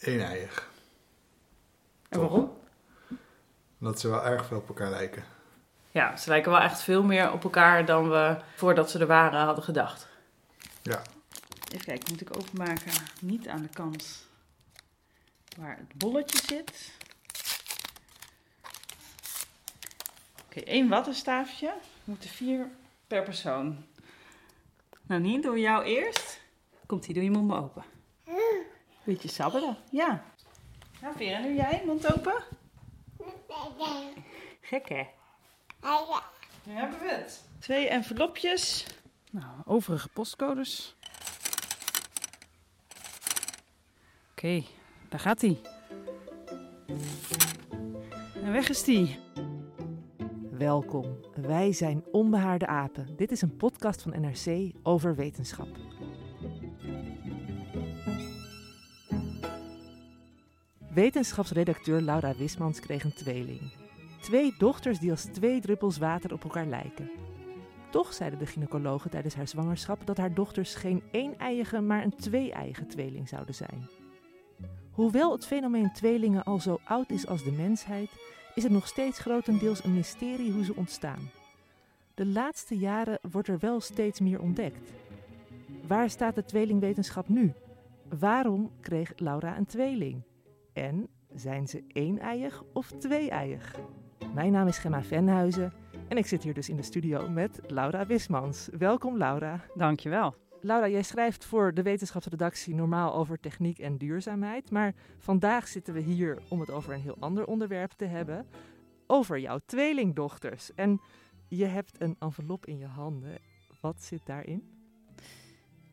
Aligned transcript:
eeneiig. 0.00 0.70
En 2.08 2.20
waarom? 2.20 2.58
Omdat 3.80 4.00
ze 4.00 4.08
wel 4.08 4.24
erg 4.24 4.46
veel 4.46 4.56
op 4.56 4.68
elkaar 4.68 4.90
lijken. 4.90 5.24
Ja, 5.90 6.16
ze 6.16 6.28
lijken 6.28 6.50
wel 6.50 6.60
echt 6.60 6.80
veel 6.80 7.02
meer 7.02 7.32
op 7.32 7.44
elkaar 7.44 7.84
dan 7.84 8.10
we 8.10 8.36
voordat 8.56 8.90
ze 8.90 8.98
er 8.98 9.06
waren 9.06 9.40
hadden 9.40 9.64
gedacht. 9.64 10.08
Ja. 10.82 11.02
Even 11.72 11.84
kijken, 11.84 12.12
moet 12.12 12.20
ik 12.20 12.36
openmaken? 12.36 12.92
Niet 13.20 13.48
aan 13.48 13.62
de 13.62 13.68
kant 13.68 14.26
waar 15.58 15.76
het 15.76 15.94
bolletje 15.94 16.38
zit. 16.46 16.92
Oké, 20.46 20.60
één 20.60 20.88
wattenstaafje. 20.88 21.74
Moeten 22.04 22.30
vier 22.30 22.68
per 23.06 23.22
persoon. 23.22 23.84
Nou, 25.02 25.20
niet 25.20 25.42
doe 25.42 25.58
jou 25.58 25.84
eerst. 25.84 26.40
Komt 26.86 27.06
ie, 27.06 27.14
doe 27.14 27.22
je 27.22 27.30
mond 27.30 27.46
maar 27.46 27.62
open. 27.62 27.84
Beetje 29.10 29.28
sabbelen, 29.28 29.76
ja. 29.90 30.24
Nou, 31.00 31.16
Vera, 31.16 31.38
nu 31.38 31.54
jij, 31.54 31.82
mond 31.86 32.14
open. 32.14 32.42
Gek 34.60 34.88
hè? 34.88 35.06
Nu 36.64 36.72
hebben 36.72 36.98
we 36.98 37.08
het. 37.08 37.44
Twee 37.58 37.88
envelopjes. 37.88 38.86
Nou, 39.30 39.46
overige 39.64 40.08
postcodes. 40.08 40.96
Oké, 44.30 44.62
daar 45.08 45.20
gaat 45.20 45.40
hij. 45.40 45.60
En 48.42 48.52
weg 48.52 48.68
is 48.68 48.84
die. 48.84 49.18
Welkom, 50.50 51.20
wij 51.34 51.72
zijn 51.72 52.04
Onbehaarde 52.12 52.66
Apen. 52.66 53.16
Dit 53.16 53.30
is 53.30 53.42
een 53.42 53.56
podcast 53.56 54.02
van 54.02 54.20
NRC 54.20 54.72
over 54.82 55.14
wetenschap. 55.16 55.89
Wetenschapsredacteur 60.94 62.00
Laura 62.00 62.34
Wismans 62.34 62.80
kreeg 62.80 63.04
een 63.04 63.12
tweeling. 63.12 63.60
Twee 64.20 64.54
dochters 64.58 64.98
die 64.98 65.10
als 65.10 65.24
twee 65.24 65.60
druppels 65.60 65.98
water 65.98 66.32
op 66.32 66.44
elkaar 66.44 66.66
lijken. 66.66 67.10
Toch 67.90 68.12
zeiden 68.12 68.38
de 68.38 68.46
gynaecologen 68.46 69.10
tijdens 69.10 69.34
haar 69.34 69.48
zwangerschap 69.48 70.06
dat 70.06 70.16
haar 70.16 70.34
dochters 70.34 70.74
geen 70.74 71.02
één-eiige, 71.10 71.80
maar 71.80 72.02
een 72.02 72.16
twee-eiige 72.16 72.86
tweeling 72.86 73.28
zouden 73.28 73.54
zijn. 73.54 73.88
Hoewel 74.90 75.32
het 75.32 75.46
fenomeen 75.46 75.92
tweelingen 75.92 76.44
al 76.44 76.58
zo 76.58 76.80
oud 76.84 77.10
is 77.10 77.26
als 77.26 77.44
de 77.44 77.52
mensheid, 77.52 78.10
is 78.54 78.62
het 78.62 78.72
nog 78.72 78.86
steeds 78.86 79.18
grotendeels 79.18 79.84
een 79.84 79.94
mysterie 79.94 80.52
hoe 80.52 80.64
ze 80.64 80.76
ontstaan. 80.76 81.30
De 82.14 82.26
laatste 82.26 82.76
jaren 82.76 83.18
wordt 83.30 83.48
er 83.48 83.58
wel 83.58 83.80
steeds 83.80 84.20
meer 84.20 84.40
ontdekt. 84.40 84.92
Waar 85.86 86.10
staat 86.10 86.34
de 86.34 86.44
tweelingwetenschap 86.44 87.28
nu? 87.28 87.52
Waarom 88.18 88.70
kreeg 88.80 89.12
Laura 89.16 89.56
een 89.56 89.66
tweeling? 89.66 90.22
En 90.80 91.08
zijn 91.34 91.68
ze 91.68 91.84
één-eiig 91.86 92.62
of 92.72 92.90
twee-eiig? 92.90 93.80
Mijn 94.34 94.52
naam 94.52 94.66
is 94.66 94.78
Gemma 94.78 95.02
Venhuizen 95.02 95.72
en 96.08 96.16
ik 96.16 96.26
zit 96.26 96.42
hier 96.42 96.54
dus 96.54 96.68
in 96.68 96.76
de 96.76 96.82
studio 96.82 97.28
met 97.28 97.60
Laura 97.66 98.06
Wismans. 98.06 98.68
Welkom 98.78 99.16
Laura. 99.16 99.64
Dankjewel. 99.74 100.34
Laura, 100.60 100.88
jij 100.88 101.02
schrijft 101.02 101.44
voor 101.44 101.74
de 101.74 101.82
wetenschapsredactie 101.82 102.74
normaal 102.74 103.14
over 103.14 103.40
techniek 103.40 103.78
en 103.78 103.98
duurzaamheid. 103.98 104.70
Maar 104.70 104.94
vandaag 105.18 105.68
zitten 105.68 105.94
we 105.94 106.00
hier 106.00 106.42
om 106.48 106.60
het 106.60 106.70
over 106.70 106.94
een 106.94 107.00
heel 107.00 107.16
ander 107.18 107.46
onderwerp 107.46 107.90
te 107.90 108.04
hebben. 108.04 108.46
Over 109.06 109.38
jouw 109.38 109.58
tweelingdochters. 109.66 110.74
En 110.74 111.00
je 111.48 111.64
hebt 111.64 112.00
een 112.00 112.16
envelop 112.18 112.66
in 112.66 112.78
je 112.78 112.86
handen. 112.86 113.38
Wat 113.80 114.02
zit 114.02 114.26
daarin? 114.26 114.79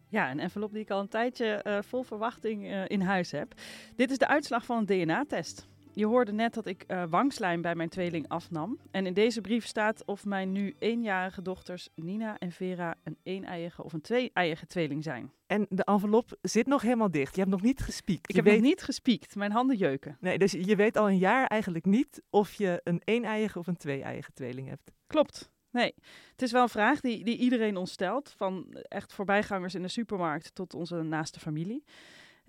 Ja, 0.09 0.31
een 0.31 0.39
envelop 0.39 0.71
die 0.71 0.81
ik 0.81 0.89
al 0.89 0.99
een 0.99 1.07
tijdje 1.07 1.45
eh, 1.45 1.77
vol 1.81 2.03
verwachting 2.03 2.65
eh, 2.65 2.83
in 2.87 3.01
huis 3.01 3.31
heb. 3.31 3.53
Dit 3.95 4.11
is 4.11 4.17
de 4.17 4.27
uitslag 4.27 4.65
van 4.65 4.77
een 4.77 4.85
DNA-test. 4.85 5.67
Je 5.97 6.05
hoorde 6.05 6.31
net 6.31 6.53
dat 6.53 6.65
ik 6.65 6.83
eh, 6.87 7.03
wangslijm 7.09 7.61
bij 7.61 7.75
mijn 7.75 7.89
tweeling 7.89 8.27
afnam. 8.27 8.79
En 8.91 9.05
in 9.05 9.13
deze 9.13 9.41
brief 9.41 9.65
staat 9.65 10.05
of 10.05 10.25
mijn 10.25 10.51
nu 10.51 10.75
eenjarige 10.79 11.41
dochters 11.41 11.89
Nina 11.95 12.37
en 12.37 12.51
Vera 12.51 12.95
een 13.03 13.17
een-eiige 13.23 13.83
of 13.83 13.93
een 13.93 14.01
twee-eiige 14.01 14.67
tweeling 14.67 15.03
zijn. 15.03 15.31
En 15.47 15.65
de 15.69 15.83
envelop 15.83 16.37
zit 16.41 16.67
nog 16.67 16.81
helemaal 16.81 17.11
dicht. 17.11 17.33
Je 17.35 17.39
hebt 17.39 17.51
nog 17.51 17.61
niet 17.61 17.79
gespiekt. 17.79 18.29
Ik 18.29 18.35
Je 18.35 18.35
heb 18.35 18.45
weet... 18.45 18.53
nog 18.53 18.63
niet 18.63 18.83
gespiekt, 18.83 19.35
mijn 19.35 19.51
handen 19.51 19.77
jeuken. 19.77 20.17
Nee, 20.19 20.37
dus 20.37 20.51
je 20.51 20.75
weet 20.75 20.97
al 20.97 21.09
een 21.09 21.17
jaar 21.17 21.45
eigenlijk 21.45 21.85
niet 21.85 22.21
of 22.29 22.53
je 22.53 22.81
een 22.83 23.01
een-eiige 23.05 23.59
of 23.59 23.67
een 23.67 23.77
twee-eiige 23.77 24.33
tweeling 24.33 24.67
hebt. 24.67 24.91
Klopt. 25.07 25.51
Nee, 25.71 25.93
het 26.31 26.41
is 26.41 26.51
wel 26.51 26.61
een 26.61 26.69
vraag 26.69 26.99
die, 27.01 27.23
die 27.23 27.37
iedereen 27.37 27.77
ons 27.77 27.91
stelt. 27.91 28.33
Van 28.37 28.73
echt 28.73 29.13
voorbijgangers 29.13 29.75
in 29.75 29.81
de 29.81 29.87
supermarkt 29.87 30.55
tot 30.55 30.73
onze 30.73 31.01
naaste 31.01 31.39
familie. 31.39 31.83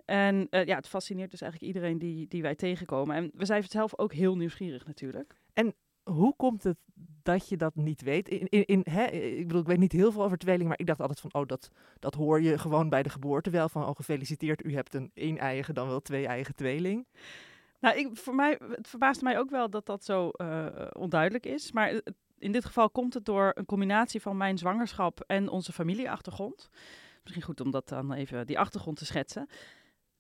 En 0.05 0.47
eh, 0.51 0.65
ja, 0.65 0.77
het 0.77 0.89
fascineert 0.89 1.31
dus 1.31 1.41
eigenlijk 1.41 1.73
iedereen 1.75 1.99
die, 1.99 2.29
die 2.29 2.43
wij 2.43 2.55
tegenkomen. 2.55 3.17
En 3.17 3.31
we 3.35 3.45
zijn 3.45 3.63
zelf 3.63 3.99
ook 3.99 4.13
heel 4.13 4.37
nieuwsgierig 4.37 4.87
natuurlijk. 4.87 5.37
Hoe 6.03 6.35
komt 6.37 6.63
het 6.63 6.77
dat 7.23 7.49
je 7.49 7.57
dat 7.57 7.75
niet 7.75 8.03
weet? 8.03 8.29
In, 8.29 8.49
in, 8.49 8.65
in, 8.65 8.81
hè, 8.91 9.05
ik 9.07 9.47
bedoel, 9.47 9.61
ik 9.61 9.67
weet 9.67 9.79
niet 9.79 9.93
heel 9.93 10.13
veel 10.13 10.23
over 10.25 10.39
tweelingen, 10.39 10.69
maar 10.69 10.79
ik 10.79 10.87
dacht 10.87 11.01
altijd 11.01 11.21
van, 11.21 11.35
oh, 11.35 11.47
dat, 11.47 11.71
dat 11.99 12.15
hoor 12.15 12.41
je 12.43 12.59
gewoon 12.59 12.89
bij 12.89 13.03
de 13.03 13.09
geboorte 13.09 13.51
wel. 13.51 13.69
Van, 13.69 13.85
oh, 13.87 13.95
gefeliciteerd, 13.97 14.65
u 14.65 14.75
hebt 14.75 14.95
een 14.95 15.11
één-eiige, 15.15 15.73
dan 15.73 15.89
wel 15.89 16.01
twee-eigen 16.01 16.55
tweeling. 16.55 17.07
Nou, 17.81 17.99
ik, 17.99 18.17
voor 18.17 18.35
mij, 18.35 18.59
het 18.71 18.89
verbaast 18.89 19.23
mij 19.23 19.39
ook 19.39 19.51
wel 19.51 19.71
dat 19.71 19.87
dat 19.87 20.05
zo 20.05 20.29
eh, 20.29 20.67
onduidelijk 20.93 21.47
is. 21.47 21.73
Maar 21.73 21.89
het- 21.89 22.13
in 22.39 22.53
dit 22.53 22.65
geval 22.65 22.91
komt 22.91 23.15
het 23.15 23.25
door 23.25 23.51
een 23.55 23.67
combinatie 23.67 24.21
van 24.21 24.37
mijn 24.37 24.59
zwangerschap 24.59 25.21
en 25.27 25.49
onze 25.49 25.73
familieachtergrond. 25.73 26.69
Misschien 27.23 27.45
goed 27.45 27.61
om 27.61 27.71
dat 27.71 27.89
dan 27.89 28.13
even 28.13 28.47
die 28.47 28.59
achtergrond 28.59 28.97
te 28.97 29.05
schetsen. 29.05 29.49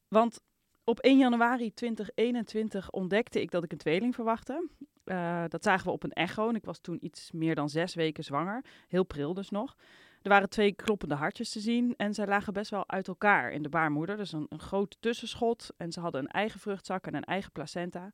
Want 0.08 0.40
op 0.84 1.00
1 1.00 1.18
januari 1.18 1.72
2021 1.72 2.90
ontdekte 2.90 3.40
ik 3.40 3.50
dat 3.50 3.64
ik 3.64 3.72
een 3.72 3.78
tweeling 3.78 4.14
verwachtte. 4.14 4.68
Eh, 5.04 5.44
dat 5.48 5.62
zagen 5.62 5.86
we 5.86 5.92
op 5.92 6.02
een 6.02 6.12
echo 6.12 6.48
en 6.48 6.54
ik 6.54 6.64
was 6.64 6.78
toen 6.78 7.04
iets 7.04 7.32
meer 7.32 7.54
dan 7.54 7.68
zes 7.68 7.94
weken 7.94 8.24
zwanger. 8.24 8.64
Heel 8.88 9.04
pril 9.04 9.34
dus 9.34 9.50
nog. 9.50 9.76
Er 10.22 10.30
waren 10.30 10.48
twee 10.48 10.72
kloppende 10.72 11.14
hartjes 11.14 11.50
te 11.50 11.60
zien 11.60 11.94
en 11.96 12.14
zij 12.14 12.26
lagen 12.26 12.52
best 12.52 12.70
wel 12.70 12.88
uit 12.88 13.08
elkaar 13.08 13.52
in 13.52 13.62
de 13.62 13.68
baarmoeder. 13.68 14.16
Dus 14.16 14.32
een, 14.32 14.46
een 14.48 14.60
groot 14.60 14.96
tussenschot 15.00 15.70
en 15.76 15.92
ze 15.92 16.00
hadden 16.00 16.20
een 16.20 16.28
eigen 16.28 16.60
vruchtzak 16.60 17.06
en 17.06 17.14
een 17.14 17.24
eigen 17.24 17.52
placenta. 17.52 18.12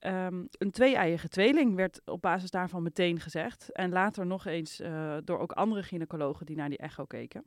Ehm, 0.00 0.44
een 0.50 0.70
twee-eiige 0.70 1.28
tweeling 1.28 1.74
werd 1.74 2.00
op 2.04 2.20
basis 2.20 2.50
daarvan 2.50 2.82
meteen 2.82 3.20
gezegd. 3.20 3.72
En 3.72 3.90
later 3.90 4.26
nog 4.26 4.46
eens 4.46 4.80
eh, 4.80 5.16
door 5.24 5.38
ook 5.38 5.52
andere 5.52 5.82
gynaecologen 5.82 6.46
die 6.46 6.56
naar 6.56 6.68
die 6.68 6.78
echo 6.78 7.04
keken. 7.04 7.44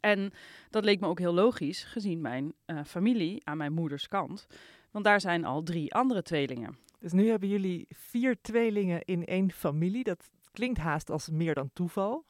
En 0.00 0.32
dat 0.70 0.84
leek 0.84 1.00
me 1.00 1.06
ook 1.06 1.18
heel 1.18 1.34
logisch, 1.34 1.84
gezien 1.84 2.20
mijn 2.20 2.52
eh, 2.64 2.84
familie 2.84 3.40
aan 3.44 3.56
mijn 3.56 3.72
moeders 3.72 4.08
kant. 4.08 4.46
Want 4.90 5.04
daar 5.04 5.20
zijn 5.20 5.44
al 5.44 5.62
drie 5.62 5.94
andere 5.94 6.22
tweelingen. 6.22 6.78
Dus 6.98 7.12
nu 7.12 7.28
hebben 7.28 7.48
jullie 7.48 7.86
vier 7.88 8.40
tweelingen 8.40 9.04
in 9.04 9.24
één 9.24 9.52
familie. 9.52 10.04
Dat 10.04 10.30
klinkt 10.52 10.78
haast 10.78 11.10
als 11.10 11.30
meer 11.30 11.54
dan 11.54 11.70
toeval. 11.72 12.24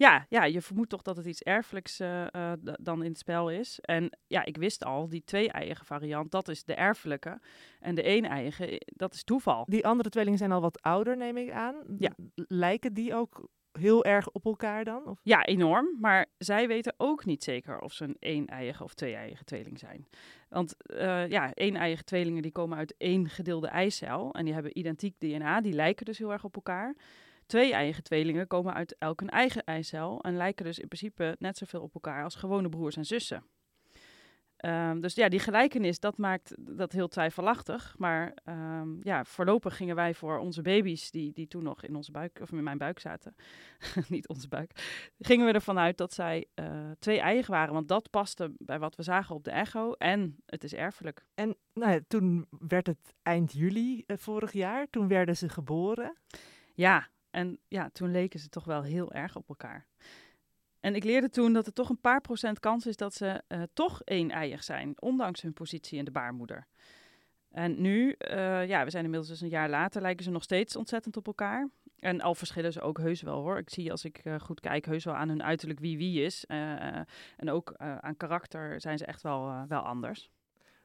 Ja, 0.00 0.26
ja, 0.28 0.44
je 0.44 0.60
vermoedt 0.60 0.90
toch 0.90 1.02
dat 1.02 1.16
het 1.16 1.26
iets 1.26 1.42
erfelijks 1.42 2.00
eh, 2.00 2.34
eh, 2.34 2.52
dan 2.62 3.02
in 3.02 3.10
het 3.10 3.18
spel 3.18 3.50
is. 3.50 3.80
En 3.80 4.18
ja, 4.26 4.44
ik 4.44 4.56
wist 4.56 4.84
al, 4.84 5.08
die 5.08 5.24
twee-eiige 5.24 5.84
variant, 5.84 6.30
dat 6.30 6.48
is 6.48 6.64
de 6.64 6.74
erfelijke. 6.74 7.40
En 7.80 7.94
de 7.94 8.02
één-eiige, 8.02 8.66
eh, 8.66 8.78
dat 8.86 9.14
is 9.14 9.24
toeval. 9.24 9.64
Die 9.68 9.86
andere 9.86 10.08
tweelingen 10.08 10.38
zijn 10.38 10.52
al 10.52 10.60
wat 10.60 10.82
ouder, 10.82 11.16
neem 11.16 11.36
ik 11.36 11.50
aan. 11.50 11.76
Ja. 11.98 12.10
Lijken 12.34 12.94
die 12.94 13.14
ook 13.14 13.48
heel 13.72 14.04
erg 14.04 14.30
op 14.30 14.44
elkaar 14.44 14.84
dan? 14.84 15.06
Of? 15.06 15.20
Ja, 15.22 15.44
enorm. 15.44 15.96
Maar 16.00 16.26
zij 16.38 16.68
weten 16.68 16.94
ook 16.96 17.24
niet 17.24 17.44
zeker 17.44 17.80
of 17.80 17.92
ze 17.92 18.04
een 18.04 18.16
één-eiige 18.18 18.84
of 18.84 18.94
twee-eiige 18.94 19.44
tweeling 19.44 19.78
zijn. 19.78 20.06
Want 20.48 20.74
uh, 20.86 21.28
ja, 21.28 21.54
één-eiige 21.54 22.04
tweelingen 22.04 22.42
die 22.42 22.52
komen 22.52 22.78
uit 22.78 22.94
één 22.96 23.28
gedeelde 23.28 23.68
eicel 23.68 24.32
en 24.32 24.44
die 24.44 24.54
hebben 24.54 24.78
identiek 24.78 25.14
DNA, 25.18 25.60
die 25.60 25.72
lijken 25.72 26.06
dus 26.06 26.18
heel 26.18 26.32
erg 26.32 26.44
op 26.44 26.54
elkaar. 26.54 26.96
Twee-eiige 27.50 28.02
tweelingen 28.02 28.46
komen 28.46 28.74
uit 28.74 28.96
elk 28.98 29.20
een 29.20 29.28
eigen 29.28 29.64
eicel 29.64 30.20
en 30.20 30.36
lijken 30.36 30.64
dus 30.64 30.78
in 30.78 30.88
principe 30.88 31.36
net 31.38 31.56
zoveel 31.56 31.82
op 31.82 31.94
elkaar 31.94 32.24
als 32.24 32.34
gewone 32.34 32.68
broers 32.68 32.96
en 32.96 33.04
zussen. 33.04 33.44
Um, 34.64 35.00
dus 35.00 35.14
ja, 35.14 35.28
die 35.28 35.38
gelijkenis, 35.38 36.00
dat 36.00 36.16
maakt 36.16 36.54
dat 36.58 36.92
heel 36.92 37.08
twijfelachtig. 37.08 37.94
Maar 37.98 38.34
um, 38.44 38.98
ja, 39.02 39.24
voorlopig 39.24 39.76
gingen 39.76 39.94
wij 39.94 40.14
voor 40.14 40.38
onze 40.38 40.62
baby's, 40.62 41.10
die, 41.10 41.32
die 41.32 41.48
toen 41.48 41.62
nog 41.62 41.82
in 41.82 41.96
onze 41.96 42.10
buik, 42.10 42.38
of 42.40 42.52
in 42.52 42.62
mijn 42.62 42.78
buik 42.78 42.98
zaten, 42.98 43.34
niet 44.08 44.28
onze 44.28 44.48
buik, 44.48 44.70
gingen 45.18 45.46
we 45.46 45.52
ervan 45.52 45.78
uit 45.78 45.96
dat 45.96 46.12
zij 46.12 46.46
uh, 46.54 46.90
twee 46.98 47.20
eigen 47.20 47.50
waren. 47.50 47.74
Want 47.74 47.88
dat 47.88 48.10
paste 48.10 48.52
bij 48.58 48.78
wat 48.78 48.96
we 48.96 49.02
zagen 49.02 49.34
op 49.34 49.44
de 49.44 49.50
echo 49.50 49.92
en 49.92 50.36
het 50.46 50.64
is 50.64 50.74
erfelijk. 50.74 51.26
En 51.34 51.56
nou 51.74 51.92
ja, 51.92 52.00
toen 52.08 52.46
werd 52.68 52.86
het 52.86 53.14
eind 53.22 53.52
juli 53.52 54.04
uh, 54.06 54.16
vorig 54.16 54.52
jaar, 54.52 54.86
toen 54.90 55.08
werden 55.08 55.36
ze 55.36 55.48
geboren. 55.48 56.16
Ja, 56.74 57.08
en 57.30 57.58
ja, 57.68 57.90
toen 57.92 58.10
leken 58.10 58.40
ze 58.40 58.48
toch 58.48 58.64
wel 58.64 58.82
heel 58.82 59.12
erg 59.12 59.36
op 59.36 59.48
elkaar. 59.48 59.86
En 60.80 60.94
ik 60.94 61.04
leerde 61.04 61.30
toen 61.30 61.52
dat 61.52 61.66
er 61.66 61.72
toch 61.72 61.88
een 61.88 62.00
paar 62.00 62.20
procent 62.20 62.60
kans 62.60 62.86
is 62.86 62.96
dat 62.96 63.14
ze 63.14 63.42
uh, 63.48 63.62
toch 63.72 64.02
één-eiig 64.02 64.64
zijn, 64.64 65.00
ondanks 65.00 65.42
hun 65.42 65.52
positie 65.52 65.98
in 65.98 66.04
de 66.04 66.10
baarmoeder. 66.10 66.66
En 67.50 67.80
nu, 67.80 68.14
uh, 68.18 68.66
ja, 68.66 68.84
we 68.84 68.90
zijn 68.90 69.04
inmiddels 69.04 69.30
dus 69.30 69.40
een 69.40 69.48
jaar 69.48 69.68
later, 69.68 70.02
lijken 70.02 70.24
ze 70.24 70.30
nog 70.30 70.42
steeds 70.42 70.76
ontzettend 70.76 71.16
op 71.16 71.26
elkaar. 71.26 71.68
En 71.98 72.20
al 72.20 72.34
verschillen 72.34 72.72
ze 72.72 72.80
ook 72.80 72.98
heus 72.98 73.22
wel 73.22 73.40
hoor. 73.40 73.58
Ik 73.58 73.70
zie 73.70 73.90
als 73.90 74.04
ik 74.04 74.24
uh, 74.24 74.40
goed 74.40 74.60
kijk 74.60 74.86
heus 74.86 75.04
wel 75.04 75.14
aan 75.14 75.28
hun 75.28 75.42
uiterlijk 75.42 75.80
wie 75.80 75.98
wie 75.98 76.22
is. 76.24 76.44
en 76.46 77.50
ook 77.50 77.74
aan 77.76 78.16
karakter 78.16 78.80
zijn 78.80 78.98
ze 78.98 79.04
echt 79.04 79.22
wel, 79.22 79.66
wel 79.68 79.80
anders. 79.80 80.30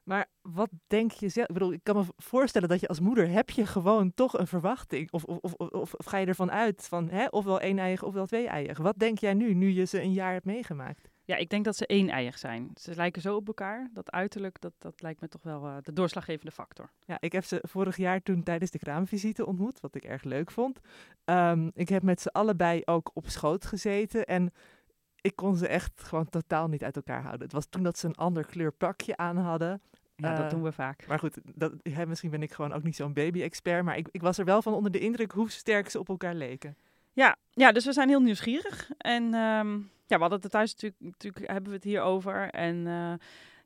Maar 0.06 0.26
wat 0.42 0.70
denk 0.88 1.12
je 1.12 1.30
zelf? 1.30 1.48
Ik 1.48 1.54
bedoel, 1.54 1.74
ik 1.74 1.84
kan 1.84 1.96
me 1.96 2.04
voorstellen 2.18 2.70
dat 2.70 2.80
je 2.80 2.88
als 2.88 3.00
moeder 3.00 3.30
heb 3.30 3.50
je 3.50 3.66
gewoon 3.66 4.14
toch 4.14 4.38
een 4.38 4.48
verwachting. 4.48 5.12
Of, 5.12 5.24
of, 5.24 5.54
of, 5.54 5.94
of 5.94 6.06
ga 6.06 6.18
je 6.18 6.26
ervan 6.26 6.52
uit 6.52 6.88
van 6.88 7.10
hè, 7.10 7.26
ofwel 7.26 7.60
één 7.60 7.80
eiig 7.80 8.04
ofwel 8.04 8.26
twee 8.26 8.48
eiig. 8.48 8.78
Wat 8.78 9.00
denk 9.00 9.20
jij 9.20 9.34
nu, 9.34 9.54
nu 9.54 9.70
je 9.70 9.86
ze 9.86 10.02
een 10.02 10.14
jaar 10.14 10.34
hebt 10.34 10.46
meegemaakt? 10.46 11.10
Ja, 11.24 11.36
ik 11.36 11.50
denk 11.50 11.66
dat 11.66 11.76
ze 11.76 11.86
één 11.86 12.10
eiig 12.10 12.38
zijn. 12.38 12.72
Ze 12.74 12.96
lijken 12.96 13.22
zo 13.22 13.36
op 13.36 13.48
elkaar. 13.48 13.90
Dat 13.94 14.12
uiterlijk, 14.12 14.62
dat, 14.62 14.74
dat 14.78 15.02
lijkt 15.02 15.22
me 15.22 15.28
toch 15.28 15.44
wel 15.44 15.66
uh, 15.68 15.76
de 15.82 15.94
doorslaggevende 15.94 16.52
factor. 16.52 16.92
Ja, 17.06 17.18
ik 17.20 17.32
heb 17.32 17.44
ze 17.44 17.64
vorig 17.68 17.98
jaar 17.98 18.22
toen 18.22 18.44
tijdens 18.44 18.72
de 18.72 18.80
kraamvisite 18.80 19.46
ontmoet, 19.46 19.80
wat 19.80 19.96
ik 19.96 20.04
erg 20.04 20.24
leuk 20.24 20.52
vond. 20.52 20.80
Um, 21.26 21.72
ik 21.74 21.90
heb 21.90 22.04
met 22.04 22.22
ze 22.22 22.32
allebei 22.32 22.82
ook 22.86 23.12
op 23.14 23.30
schoot 23.30 23.66
gezeten 23.66 24.26
en 24.26 24.52
ik 25.22 25.36
kon 25.36 25.56
ze 25.56 25.68
echt 25.68 26.04
gewoon 26.04 26.30
totaal 26.30 26.68
niet 26.68 26.84
uit 26.84 26.96
elkaar 26.96 27.22
houden. 27.22 27.42
Het 27.42 27.52
was 27.52 27.66
toen 27.70 27.84
dat 27.84 27.98
ze 27.98 28.08
een 28.08 28.16
ander 28.16 28.46
kleur 28.46 28.72
pakje 28.72 29.18
aan 29.18 29.38
hadden. 29.38 29.82
Ja, 30.16 30.32
uh, 30.32 30.38
dat 30.38 30.50
doen 30.50 30.64
we 30.64 30.72
vaak. 30.72 31.08
Maar 31.08 31.20
goed, 31.20 31.38
dat, 31.56 31.74
hè, 31.84 32.06
misschien 32.06 32.30
ben 32.30 32.42
ik 32.44 32.52
gewoon 32.52 32.74
ook 32.74 32.84
niet 32.84 32.96
zo'n 32.96 33.14
baby-expert. 33.14 33.84
Maar 33.84 33.98
ik, 33.98 34.08
ik 34.12 34.22
was 34.22 34.38
er 34.38 34.46
wel 34.46 34.62
van 34.62 34.74
onder 34.74 34.92
de 34.92 35.00
indruk 35.00 35.32
hoe 35.32 35.52
sterk 35.52 35.90
ze 35.90 36.00
op 36.00 36.10
elkaar 36.10 36.36
leken. 36.36 36.78
Ja, 37.12 37.36
ja 37.52 37.72
dus 37.72 37.86
we 37.86 37.94
zijn 37.94 38.10
heel 38.10 38.22
nieuwsgierig. 38.22 38.90
En 38.98 39.24
um, 39.24 39.90
ja, 40.06 40.16
we 40.16 40.22
hadden 40.22 40.42
het 40.42 40.52
thuis 40.52 40.72
natuurlijk, 40.72 41.02
natuurlijk 41.02 41.52
hebben 41.52 41.70
we 41.70 41.76
het 41.76 41.86
hier 41.86 42.02
over. 42.02 42.50
En 42.50 42.76
uh, 42.76 43.14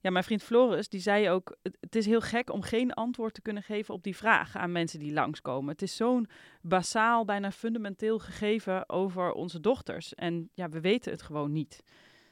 ja, 0.01 0.09
mijn 0.09 0.23
vriend 0.23 0.43
Floris, 0.43 0.89
die 0.89 0.99
zei 0.99 1.29
ook... 1.29 1.57
Het, 1.61 1.77
het, 1.79 1.95
is 1.95 2.05
heel 2.05 2.21
gek 2.21 2.51
om 2.51 2.61
geen 2.61 2.93
antwoord 2.93 3.33
te 3.33 3.41
kunnen 3.41 3.63
geven 3.63 3.93
op 3.93 4.03
die 4.03 4.15
vraag 4.15 4.57
aan 4.57 4.71
mensen 4.71 4.99
die 4.99 5.13
langskomen. 5.13 5.71
Het 5.71 5.81
is 5.81 5.95
zo'n 5.95 6.27
basaal, 6.61 7.25
bijna 7.25 7.51
fundamenteel 7.51 8.19
gegeven 8.19 8.89
over 8.89 9.31
onze 9.31 9.59
dochters. 9.59 10.15
En 10.15 10.49
ja, 10.53 10.69
we 10.69 10.81
weten 10.81 11.11
het 11.11 11.21
gewoon 11.21 11.51
niet. 11.51 11.83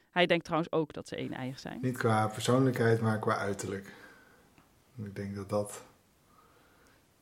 Hij 0.09 0.25
denkt 0.25 0.43
trouwens 0.43 0.71
ook 0.71 0.93
dat 0.93 1.07
ze 1.07 1.15
één-eiig 1.15 1.59
zijn. 1.59 1.79
Niet 1.81 1.97
qua 1.97 2.27
persoonlijkheid, 2.27 3.01
maar 3.01 3.19
qua 3.19 3.37
uiterlijk. 3.37 3.93
Ik 5.03 5.15
denk 5.15 5.35
dat 5.35 5.49
dat 5.49 5.71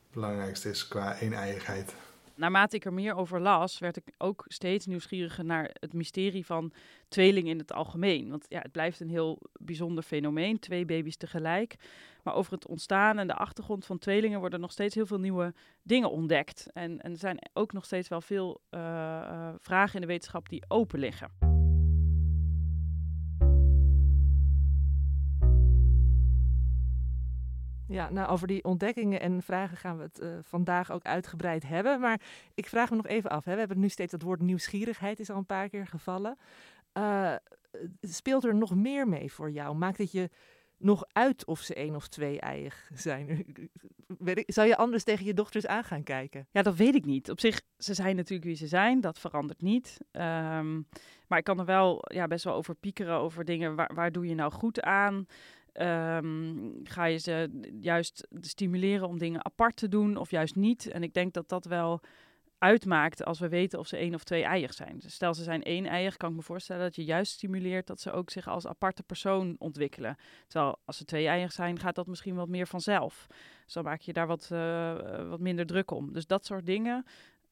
het 0.03 0.11
belangrijkste 0.11 0.69
is 0.69 0.87
qua 0.87 1.21
een-eigenheid. 1.21 1.95
Naarmate 2.35 2.75
ik 2.75 2.85
er 2.85 2.93
meer 2.93 3.15
over 3.15 3.41
las, 3.41 3.79
werd 3.79 3.97
ik 3.97 4.03
ook 4.17 4.43
steeds 4.47 4.85
nieuwsgieriger 4.85 5.45
naar 5.45 5.69
het 5.79 5.93
mysterie 5.93 6.45
van 6.45 6.73
tweelingen 7.07 7.51
in 7.51 7.57
het 7.57 7.73
algemeen. 7.73 8.29
Want 8.29 8.45
ja, 8.49 8.59
het 8.59 8.71
blijft 8.71 8.99
een 8.99 9.09
heel 9.09 9.39
bijzonder 9.59 10.03
fenomeen, 10.03 10.59
twee 10.59 10.85
baby's 10.85 11.17
tegelijk. 11.17 11.75
Maar 12.23 12.33
over 12.33 12.53
het 12.53 12.67
ontstaan 12.67 13.17
en 13.17 13.27
de 13.27 13.35
achtergrond 13.35 13.85
van 13.85 13.97
tweelingen 13.97 14.39
worden 14.39 14.59
nog 14.59 14.71
steeds 14.71 14.95
heel 14.95 15.05
veel 15.05 15.19
nieuwe 15.19 15.53
dingen 15.81 16.11
ontdekt. 16.11 16.67
En, 16.73 17.01
en 17.01 17.11
er 17.11 17.17
zijn 17.17 17.49
ook 17.53 17.73
nog 17.73 17.85
steeds 17.85 18.07
wel 18.07 18.21
veel 18.21 18.61
uh, 18.71 18.79
uh, 18.81 19.49
vragen 19.59 19.95
in 19.95 20.01
de 20.01 20.07
wetenschap 20.07 20.49
die 20.49 20.65
open 20.67 20.99
liggen. 20.99 21.54
Ja, 27.87 28.09
nou 28.09 28.29
over 28.29 28.47
die 28.47 28.63
ontdekkingen 28.63 29.19
en 29.19 29.41
vragen 29.41 29.77
gaan 29.77 29.97
we 29.97 30.03
het 30.03 30.19
uh, 30.21 30.29
vandaag 30.41 30.91
ook 30.91 31.03
uitgebreid 31.03 31.67
hebben. 31.67 31.99
Maar 31.99 32.21
ik 32.53 32.67
vraag 32.67 32.89
me 32.89 32.95
nog 32.95 33.07
even 33.07 33.29
af. 33.29 33.45
Hè. 33.45 33.53
We 33.53 33.59
hebben 33.59 33.79
nu 33.79 33.89
steeds 33.89 34.11
dat 34.11 34.21
woord 34.21 34.41
nieuwsgierigheid 34.41 35.19
is 35.19 35.29
al 35.29 35.37
een 35.37 35.45
paar 35.45 35.69
keer 35.69 35.87
gevallen. 35.87 36.37
Uh, 36.97 37.35
speelt 38.01 38.43
er 38.43 38.55
nog 38.55 38.75
meer 38.75 39.07
mee 39.07 39.31
voor 39.31 39.51
jou? 39.51 39.75
Maakt 39.75 39.97
het 39.97 40.11
je 40.11 40.29
nog 40.77 41.05
uit 41.11 41.45
of 41.45 41.59
ze 41.59 41.73
één 41.73 41.95
of 41.95 42.07
twee 42.07 42.39
eiig 42.39 42.89
zijn? 42.93 43.45
Zou 44.45 44.67
je 44.67 44.77
anders 44.77 45.03
tegen 45.03 45.25
je 45.25 45.33
dochters 45.33 45.67
aan 45.67 45.83
gaan 45.83 46.03
kijken? 46.03 46.47
Ja, 46.51 46.61
dat 46.61 46.75
weet 46.75 46.95
ik 46.95 47.05
niet. 47.05 47.29
Op 47.29 47.39
zich, 47.39 47.61
ze 47.77 47.93
zijn 47.93 48.15
natuurlijk 48.15 48.47
wie 48.47 48.55
ze 48.55 48.67
zijn. 48.67 49.01
Dat 49.01 49.19
verandert 49.19 49.61
niet. 49.61 49.97
Um, 50.11 50.87
maar 51.27 51.37
ik 51.37 51.43
kan 51.43 51.59
er 51.59 51.65
wel 51.65 52.05
ja, 52.13 52.27
best 52.27 52.43
wel 52.43 52.53
over 52.53 52.75
piekeren 52.75 53.15
over 53.15 53.45
dingen. 53.45 53.75
Waar, 53.75 53.91
waar 53.93 54.11
doe 54.11 54.27
je 54.27 54.35
nou 54.35 54.51
goed 54.51 54.81
aan? 54.81 55.25
Um, 55.81 56.79
ga 56.83 57.05
je 57.05 57.17
ze 57.17 57.49
juist 57.81 58.27
stimuleren 58.41 59.07
om 59.07 59.17
dingen 59.17 59.45
apart 59.45 59.75
te 59.75 59.87
doen 59.87 60.17
of 60.17 60.31
juist 60.31 60.55
niet? 60.55 60.87
En 60.87 61.03
ik 61.03 61.13
denk 61.13 61.33
dat 61.33 61.49
dat 61.49 61.65
wel 61.65 62.01
uitmaakt 62.57 63.23
als 63.23 63.39
we 63.39 63.49
weten 63.49 63.79
of 63.79 63.87
ze 63.87 63.97
één 63.97 64.13
of 64.13 64.23
twee 64.23 64.43
eier 64.43 64.73
zijn. 64.73 64.99
Dus 64.99 65.13
stel 65.13 65.33
ze 65.33 65.43
zijn 65.43 65.63
één 65.63 65.85
eier, 65.85 66.17
kan 66.17 66.29
ik 66.29 66.35
me 66.35 66.41
voorstellen 66.41 66.81
dat 66.81 66.95
je 66.95 67.03
juist 67.03 67.31
stimuleert 67.31 67.87
dat 67.87 68.01
ze 68.01 68.11
ook 68.11 68.29
zich 68.29 68.47
als 68.47 68.67
aparte 68.67 69.03
persoon 69.03 69.55
ontwikkelen. 69.59 70.17
Terwijl 70.47 70.77
als 70.85 70.97
ze 70.97 71.05
twee 71.05 71.27
eier 71.27 71.51
zijn, 71.51 71.79
gaat 71.79 71.95
dat 71.95 72.07
misschien 72.07 72.35
wat 72.35 72.47
meer 72.47 72.67
vanzelf. 72.67 73.27
Dus 73.63 73.73
dan 73.73 73.83
maak 73.83 74.01
je 74.01 74.13
daar 74.13 74.27
wat, 74.27 74.49
uh, 74.51 75.29
wat 75.29 75.39
minder 75.39 75.65
druk 75.65 75.91
om. 75.91 76.13
Dus 76.13 76.27
dat 76.27 76.45
soort 76.45 76.65
dingen 76.65 77.05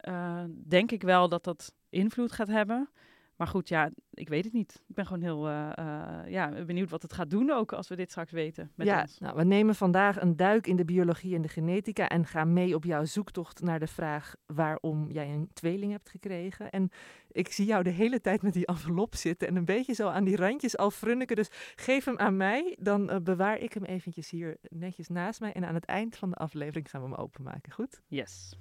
uh, 0.08 0.44
denk 0.68 0.90
ik 0.90 1.02
wel 1.02 1.28
dat 1.28 1.44
dat 1.44 1.72
invloed 1.88 2.32
gaat 2.32 2.48
hebben. 2.48 2.88
Maar 3.36 3.46
goed, 3.46 3.68
ja, 3.68 3.90
ik 4.10 4.28
weet 4.28 4.44
het 4.44 4.52
niet. 4.52 4.82
Ik 4.88 4.94
ben 4.94 5.06
gewoon 5.06 5.22
heel 5.22 5.48
uh, 5.48 5.70
uh, 5.78 6.18
ja, 6.26 6.64
benieuwd 6.64 6.90
wat 6.90 7.02
het 7.02 7.12
gaat 7.12 7.30
doen 7.30 7.50
ook 7.50 7.72
als 7.72 7.88
we 7.88 7.96
dit 7.96 8.10
straks 8.10 8.32
weten 8.32 8.70
met 8.74 8.86
ja, 8.86 9.00
ons. 9.00 9.18
Nou, 9.18 9.36
we 9.36 9.44
nemen 9.44 9.74
vandaag 9.74 10.20
een 10.20 10.36
duik 10.36 10.66
in 10.66 10.76
de 10.76 10.84
biologie 10.84 11.34
en 11.34 11.42
de 11.42 11.48
genetica 11.48 12.08
en 12.08 12.26
gaan 12.26 12.52
mee 12.52 12.74
op 12.74 12.84
jouw 12.84 13.04
zoektocht 13.04 13.60
naar 13.60 13.78
de 13.78 13.86
vraag 13.86 14.34
waarom 14.46 15.10
jij 15.10 15.28
een 15.28 15.50
tweeling 15.52 15.92
hebt 15.92 16.08
gekregen. 16.08 16.70
En 16.70 16.90
ik 17.30 17.48
zie 17.52 17.66
jou 17.66 17.82
de 17.82 17.90
hele 17.90 18.20
tijd 18.20 18.42
met 18.42 18.52
die 18.52 18.66
envelop 18.66 19.14
zitten 19.14 19.48
en 19.48 19.56
een 19.56 19.64
beetje 19.64 19.94
zo 19.94 20.08
aan 20.08 20.24
die 20.24 20.36
randjes 20.36 20.76
al 20.76 20.90
frunniken. 20.90 21.36
Dus 21.36 21.48
geef 21.76 22.04
hem 22.04 22.18
aan 22.18 22.36
mij, 22.36 22.76
dan 22.80 23.10
uh, 23.10 23.16
bewaar 23.22 23.58
ik 23.58 23.72
hem 23.72 23.84
eventjes 23.84 24.30
hier 24.30 24.56
netjes 24.68 25.08
naast 25.08 25.40
mij. 25.40 25.52
En 25.52 25.64
aan 25.64 25.74
het 25.74 25.84
eind 25.84 26.16
van 26.16 26.30
de 26.30 26.36
aflevering 26.36 26.90
gaan 26.90 27.02
we 27.02 27.08
hem 27.08 27.16
openmaken, 27.16 27.72
goed? 27.72 28.00
Yes. 28.06 28.56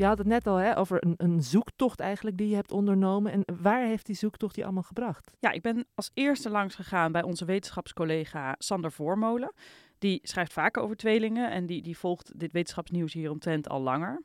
Je 0.00 0.06
had 0.06 0.18
het 0.18 0.26
net 0.26 0.46
al 0.46 0.56
hè, 0.56 0.78
over 0.78 1.04
een, 1.04 1.14
een, 1.16 1.42
zoektocht 1.42 2.00
eigenlijk 2.00 2.36
die 2.36 2.48
je 2.48 2.54
hebt 2.54 2.72
ondernomen. 2.72 3.32
En 3.32 3.44
waar 3.62 3.84
heeft 3.84 4.06
die 4.06 4.14
zoektocht 4.14 4.56
je 4.56 4.64
allemaal 4.64 4.82
gebracht? 4.82 5.36
Ja, 5.40 5.50
ik 5.50 5.62
ben 5.62 5.86
als 5.94 6.10
eerste 6.14 6.50
langs 6.50 6.74
gegaan 6.74 7.12
bij 7.12 7.22
onze 7.22 7.44
wetenschapscollega 7.44 8.54
Sander 8.58 8.92
Voormolen. 8.92 9.52
Die 9.98 10.20
schrijft 10.22 10.52
vaker 10.52 10.82
over 10.82 10.96
tweelingen 10.96 11.50
en 11.50 11.66
die, 11.66 11.82
die 11.82 11.98
volgt 11.98 12.38
dit 12.38 12.52
wetenschapsnieuws 12.52 13.12
hier 13.12 13.30
omtrent 13.30 13.68
al 13.68 13.80
langer. 13.80 14.22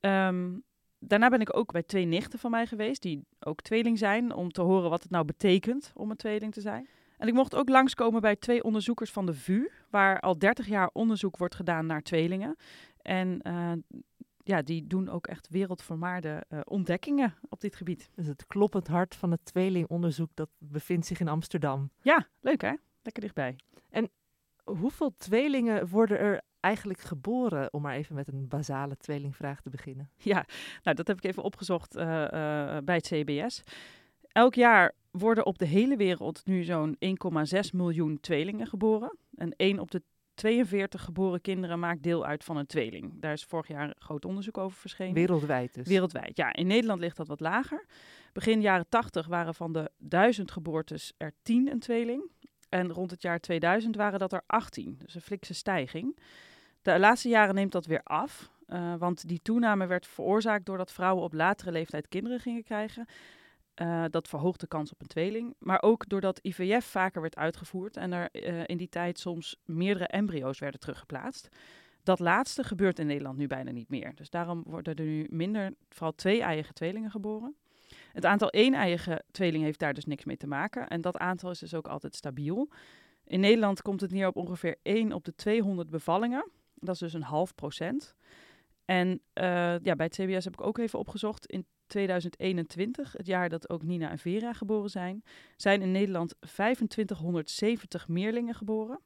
Um, 0.00 0.62
daarna 0.98 1.28
ben 1.28 1.40
ik 1.40 1.56
ook 1.56 1.72
bij 1.72 1.82
twee 1.82 2.04
nichten 2.04 2.38
van 2.38 2.50
mij 2.50 2.66
geweest, 2.66 3.02
die 3.02 3.26
ook 3.40 3.60
tweeling 3.60 3.98
zijn, 3.98 4.34
om 4.34 4.52
te 4.52 4.62
horen 4.62 4.90
wat 4.90 5.02
het 5.02 5.10
nou 5.10 5.24
betekent 5.24 5.92
om 5.94 6.10
een 6.10 6.16
tweeling 6.16 6.52
te 6.52 6.60
zijn. 6.60 6.88
En 7.18 7.28
ik 7.28 7.34
mocht 7.34 7.54
ook 7.54 7.68
langskomen 7.68 8.20
bij 8.20 8.36
twee 8.36 8.64
onderzoekers 8.64 9.10
van 9.10 9.26
de 9.26 9.34
VU, 9.34 9.68
waar 9.88 10.20
al 10.20 10.38
30 10.38 10.66
jaar 10.66 10.90
onderzoek 10.92 11.36
wordt 11.36 11.54
gedaan 11.54 11.86
naar 11.86 12.02
tweelingen. 12.02 12.56
En 13.02 13.40
uh, 13.46 13.72
ja, 14.44 14.62
die 14.62 14.86
doen 14.86 15.08
ook 15.08 15.26
echt 15.26 15.48
wereldvermaarde 15.48 16.44
uh, 16.48 16.60
ontdekkingen 16.64 17.34
op 17.48 17.60
dit 17.60 17.76
gebied. 17.76 18.10
Dus 18.14 18.26
het 18.26 18.46
kloppend 18.46 18.86
hart 18.86 19.14
van 19.14 19.30
het 19.30 19.44
tweelingonderzoek 19.44 20.30
dat 20.34 20.48
bevindt 20.58 21.06
zich 21.06 21.20
in 21.20 21.28
Amsterdam. 21.28 21.90
Ja, 22.02 22.26
leuk 22.40 22.60
hè? 22.60 22.74
Lekker 23.02 23.22
dichtbij. 23.22 23.56
En 23.90 24.10
hoeveel 24.64 25.14
tweelingen 25.16 25.88
worden 25.88 26.18
er 26.18 26.40
eigenlijk 26.60 27.00
geboren, 27.00 27.72
om 27.72 27.82
maar 27.82 27.94
even 27.94 28.14
met 28.14 28.28
een 28.28 28.48
basale 28.48 28.96
tweelingvraag 28.96 29.60
te 29.60 29.70
beginnen? 29.70 30.10
Ja, 30.16 30.46
nou 30.82 30.96
dat 30.96 31.06
heb 31.06 31.16
ik 31.16 31.24
even 31.24 31.42
opgezocht 31.42 31.96
uh, 31.96 32.02
uh, 32.02 32.28
bij 32.84 32.94
het 32.94 33.06
CBS. 33.06 33.62
Elk 34.32 34.54
jaar 34.54 34.94
worden 35.10 35.46
op 35.46 35.58
de 35.58 35.66
hele 35.66 35.96
wereld 35.96 36.46
nu 36.46 36.62
zo'n 36.62 36.96
1,6 37.04 37.60
miljoen 37.72 38.20
tweelingen 38.20 38.66
geboren. 38.66 39.16
En 39.34 39.56
1 39.56 39.78
op 39.78 39.90
de 39.90 40.02
42 40.40 41.02
geboren 41.02 41.40
kinderen 41.40 41.78
maakt 41.78 42.02
deel 42.02 42.26
uit 42.26 42.44
van 42.44 42.56
een 42.56 42.66
tweeling. 42.66 43.12
Daar 43.20 43.32
is 43.32 43.44
vorig 43.44 43.68
jaar 43.68 43.94
groot 43.98 44.24
onderzoek 44.24 44.58
over 44.58 44.78
verschenen. 44.78 45.14
Wereldwijd 45.14 45.74
dus. 45.74 45.88
Wereldwijd, 45.88 46.36
ja. 46.36 46.52
In 46.52 46.66
Nederland 46.66 47.00
ligt 47.00 47.16
dat 47.16 47.28
wat 47.28 47.40
lager. 47.40 47.86
Begin 48.32 48.60
jaren 48.60 48.88
80 48.88 49.26
waren 49.26 49.54
van 49.54 49.72
de 49.72 49.90
1000 49.98 50.50
geboortes 50.50 51.12
er 51.16 51.32
10 51.42 51.70
een 51.70 51.78
tweeling. 51.78 52.30
En 52.68 52.92
rond 52.92 53.10
het 53.10 53.22
jaar 53.22 53.40
2000 53.40 53.96
waren 53.96 54.18
dat 54.18 54.32
er 54.32 54.42
18. 54.46 54.94
Dus 54.98 55.14
een 55.14 55.20
flikse 55.20 55.54
stijging. 55.54 56.18
De 56.82 56.98
laatste 56.98 57.28
jaren 57.28 57.54
neemt 57.54 57.72
dat 57.72 57.86
weer 57.86 58.02
af. 58.02 58.50
Uh, 58.66 58.94
want 58.98 59.28
die 59.28 59.40
toename 59.42 59.86
werd 59.86 60.06
veroorzaakt 60.06 60.66
doordat 60.66 60.92
vrouwen 60.92 61.24
op 61.24 61.32
latere 61.32 61.72
leeftijd 61.72 62.08
kinderen 62.08 62.40
gingen 62.40 62.62
krijgen. 62.62 63.06
Uh, 63.82 64.04
dat 64.10 64.28
verhoogt 64.28 64.60
de 64.60 64.66
kans 64.66 64.92
op 64.92 65.00
een 65.00 65.06
tweeling. 65.06 65.54
Maar 65.58 65.82
ook 65.82 66.08
doordat 66.08 66.38
IVF 66.42 66.84
vaker 66.84 67.20
werd 67.20 67.36
uitgevoerd 67.36 67.96
en 67.96 68.12
er 68.12 68.28
uh, 68.32 68.62
in 68.66 68.76
die 68.76 68.88
tijd 68.88 69.18
soms 69.18 69.56
meerdere 69.64 70.06
embryo's 70.06 70.58
werden 70.58 70.80
teruggeplaatst. 70.80 71.48
Dat 72.02 72.18
laatste 72.18 72.64
gebeurt 72.64 72.98
in 72.98 73.06
Nederland 73.06 73.38
nu 73.38 73.46
bijna 73.46 73.70
niet 73.70 73.88
meer. 73.88 74.14
Dus 74.14 74.30
daarom 74.30 74.62
worden 74.66 74.94
er 74.94 75.04
nu 75.04 75.26
minder, 75.30 75.74
vooral 75.88 76.14
twee-eiige 76.14 76.72
tweelingen 76.72 77.10
geboren. 77.10 77.56
Het 78.12 78.24
aantal 78.24 78.50
één-eiige 78.50 79.22
tweelingen 79.30 79.66
heeft 79.66 79.78
daar 79.78 79.94
dus 79.94 80.04
niks 80.04 80.24
mee 80.24 80.36
te 80.36 80.46
maken. 80.46 80.88
En 80.88 81.00
dat 81.00 81.16
aantal 81.16 81.50
is 81.50 81.58
dus 81.58 81.74
ook 81.74 81.88
altijd 81.88 82.14
stabiel. 82.14 82.68
In 83.24 83.40
Nederland 83.40 83.82
komt 83.82 84.00
het 84.00 84.10
neer 84.10 84.26
op 84.26 84.36
ongeveer 84.36 84.76
1 84.82 85.12
op 85.12 85.24
de 85.24 85.34
200 85.34 85.90
bevallingen. 85.90 86.50
Dat 86.74 86.94
is 86.94 87.00
dus 87.00 87.12
een 87.12 87.22
half 87.22 87.54
procent. 87.54 88.14
En 88.84 89.08
uh, 89.08 89.78
ja, 89.78 89.96
bij 89.96 90.06
het 90.06 90.14
CBS 90.14 90.44
heb 90.44 90.52
ik 90.52 90.66
ook 90.66 90.78
even 90.78 90.98
opgezocht. 90.98 91.46
In 91.46 91.66
2021, 91.90 93.12
het 93.12 93.26
jaar 93.26 93.48
dat 93.48 93.70
ook 93.70 93.82
Nina 93.82 94.10
en 94.10 94.18
Vera 94.18 94.52
geboren 94.52 94.90
zijn, 94.90 95.24
zijn 95.56 95.82
in 95.82 95.92
Nederland 95.92 96.34
2570 96.40 98.08
meerlingen 98.08 98.54
geboren. 98.54 99.00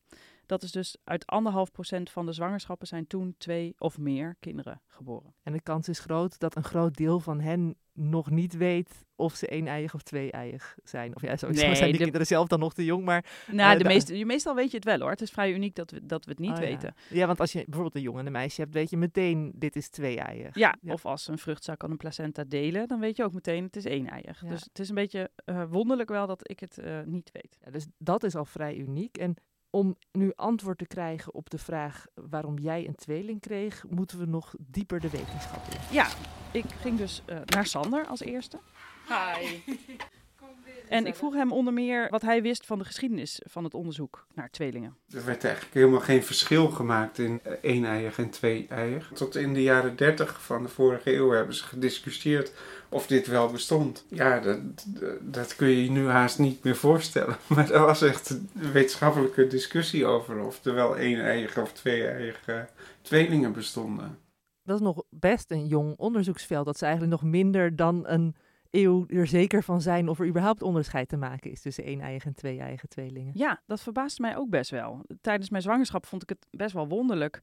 Dat 0.47 0.63
is 0.63 0.73
dus 0.73 0.97
uit 1.05 1.27
anderhalf 1.27 1.73
procent 1.73 2.11
van 2.11 2.27
de 2.27 2.33
zwangerschappen 2.33 2.87
zijn 2.87 3.07
toen 3.07 3.35
twee 3.39 3.75
of 3.79 3.99
meer 3.99 4.37
kinderen 4.41 4.81
geboren. 4.87 5.35
En 5.43 5.53
de 5.53 5.61
kans 5.61 5.89
is 5.89 5.99
groot 5.99 6.39
dat 6.39 6.57
een 6.57 6.65
groot 6.65 6.97
deel 6.97 7.21
van 7.21 7.41
hen 7.41 7.77
nog 7.93 8.31
niet 8.31 8.57
weet 8.57 9.05
of 9.17 9.35
ze 9.35 9.47
één-eiig 9.47 9.95
of 9.95 10.03
twee-eiig 10.03 10.77
zijn. 10.83 11.17
Of 11.17 11.23
ja, 11.23 11.37
sowieso 11.37 11.67
nee, 11.67 11.75
zijn 11.75 11.89
die 11.89 11.99
de... 11.99 12.03
kinderen 12.03 12.27
zelf 12.27 12.49
dan 12.49 12.59
nog 12.59 12.75
te 12.75 12.85
jong, 12.85 13.05
maar... 13.05 13.25
Nou, 13.47 13.73
uh, 13.73 13.83
de 13.83 13.89
meeste, 13.89 14.25
meestal 14.25 14.55
weet 14.55 14.71
je 14.71 14.77
het 14.77 14.85
wel 14.85 14.99
hoor. 14.99 15.11
Het 15.11 15.21
is 15.21 15.31
vrij 15.31 15.53
uniek 15.53 15.75
dat 15.75 15.91
we, 15.91 16.07
dat 16.07 16.25
we 16.25 16.31
het 16.31 16.41
niet 16.41 16.51
oh, 16.51 16.59
weten. 16.59 16.95
Ja. 17.09 17.17
ja. 17.17 17.27
want 17.27 17.41
als 17.41 17.53
je 17.53 17.59
bijvoorbeeld 17.65 17.95
een 17.95 18.03
jongen 18.03 18.21
en 18.21 18.27
een 18.27 18.33
meisje 18.33 18.61
hebt, 18.61 18.75
weet 18.75 18.91
je 18.91 18.97
meteen, 18.97 19.53
dit 19.55 19.77
is 19.77 19.89
twee-eiig. 19.89 20.55
Ja, 20.55 20.77
ja, 20.81 20.93
of 20.93 21.07
als 21.07 21.29
een 21.29 21.39
vruchtzak 21.39 21.83
en 21.83 21.91
een 21.91 21.97
placenta 21.97 22.45
delen, 22.45 22.89
dan 22.89 23.01
weet 23.01 23.17
je 23.17 23.25
ook 23.25 23.33
meteen, 23.33 23.65
het 23.65 23.77
is 23.77 23.85
één-eiig. 23.85 24.39
Dus 24.39 24.63
het 24.63 24.79
is 24.79 24.89
een 24.89 24.95
beetje 24.95 25.31
uh, 25.45 25.65
wonderlijk 25.69 26.09
wel 26.09 26.27
dat 26.27 26.51
ik 26.51 26.61
het 26.61 26.79
uh, 26.85 27.01
niet 27.05 27.31
weet. 27.33 27.59
dus 27.73 27.87
dat 27.99 28.23
is 28.23 28.35
al 28.35 28.45
vrij 28.45 28.77
uniek. 28.77 29.17
En 29.17 29.37
om 29.75 29.97
nu 30.13 30.33
antwoord 30.37 30.79
te 30.79 30.87
krijgen 30.87 31.35
op 31.35 31.51
de 31.51 31.59
vraag 31.59 32.07
waarom 32.15 32.59
jij 32.59 32.87
een 32.87 32.95
tweeling 32.95 33.41
kreeg, 33.41 33.85
moeten 33.89 34.19
we 34.19 34.27
nog 34.27 34.55
dieper 34.59 35.01
de 35.01 35.11
wetenschap 35.11 35.63
in. 35.71 35.95
Ja, 35.95 36.09
ik 36.53 36.65
ging 36.81 36.99
dus 36.99 37.23
uh, 37.27 37.39
naar 37.45 37.67
Sander 37.67 38.07
als 38.07 38.21
eerste. 38.21 38.59
Hi. 39.09 39.59
En 40.95 41.07
ik 41.07 41.15
vroeg 41.15 41.35
hem 41.35 41.53
onder 41.53 41.73
meer 41.73 42.09
wat 42.11 42.23
hij 42.23 42.43
wist 42.43 42.67
van 42.67 42.79
de 42.79 42.85
geschiedenis 42.85 43.41
van 43.45 43.65
het 43.65 43.75
onderzoek 43.75 44.27
naar 44.35 44.51
tweelingen. 44.51 44.97
Er 45.11 45.25
werd 45.25 45.45
eigenlijk 45.45 45.75
helemaal 45.75 46.01
geen 46.01 46.23
verschil 46.23 46.69
gemaakt 46.69 47.19
in 47.19 47.41
één-eiig 47.63 48.19
en 48.19 48.31
twee-eiig. 48.31 49.11
Tot 49.15 49.37
in 49.37 49.55
de 49.55 49.63
jaren 49.63 49.97
dertig 49.97 50.43
van 50.43 50.63
de 50.63 50.69
vorige 50.69 51.15
eeuw 51.15 51.31
hebben 51.31 51.55
ze 51.55 51.65
gediscussieerd 51.65 52.53
of 52.89 53.07
dit 53.07 53.27
wel 53.27 53.51
bestond. 53.51 54.05
Ja, 54.09 54.41
dat, 54.41 54.59
dat 55.21 55.57
kun 55.57 55.69
je 55.69 55.85
je 55.85 55.91
nu 55.91 56.09
haast 56.09 56.39
niet 56.39 56.65
meer 56.65 56.77
voorstellen. 56.77 57.37
Maar 57.55 57.71
er 57.71 57.81
was 57.81 58.03
echt 58.03 58.31
een 58.31 58.73
wetenschappelijke 58.73 59.47
discussie 59.47 60.07
over 60.07 60.41
of 60.41 60.65
er 60.65 60.75
wel 60.75 60.97
één-eiige 60.97 61.61
of 61.61 61.73
twee-eiige 61.73 62.69
tweelingen 63.03 63.53
bestonden. 63.53 64.19
Dat 64.63 64.77
is 64.77 64.83
nog 64.83 65.03
best 65.11 65.51
een 65.51 65.67
jong 65.67 65.95
onderzoeksveld. 65.97 66.67
Dat 66.67 66.79
ze 66.79 66.85
eigenlijk 66.85 67.21
nog 67.21 67.31
minder 67.31 67.77
dan 67.77 68.07
een 68.07 68.35
eeuw 68.75 69.05
er 69.09 69.27
zeker 69.27 69.63
van 69.63 69.81
zijn 69.81 70.09
of 70.09 70.21
er 70.21 70.27
überhaupt 70.27 70.63
onderscheid 70.63 71.09
te 71.09 71.17
maken 71.17 71.51
is 71.51 71.61
tussen 71.61 71.85
één-eigen 71.85 72.29
en 72.29 72.37
twee-eigen 72.37 72.89
tweelingen. 72.89 73.33
Ja, 73.35 73.63
dat 73.67 73.81
verbaasde 73.81 74.23
mij 74.23 74.37
ook 74.37 74.51
best 74.51 74.71
wel. 74.71 75.05
Tijdens 75.21 75.51
mijn 75.51 75.63
zwangerschap 75.63 76.07
vond 76.07 76.23
ik 76.23 76.29
het 76.29 76.47
best 76.51 76.75
wel 76.75 76.89
wonderlijk 76.89 77.39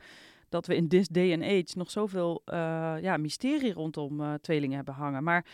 dat 0.50 0.68
we 0.68 0.76
in 0.76 0.88
this 0.88 1.08
day 1.08 1.34
and 1.34 1.44
age 1.44 1.78
nog 1.78 1.92
zoveel 1.92 2.42
uh, 2.46 2.56
ja, 3.02 3.18
mysterie 3.18 3.74
rondom 3.74 4.22
uh, 4.22 4.34
tweelingen 4.34 4.76
hebben 4.76 4.94
hangen. 4.94 5.24
Maar 5.24 5.46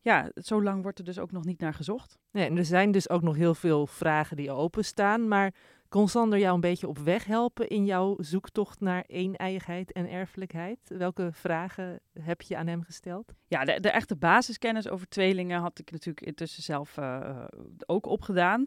ja, 0.00 0.30
zo 0.34 0.62
lang 0.62 0.82
wordt 0.82 0.98
er 0.98 1.04
dus 1.04 1.18
ook 1.18 1.32
nog 1.32 1.44
niet 1.44 1.60
naar 1.60 1.74
gezocht. 1.74 2.18
Nee, 2.30 2.46
en 2.46 2.56
er 2.56 2.64
zijn 2.64 2.90
dus 2.90 3.10
ook 3.10 3.22
nog 3.22 3.36
heel 3.36 3.54
veel 3.54 3.86
vragen 3.86 4.36
die 4.36 4.50
openstaan. 4.50 5.28
Maar 5.28 5.54
kon 5.92 6.08
Sander 6.08 6.38
jou 6.38 6.54
een 6.54 6.60
beetje 6.60 6.88
op 6.88 6.98
weg 6.98 7.24
helpen 7.24 7.68
in 7.68 7.84
jouw 7.84 8.16
zoektocht 8.18 8.80
naar 8.80 9.04
een-eigenheid 9.06 9.92
en 9.92 10.10
erfelijkheid? 10.10 10.78
Welke 10.84 11.28
vragen 11.32 12.00
heb 12.20 12.42
je 12.42 12.56
aan 12.56 12.66
hem 12.66 12.82
gesteld? 12.82 13.32
Ja, 13.46 13.64
de, 13.64 13.90
echte 13.90 14.16
basiskennis 14.16 14.88
over 14.88 15.08
tweelingen 15.08 15.60
had 15.60 15.78
ik 15.78 15.90
natuurlijk 15.90 16.26
intussen 16.26 16.62
zelf 16.62 16.96
uh, 16.96 17.44
ook 17.86 18.06
opgedaan. 18.06 18.66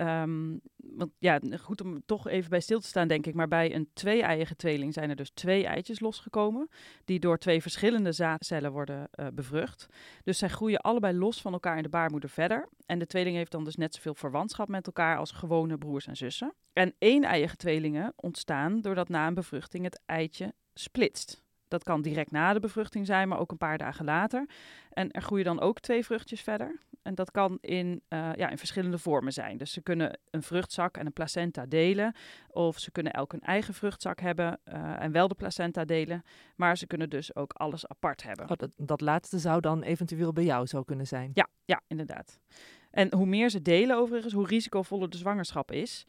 Um, 0.00 0.60
want 0.76 1.10
ja, 1.18 1.40
goed 1.60 1.80
om 1.80 2.02
toch 2.06 2.28
even 2.28 2.50
bij 2.50 2.60
stil 2.60 2.80
te 2.80 2.86
staan, 2.86 3.08
denk 3.08 3.26
ik. 3.26 3.34
Maar 3.34 3.48
bij 3.48 3.74
een 3.74 3.88
twee-eiige 3.92 4.56
tweeling 4.56 4.92
zijn 4.92 5.10
er 5.10 5.16
dus 5.16 5.30
twee 5.30 5.66
eitjes 5.66 6.00
losgekomen. 6.00 6.68
Die 7.04 7.18
door 7.18 7.38
twee 7.38 7.62
verschillende 7.62 8.12
zaadcellen 8.12 8.72
worden 8.72 9.08
uh, 9.14 9.26
bevrucht. 9.34 9.86
Dus 10.24 10.38
zij 10.38 10.48
groeien 10.48 10.80
allebei 10.80 11.18
los 11.18 11.40
van 11.40 11.52
elkaar 11.52 11.76
in 11.76 11.82
de 11.82 11.88
baarmoeder 11.88 12.30
verder. 12.30 12.68
En 12.86 12.98
de 12.98 13.06
tweeling 13.06 13.36
heeft 13.36 13.52
dan 13.52 13.64
dus 13.64 13.76
net 13.76 13.94
zoveel 13.94 14.14
verwantschap 14.14 14.68
met 14.68 14.86
elkaar 14.86 15.16
als 15.16 15.30
gewone 15.30 15.78
broers 15.78 16.06
en 16.06 16.16
zussen. 16.16 16.54
En 16.72 16.94
één-eiige 16.98 17.56
tweelingen 17.56 18.12
ontstaan 18.16 18.80
doordat 18.80 19.08
na 19.08 19.26
een 19.26 19.34
bevruchting 19.34 19.84
het 19.84 20.00
eitje 20.06 20.54
splitst. 20.74 21.44
Dat 21.68 21.82
kan 21.82 22.02
direct 22.02 22.30
na 22.30 22.52
de 22.52 22.60
bevruchting 22.60 23.06
zijn, 23.06 23.28
maar 23.28 23.38
ook 23.38 23.50
een 23.50 23.56
paar 23.56 23.78
dagen 23.78 24.04
later. 24.04 24.46
En 24.90 25.10
er 25.10 25.22
groeien 25.22 25.44
dan 25.44 25.60
ook 25.60 25.80
twee 25.80 26.04
vruchtjes 26.04 26.40
verder. 26.40 26.78
En 27.02 27.14
dat 27.14 27.30
kan 27.30 27.58
in, 27.60 28.02
uh, 28.08 28.30
ja, 28.34 28.48
in 28.48 28.58
verschillende 28.58 28.98
vormen 28.98 29.32
zijn. 29.32 29.56
Dus 29.56 29.72
ze 29.72 29.80
kunnen 29.80 30.18
een 30.30 30.42
vruchtzak 30.42 30.96
en 30.96 31.06
een 31.06 31.12
placenta 31.12 31.66
delen. 31.66 32.14
Of 32.48 32.78
ze 32.78 32.90
kunnen 32.90 33.12
elk 33.12 33.32
een 33.32 33.40
eigen 33.40 33.74
vruchtzak 33.74 34.20
hebben 34.20 34.58
uh, 34.68 35.02
en 35.02 35.12
wel 35.12 35.28
de 35.28 35.34
placenta 35.34 35.84
delen. 35.84 36.22
Maar 36.56 36.76
ze 36.76 36.86
kunnen 36.86 37.10
dus 37.10 37.34
ook 37.34 37.52
alles 37.52 37.86
apart 37.86 38.22
hebben. 38.22 38.50
Oh, 38.50 38.56
dat, 38.56 38.70
dat 38.76 39.00
laatste 39.00 39.38
zou 39.38 39.60
dan 39.60 39.82
eventueel 39.82 40.32
bij 40.32 40.44
jou 40.44 40.66
zo 40.66 40.82
kunnen 40.82 41.06
zijn? 41.06 41.30
Ja, 41.34 41.48
ja 41.64 41.80
inderdaad. 41.86 42.38
En 42.90 43.14
hoe 43.14 43.26
meer 43.26 43.50
ze 43.50 43.62
delen 43.62 43.96
overigens, 43.96 44.32
hoe 44.32 44.46
risicovoller 44.46 45.10
de 45.10 45.16
zwangerschap 45.16 45.72
is. 45.72 46.06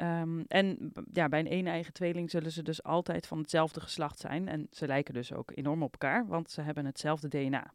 Um, 0.00 0.44
en 0.48 0.92
ja, 1.12 1.28
bij 1.28 1.40
een 1.40 1.52
een-eigen 1.52 1.92
tweeling 1.92 2.30
zullen 2.30 2.52
ze 2.52 2.62
dus 2.62 2.82
altijd 2.82 3.26
van 3.26 3.38
hetzelfde 3.38 3.80
geslacht 3.80 4.18
zijn. 4.18 4.48
En 4.48 4.66
ze 4.70 4.86
lijken 4.86 5.14
dus 5.14 5.32
ook 5.32 5.52
enorm 5.54 5.82
op 5.82 5.92
elkaar, 5.92 6.26
want 6.26 6.50
ze 6.50 6.60
hebben 6.60 6.86
hetzelfde 6.86 7.28
DNA. 7.28 7.72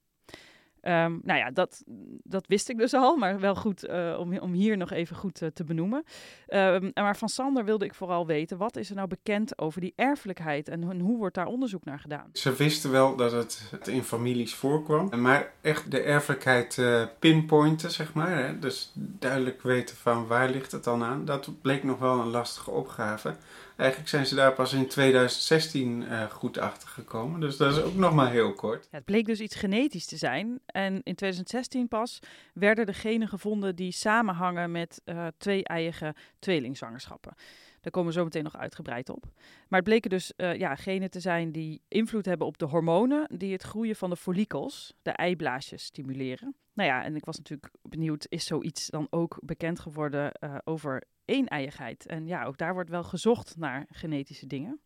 Um, 0.88 1.22
nou 1.24 1.40
ja, 1.40 1.52
dat, 1.52 1.84
dat 2.24 2.48
wist 2.48 2.70
ik 2.70 2.78
dus 2.78 2.94
al, 2.94 3.16
maar 3.16 3.40
wel 3.40 3.56
goed 3.56 3.86
uh, 3.86 4.16
om, 4.20 4.38
om 4.38 4.54
hier 4.54 4.78
nog 4.78 4.92
even 4.92 5.16
goed 5.16 5.42
uh, 5.42 5.50
te 5.50 5.64
benoemen. 5.64 6.04
Um, 6.48 6.92
maar 6.94 7.18
van 7.18 7.30
Sander 7.30 7.66
wilde 7.66 7.86
ik 7.86 7.94
vooral 7.94 8.26
weten, 8.26 8.58
wat 8.58 8.76
is 8.76 8.90
er 8.90 8.96
nou 8.96 9.08
bekend 9.08 9.60
over 9.60 9.82
die 9.82 9.94
erfelijkheid 9.96 10.68
en, 10.68 11.00
hoe 11.00 11.18
wordt 11.18 11.36
daar 11.36 11.46
onderzoek 11.46 11.86
naar 11.86 12.00
gedaan? 12.00 12.30
Ze 12.34 12.54
wisten 12.54 12.92
wel 12.92 13.16
dat 13.16 13.32
het, 13.32 13.68
het 13.72 13.88
in 13.88 14.04
families 14.04 14.56
voorkwam, 14.56 15.22
maar 15.22 15.52
echt 15.62 15.92
de 15.92 16.02
erfelijkheid 16.02 16.78
uh, 16.78 17.04
pinpointen, 17.20 17.92
zeg 17.92 18.14
maar, 18.14 18.38
hè, 18.38 18.60
dus 18.60 18.92
duidelijk 18.96 19.62
weten 19.62 19.96
van 19.96 20.28
waar 20.28 20.50
ligt 20.50 20.72
het 20.72 20.84
dan 20.84 21.04
aan, 21.04 21.26
dat 21.26 21.62
bleek 21.62 21.84
nog 21.84 22.00
wel 22.00 22.20
een 22.20 22.30
lastige 22.30 22.72
opgave. 22.72 23.36
Eigenlijk 23.76 24.10
zijn 24.10 24.26
ze 24.26 24.36
daar 24.36 24.54
pas 24.54 24.74
in 24.74 24.88
2016 24.88 26.02
uh, 26.02 26.24
goed 26.24 26.58
achter 26.58 26.88
gekomen. 26.88 27.40
Dus 27.40 27.58
dat 27.58 27.76
is 27.76 27.82
ook 27.82 27.96
nog 27.96 28.14
maar 28.14 28.32
heel 28.32 28.54
kort. 28.54 28.88
Het 28.92 29.06
bleek 29.06 29.26
dus 29.26 29.40
iets 29.40 29.56
genetisch 29.56 30.06
te 30.06 30.18
zijn. 30.18 30.60
En 30.66 30.94
in 30.94 31.16
2016 31.16 31.88
pas 31.88 32.20
werden 32.54 32.86
de 32.86 32.94
genen 32.94 33.28
gevonden 33.28 33.76
die 33.76 33.92
samenhangen 33.92 34.72
met 34.72 35.02
uh, 35.06 35.28
twee-eiige 35.38 36.16
tweelingzwangerschappen. 36.40 37.34
Daar 37.82 37.92
komen 37.92 38.12
we 38.12 38.18
zo 38.18 38.24
meteen 38.24 38.44
nog 38.44 38.58
uitgebreid 38.58 39.10
op. 39.10 39.24
Maar 39.68 39.80
het 39.80 39.90
bleken 39.90 40.10
dus 40.10 40.34
uh, 40.38 40.56
ja, 40.56 40.76
genen 40.76 41.10
te 41.10 41.20
zijn 41.20 41.52
die 41.52 41.82
invloed 41.88 42.26
hebben 42.26 42.48
op 42.48 42.58
de 42.58 42.66
hormonen 42.66 43.28
die 43.38 43.52
het 43.52 43.64
groeien 43.64 43.96
van 43.96 44.10
de 44.10 44.16
follikels, 44.16 44.94
de 45.02 45.12
eiblaasjes, 45.12 45.84
stimuleren. 45.84 46.56
Nou 46.74 46.90
ja, 46.90 47.04
en 47.04 47.16
ik 47.16 47.26
was 47.26 47.38
natuurlijk 47.38 47.72
benieuwd, 47.82 48.26
is 48.30 48.46
zoiets 48.46 48.88
dan 48.88 49.08
ook 49.10 49.38
bekend 49.42 49.80
geworden 49.80 50.32
over 50.64 51.04
een-eiigheid? 51.26 52.06
En 52.06 52.28
ja, 52.28 52.46
ook 52.46 52.58
daar 52.58 52.74
wordt 52.74 52.90
wel 52.90 53.04
gezocht 53.04 53.58
naar 53.58 53.86
genetische 53.92 54.48
dingen. 54.48 54.80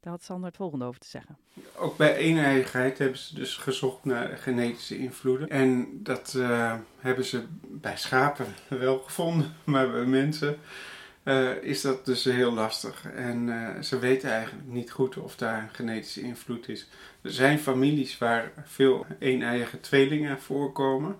Daar 0.00 0.12
had 0.12 0.22
Sander 0.22 0.48
het 0.48 0.56
volgende 0.56 0.84
over 0.84 1.00
te 1.00 1.08
zeggen. 1.08 1.38
Ook 1.76 1.96
bij 1.96 2.30
een-eiigheid 2.30 2.98
hebben 2.98 3.18
ze 3.18 3.34
dus 3.34 3.56
gezocht 3.56 4.04
naar 4.04 4.38
genetische 4.38 4.98
invloeden. 4.98 5.48
En 5.48 5.88
dat 6.02 6.34
uh, 6.36 6.74
hebben 6.98 7.24
ze 7.24 7.44
bij 7.62 7.96
schapen 7.96 8.46
wel 8.68 8.98
gevonden, 8.98 9.54
maar 9.64 9.90
bij 9.90 10.04
mensen 10.04 10.58
uh, 11.24 11.62
is 11.62 11.80
dat 11.80 12.04
dus 12.04 12.24
heel 12.24 12.52
lastig. 12.52 13.04
En 13.14 13.48
uh, 13.48 13.80
ze 13.80 13.98
weten 13.98 14.30
eigenlijk 14.30 14.68
niet 14.68 14.90
goed 14.90 15.16
of 15.16 15.36
daar 15.36 15.62
een 15.62 15.74
genetische 15.74 16.20
invloed 16.20 16.68
is. 16.68 16.88
Er 17.20 17.32
zijn 17.32 17.58
families 17.58 18.18
waar 18.18 18.52
veel 18.64 19.06
een-eiige 19.18 19.80
tweelingen 19.80 20.40
voorkomen. 20.40 21.16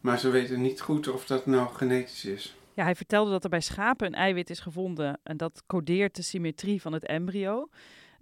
Maar 0.00 0.18
ze 0.18 0.30
weten 0.30 0.60
niet 0.60 0.80
goed 0.80 1.08
of 1.08 1.26
dat 1.26 1.46
nou 1.46 1.74
genetisch 1.74 2.24
is. 2.24 2.54
Ja, 2.74 2.82
hij 2.84 2.94
vertelde 2.94 3.30
dat 3.30 3.44
er 3.44 3.50
bij 3.50 3.60
schapen 3.60 4.06
een 4.06 4.14
eiwit 4.14 4.50
is 4.50 4.60
gevonden 4.60 5.20
en 5.22 5.36
dat 5.36 5.62
codeert 5.66 6.16
de 6.16 6.22
symmetrie 6.22 6.80
van 6.80 6.92
het 6.92 7.06
embryo. 7.06 7.68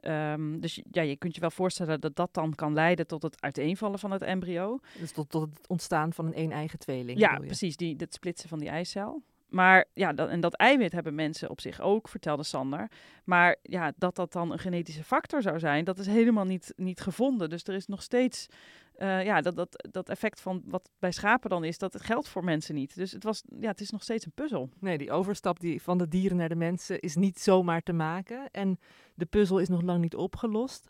Ehm, 0.01 0.61
dus 0.61 0.83
ja, 0.91 1.03
je 1.03 1.17
kunt 1.17 1.35
je 1.35 1.41
wel 1.41 1.51
voorstellen 1.51 2.01
dat 2.01 2.17
dat 2.17 2.35
dan 2.35 2.55
kan 2.55 2.73
leiden 2.73 3.07
tot 3.07 3.23
het 3.23 3.43
uiteenvallen 3.43 3.99
van 3.99 4.11
het 4.11 4.23
embryo. 4.23 4.79
Dus 4.99 5.13
tot, 5.13 5.31
tot 5.31 5.43
het 5.43 5.69
ontstaan 5.69 6.13
van 6.13 6.27
een 6.27 6.39
een-eigen 6.39 6.79
tweeling. 6.79 7.19
Ja, 7.19 7.39
precies, 7.39 7.77
die, 7.77 7.95
het 7.99 8.15
splitsen 8.15 8.49
van 8.49 8.59
die 8.59 8.69
eicel. 8.69 9.23
Maar 9.49 9.85
ja, 9.95 10.13
dat, 10.13 10.29
en 10.29 10.41
dat 10.41 10.55
eiwit 10.55 10.93
hebben 10.93 11.15
mensen 11.15 11.51
op 11.51 11.61
zich 11.61 11.81
ook, 11.81 12.09
vertelde 12.09 12.43
Sander. 12.43 12.91
Maar 13.25 13.57
ja, 13.63 13.93
dat 13.97 14.17
dat 14.17 14.33
dan 14.33 14.53
een 14.53 14.59
genetische 14.59 15.05
factor 15.05 15.43
zou 15.43 15.59
zijn, 15.59 15.85
dat 15.85 15.99
is 15.99 16.07
helemaal 16.07 16.45
niet, 16.45 16.73
niet 16.77 17.01
gevonden. 17.01 17.51
Dus 17.51 17.63
er 17.65 17.75
is 17.75 17.87
nog 17.87 18.03
steeds, 18.03 18.47
eh, 18.95 19.25
ja, 19.25 19.41
dat, 19.41 19.57
dat, 19.57 19.89
dat 19.91 20.09
effect 20.09 20.41
van 20.41 20.63
wat 20.65 20.91
bij 20.99 21.13
schapen 21.13 21.51
dan 21.51 21.65
is, 21.65 21.79
dat 21.79 22.03
geldt 22.03 22.29
voor 22.29 22.45
mensen 22.45 22.75
niet. 22.75 22.95
Dus 22.95 23.13
het, 23.13 23.25
was, 23.25 23.43
ja, 23.61 23.69
het 23.69 23.81
is 23.81 23.91
nog 23.91 24.03
steeds 24.03 24.25
een 24.25 24.33
puzzel. 24.35 24.71
Nee, 24.81 24.99
die 24.99 25.13
overstap 25.13 25.61
die 25.61 25.83
van 25.83 25.99
de 25.99 26.09
dieren 26.09 26.37
naar 26.37 26.49
de 26.49 26.55
mensen 26.55 27.01
is 27.01 27.17
niet 27.17 27.41
zomaar 27.41 27.83
te 27.83 27.93
maken. 27.93 28.51
En 28.51 28.79
de 29.15 29.27
puzzel 29.27 29.59
is 29.59 29.69
nog 29.69 29.83
lang 29.83 30.01
niet 30.01 30.17
opgelost. 30.17 30.89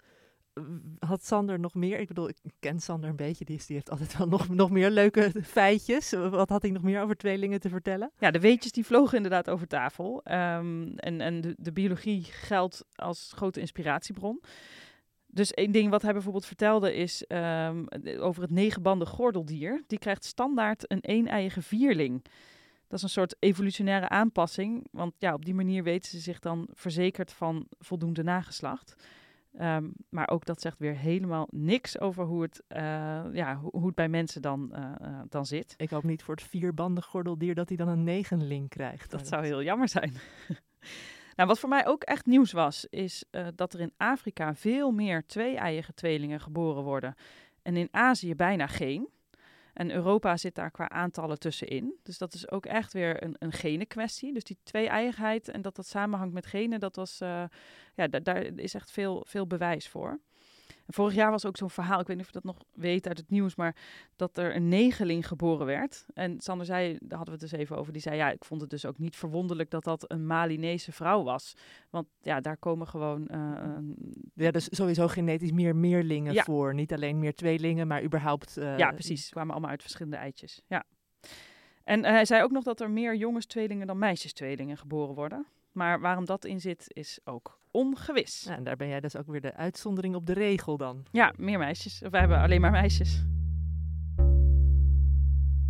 Had 0.98 1.24
Sander 1.24 1.60
nog 1.60 1.74
meer? 1.74 2.00
Ik 2.00 2.08
bedoel, 2.08 2.28
ik 2.28 2.52
ken 2.60 2.80
Sander 2.80 3.10
een 3.10 3.16
beetje. 3.16 3.44
Die, 3.44 3.60
die 3.66 3.76
heeft 3.76 3.90
altijd 3.90 4.16
wel 4.16 4.28
nog, 4.28 4.48
nog 4.48 4.70
meer 4.70 4.90
leuke 4.90 5.32
feitjes. 5.44 6.10
Wat 6.10 6.48
had 6.48 6.62
hij 6.62 6.70
nog 6.70 6.82
meer 6.82 7.02
over 7.02 7.16
tweelingen 7.16 7.60
te 7.60 7.68
vertellen? 7.68 8.10
Ja, 8.18 8.30
de 8.30 8.40
weetjes 8.40 8.72
die 8.72 8.86
vlogen 8.86 9.16
inderdaad 9.16 9.50
over 9.50 9.66
tafel. 9.66 10.20
Ehm, 10.24 10.92
en 10.96 11.20
en 11.20 11.40
de, 11.40 11.54
de 11.58 11.72
biologie 11.72 12.24
geldt 12.24 12.84
als 12.94 13.32
grote 13.34 13.60
inspiratiebron. 13.60 14.40
Dus 15.26 15.52
één 15.52 15.72
ding 15.72 15.90
wat 15.90 16.02
hij 16.02 16.12
bijvoorbeeld 16.12 16.46
vertelde 16.46 16.94
is 16.94 17.24
ehm, 17.26 17.84
over 18.18 18.42
het 18.42 18.50
negenbanden 18.50 19.08
gordeldier. 19.08 19.82
Die 19.86 19.98
krijgt 19.98 20.24
standaard 20.24 20.90
een 20.92 20.98
een-eiige 21.02 21.62
vierling. 21.62 22.24
Dat 22.88 22.98
is 22.98 23.02
een 23.02 23.08
soort 23.08 23.36
evolutionaire 23.38 24.08
aanpassing. 24.08 24.86
Want 24.90 25.14
ja, 25.18 25.34
op 25.34 25.44
die 25.44 25.54
manier 25.54 25.82
weten 25.82 26.10
ze 26.10 26.18
zich 26.18 26.38
dan 26.38 26.68
verzekerd 26.72 27.32
van 27.32 27.66
voldoende 27.78 28.22
nageslacht. 28.22 28.94
Ehm, 29.58 29.88
maar 30.08 30.28
ook 30.28 30.44
dat 30.44 30.60
zegt 30.60 30.78
weer 30.78 30.96
helemaal 30.96 31.48
niks 31.50 32.00
over 32.00 32.24
hoe 32.24 32.42
het, 32.42 32.62
eh, 32.68 32.80
ja, 33.32 33.56
hoe, 33.56 33.70
hoe 33.70 33.86
het 33.86 33.94
bij 33.94 34.08
mensen 34.08 34.42
dan, 34.42 34.72
eh, 34.72 34.92
eh, 35.00 35.20
dan 35.28 35.46
zit. 35.46 35.74
Ik 35.76 35.90
hoop 35.90 36.02
niet 36.02 36.22
voor 36.22 36.34
het 36.34 36.44
vierbandig 36.44 37.04
gordeldier 37.04 37.54
dat 37.54 37.68
hij 37.68 37.76
dan 37.76 37.88
een 37.88 38.04
negenling 38.04 38.68
krijgt. 38.68 39.10
Dat 39.10 39.26
zou 39.26 39.44
heel 39.44 39.62
jammer 39.62 39.88
zijn. 39.88 40.12
nou, 41.36 41.48
wat 41.48 41.58
voor 41.58 41.68
mij 41.68 41.86
ook 41.86 42.02
echt 42.02 42.26
nieuws 42.26 42.52
was, 42.52 42.86
is 42.90 43.24
dat 43.54 43.72
er 43.72 43.80
in 43.80 43.92
Afrika 43.96 44.54
veel 44.54 44.90
meer 44.90 45.26
twee-eiige 45.26 45.94
tweelingen 45.94 46.40
geboren 46.40 46.82
worden. 46.82 47.14
En 47.62 47.76
in 47.76 47.88
Azië 47.90 48.34
bijna 48.34 48.66
geen. 48.66 49.08
En 49.78 49.90
Europa 49.90 50.36
zit 50.36 50.54
daar 50.54 50.70
qua 50.70 50.88
aantallen 50.88 51.38
tussenin. 51.38 51.98
Dus 52.02 52.18
dat 52.18 52.34
is 52.34 52.50
ook 52.50 52.66
echt 52.66 52.92
weer 52.92 53.22
een, 53.22 53.36
een 53.38 53.52
genenkwestie. 53.52 54.32
Dus 54.32 54.44
die 54.44 54.58
twee-eigenheid 54.62 55.48
en 55.48 55.62
dat 55.62 55.76
dat 55.76 55.86
samenhangt 55.86 56.34
met 56.34 56.46
genen, 56.46 56.80
dat 56.80 56.96
was, 56.96 57.20
eh, 57.20 57.44
ja, 57.94 58.08
da- 58.08 58.18
daar 58.20 58.42
is 58.42 58.74
echt 58.74 58.90
veel, 58.90 59.24
veel 59.28 59.46
bewijs 59.46 59.88
voor. 59.88 60.20
En 60.88 60.94
vorig 60.94 61.14
jaar 61.14 61.30
was 61.30 61.46
ook 61.46 61.56
zo'n 61.56 61.70
verhaal, 61.70 62.00
ik 62.00 62.06
weet 62.06 62.16
niet 62.16 62.26
of 62.26 62.32
je 62.32 62.40
dat 62.40 62.54
nog 62.54 62.64
weet 62.72 63.08
uit 63.08 63.18
het 63.18 63.30
nieuws, 63.30 63.54
maar 63.54 63.76
dat 64.16 64.38
er 64.38 64.56
een 64.56 64.68
negeling 64.68 65.26
geboren 65.28 65.66
werd. 65.66 66.06
En 66.14 66.40
Sander 66.40 66.66
zei, 66.66 66.96
daar 67.00 67.16
hadden 67.18 67.34
we 67.38 67.40
het 67.42 67.50
dus 67.50 67.60
even 67.60 67.76
over, 67.76 67.92
die 67.92 68.02
zei 68.02 68.16
ja, 68.16 68.30
ik 68.30 68.44
vond 68.44 68.60
het 68.60 68.70
dus 68.70 68.84
ook 68.86 68.98
niet 68.98 69.16
verwonderlijk 69.16 69.70
dat 69.70 69.84
dat 69.84 70.10
een 70.10 70.26
Malinese 70.26 70.92
vrouw 70.92 71.22
was. 71.22 71.54
Want 71.90 72.06
ja, 72.20 72.40
daar 72.40 72.56
komen 72.56 72.86
gewoon... 72.86 73.24
een- 73.30 73.96
Ja, 74.34 74.50
dus 74.50 74.68
sowieso 74.70 75.08
genetisch 75.08 75.52
meer 75.52 75.76
meerlingen 75.76 76.32
Ja. 76.32 76.42
voor. 76.42 76.74
Niet 76.74 76.92
alleen 76.92 77.18
meer 77.18 77.34
tweelingen, 77.34 77.86
maar 77.86 78.02
überhaupt... 78.02 78.56
eh, 78.56 78.78
ja, 78.78 78.90
precies. 78.90 79.28
Kwamen 79.28 79.50
allemaal 79.52 79.70
uit 79.70 79.82
verschillende 79.82 80.16
eitjes. 80.16 80.62
Ja. 80.66 80.84
En 81.84 82.04
eh, 82.04 82.10
hij 82.12 82.24
zei 82.24 82.42
ook 82.42 82.50
nog 82.50 82.64
dat 82.64 82.80
er 82.80 82.90
meer 82.90 83.16
jongenstweelingen 83.16 83.86
dan 83.86 83.98
meisjestweelingen 83.98 84.76
geboren 84.76 85.14
worden. 85.14 85.46
Maar 85.72 86.00
waarom 86.00 86.24
dat 86.24 86.44
in 86.44 86.60
zit, 86.60 86.84
is 86.88 87.18
ook 87.24 87.57
ongewis. 87.70 88.44
Ja, 88.48 88.56
en 88.56 88.64
daar 88.64 88.76
ben 88.76 88.88
jij 88.88 89.00
dus 89.00 89.16
ook 89.16 89.26
weer 89.26 89.40
de 89.40 89.54
uitzondering 89.54 90.14
op 90.14 90.26
de 90.26 90.32
regel 90.32 90.76
dan. 90.76 91.06
Ja, 91.10 91.32
meer 91.36 91.58
meisjes. 91.58 92.02
Of 92.02 92.10
wij 92.10 92.20
hebben 92.20 92.38
alleen 92.38 92.60
maar 92.60 92.70
meisjes. 92.70 93.26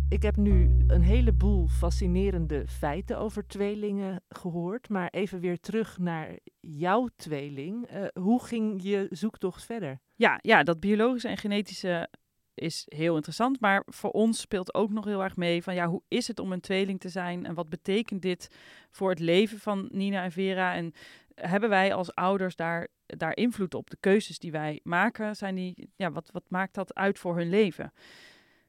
Ik 0.09 0.21
heb 0.21 0.35
nu 0.35 0.83
een 0.87 1.01
heleboel 1.01 1.67
fascinerende 1.67 2.67
feiten 2.67 3.17
over 3.17 3.47
tweelingen 3.47 4.23
gehoord. 4.29 4.89
Maar 4.89 5.09
even 5.09 5.39
weer 5.39 5.59
terug 5.59 5.97
naar 5.97 6.37
jouw 6.59 7.07
tweeling. 7.15 7.85
Eh, 7.85 8.05
hoe 8.13 8.43
ging 8.43 8.83
je 8.83 9.07
zoektocht 9.09 9.65
verder? 9.65 9.99
Ja, 10.15 10.39
ja, 10.41 10.63
dat 10.63 10.79
biologische 10.79 11.27
en 11.27 11.37
genetische 11.37 12.09
is 12.53 12.83
heel 12.87 13.15
interessant. 13.15 13.59
Maar 13.59 13.83
voor 13.85 14.11
ons 14.11 14.39
speelt 14.39 14.73
ook 14.73 14.91
nog 14.91 15.05
heel 15.05 15.23
erg 15.23 15.35
mee 15.35 15.63
van 15.63 15.75
ja, 15.75 15.87
hoe 15.87 16.01
is 16.07 16.27
het 16.27 16.39
om 16.39 16.51
een 16.51 16.59
tweeling 16.59 16.99
te 16.99 17.09
zijn? 17.09 17.45
En 17.45 17.53
wat 17.53 17.69
betekent 17.69 18.21
dit 18.21 18.55
voor 18.91 19.09
het 19.09 19.19
leven 19.19 19.59
van 19.59 19.89
Nina 19.91 20.23
en 20.23 20.31
Vera? 20.31 20.75
En 20.75 20.93
hebben 21.41 21.69
wij 21.69 21.93
als 21.93 22.15
ouders 22.15 22.55
daar, 22.55 22.87
daar 23.05 23.35
invloed 23.35 23.73
op? 23.73 23.89
De 23.89 23.97
keuzes 23.99 24.39
die 24.39 24.51
wij 24.51 24.79
maken, 24.83 25.35
zijn 25.35 25.55
die, 25.55 25.89
ja, 25.95 26.11
wat, 26.11 26.29
wat 26.31 26.43
maakt 26.47 26.73
dat 26.73 26.95
uit 26.95 27.19
voor 27.19 27.37
hun 27.37 27.49
leven? 27.49 27.93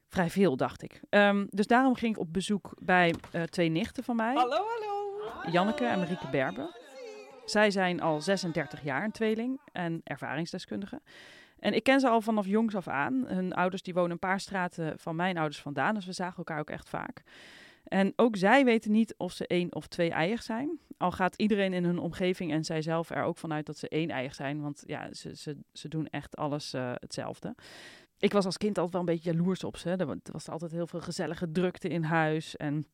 Vrij 0.07 0.29
veel, 0.29 0.57
dacht 0.57 0.83
ik. 0.83 1.01
Ehm, 1.09 1.45
dus 1.49 1.67
daarom 1.67 1.95
ging 1.95 2.15
ik 2.15 2.21
op 2.21 2.33
bezoek 2.33 2.73
bij 2.79 3.15
eh, 3.31 3.43
twee 3.43 3.69
nichten 3.69 4.03
van 4.03 4.15
mij. 4.15 4.33
Hallo, 4.33 4.65
hallo. 4.67 5.51
Janneke 5.51 5.85
en 5.85 5.99
Marieke 5.99 6.29
Berber. 6.29 6.79
Zij 7.45 7.71
zijn 7.71 8.01
al 8.01 8.21
36 8.21 8.83
jaar 8.83 9.03
een 9.03 9.11
tweeling 9.11 9.59
en 9.71 10.01
ervaringsdeskundige. 10.03 11.01
En 11.59 11.73
ik 11.73 11.83
ken 11.83 11.99
ze 11.99 12.09
al 12.09 12.21
vanaf 12.21 12.45
jongs 12.45 12.75
af 12.75 12.87
aan. 12.87 13.25
Hun 13.27 13.53
ouders 13.53 13.81
die 13.81 13.93
wonen 13.93 14.11
een 14.11 14.19
paar 14.19 14.39
straten 14.39 14.99
van 14.99 15.15
mijn 15.15 15.37
ouders 15.37 15.61
vandaan, 15.61 15.95
dus 15.95 16.05
we 16.05 16.13
zagen 16.13 16.37
elkaar 16.37 16.59
ook 16.59 16.69
echt 16.69 16.89
vaak. 16.89 17.23
En 17.91 18.13
ook 18.15 18.37
zij 18.37 18.65
weten 18.65 18.91
niet 18.91 19.13
of 19.17 19.31
ze 19.31 19.47
één 19.47 19.75
of 19.75 19.87
twee 19.87 20.09
eiig 20.09 20.43
zijn. 20.43 20.79
Al 20.97 21.11
gaat 21.11 21.35
iedereen 21.35 21.73
in 21.73 21.83
hun 21.83 21.99
omgeving 21.99 22.51
en 22.51 22.63
zij 22.63 22.81
zelf 22.81 23.09
er 23.09 23.23
ook 23.23 23.37
vanuit 23.37 23.65
dat 23.65 23.77
ze 23.77 23.89
één 23.89 24.09
eiig 24.09 24.35
zijn, 24.35 24.61
want 24.61 24.83
ja, 24.85 25.13
ze, 25.13 25.35
ze, 25.35 25.57
ze 25.73 25.87
doen 25.87 26.07
echt 26.07 26.35
alles 26.35 26.73
eh, 26.73 26.91
hetzelfde. 26.95 27.55
Ik 28.17 28.31
was 28.31 28.45
als 28.45 28.57
kind 28.57 28.77
altijd 28.77 28.93
wel 28.93 29.01
een 29.01 29.15
beetje 29.15 29.31
jaloers 29.31 29.63
op 29.63 29.77
ze. 29.77 29.89
Er 29.89 30.19
was 30.31 30.49
altijd 30.49 30.71
heel 30.71 30.87
veel 30.87 31.01
gezellige 31.01 31.51
drukte 31.51 31.87
in 31.87 32.03
huis 32.03 32.57
en 32.57 32.85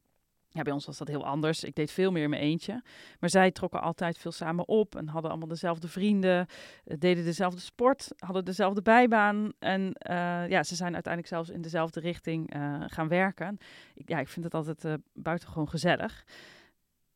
ja, 0.57 0.63
bij 0.63 0.73
ons 0.73 0.85
was 0.85 0.97
dat 0.97 1.07
heel 1.07 1.25
anders. 1.25 1.63
Ik 1.63 1.75
deed 1.75 1.91
veel 1.91 2.11
meer 2.11 2.23
in 2.23 2.29
mijn 2.29 2.41
eentje. 2.41 2.81
Maar 3.19 3.29
zij 3.29 3.51
trokken 3.51 3.81
altijd 3.81 4.17
veel 4.17 4.31
samen 4.31 4.67
op 4.67 4.95
en 4.95 5.07
hadden 5.07 5.29
allemaal 5.29 5.47
dezelfde 5.47 5.87
vrienden, 5.87 6.47
eh, 6.83 6.97
deden 6.99 7.23
dezelfde 7.23 7.59
sport, 7.59 8.11
hadden 8.17 8.45
dezelfde 8.45 8.81
bijbaan. 8.81 9.51
En 9.59 9.93
eh, 9.93 10.49
ja, 10.49 10.63
ze 10.63 10.75
zijn 10.75 10.93
uiteindelijk 10.93 11.33
zelfs 11.33 11.49
in 11.49 11.61
dezelfde 11.61 11.99
richting 11.99 12.53
eh, 12.53 12.83
gaan 12.87 13.07
werken. 13.07 13.57
Ik, 13.93 14.09
ja, 14.09 14.19
ik 14.19 14.27
vind 14.27 14.45
het 14.45 14.53
altijd 14.53 14.99
buitengewoon 15.13 15.69
gezellig. 15.69 16.25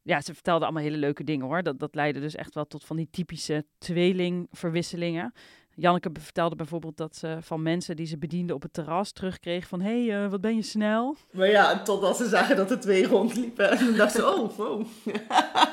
Ja, 0.04 0.22
ze 0.22 0.34
vertelden 0.34 0.64
allemaal 0.64 0.84
hele 0.84 0.98
leuke 0.98 1.24
dingen 1.24 1.46
hoor. 1.46 1.64
Dat, 1.64 1.80
dat 1.80 1.96
leidde 1.96 2.20
dus 2.20 2.36
echt 2.36 2.54
wel 2.54 2.66
tot 2.66 2.86
van 2.86 2.96
die 2.96 3.10
typische 3.12 3.66
tweelingverwisselingen. 3.78 5.34
Janneke 5.76 6.10
vertelde 6.20 6.56
bijvoorbeeld 6.56 6.98
dat 6.98 7.16
ze 7.16 7.38
van 7.42 7.62
mensen 7.62 7.96
die 7.96 8.06
ze 8.06 8.18
bedienden 8.18 8.56
op 8.56 8.62
het 8.62 8.74
terras 8.74 9.12
terugkreeg 9.12 9.68
van... 9.68 9.82
hé, 9.82 10.06
hey, 10.06 10.24
eh, 10.24 10.30
wat 10.32 10.42
ben 10.42 10.56
je 10.56 10.62
snel? 10.62 11.16
Maar 11.32 11.50
ja, 11.50 11.82
totdat 11.82 12.18
ze 12.18 12.28
zagen 12.28 12.56
dat 12.56 12.72
er 12.72 12.80
twee 12.80 13.08
rondliepen. 13.08 13.70
En 13.70 13.78
toen 13.78 13.96
dachten 13.96 14.22
ze, 14.22 14.28
oh, 14.28 14.58
wow. 14.58 14.86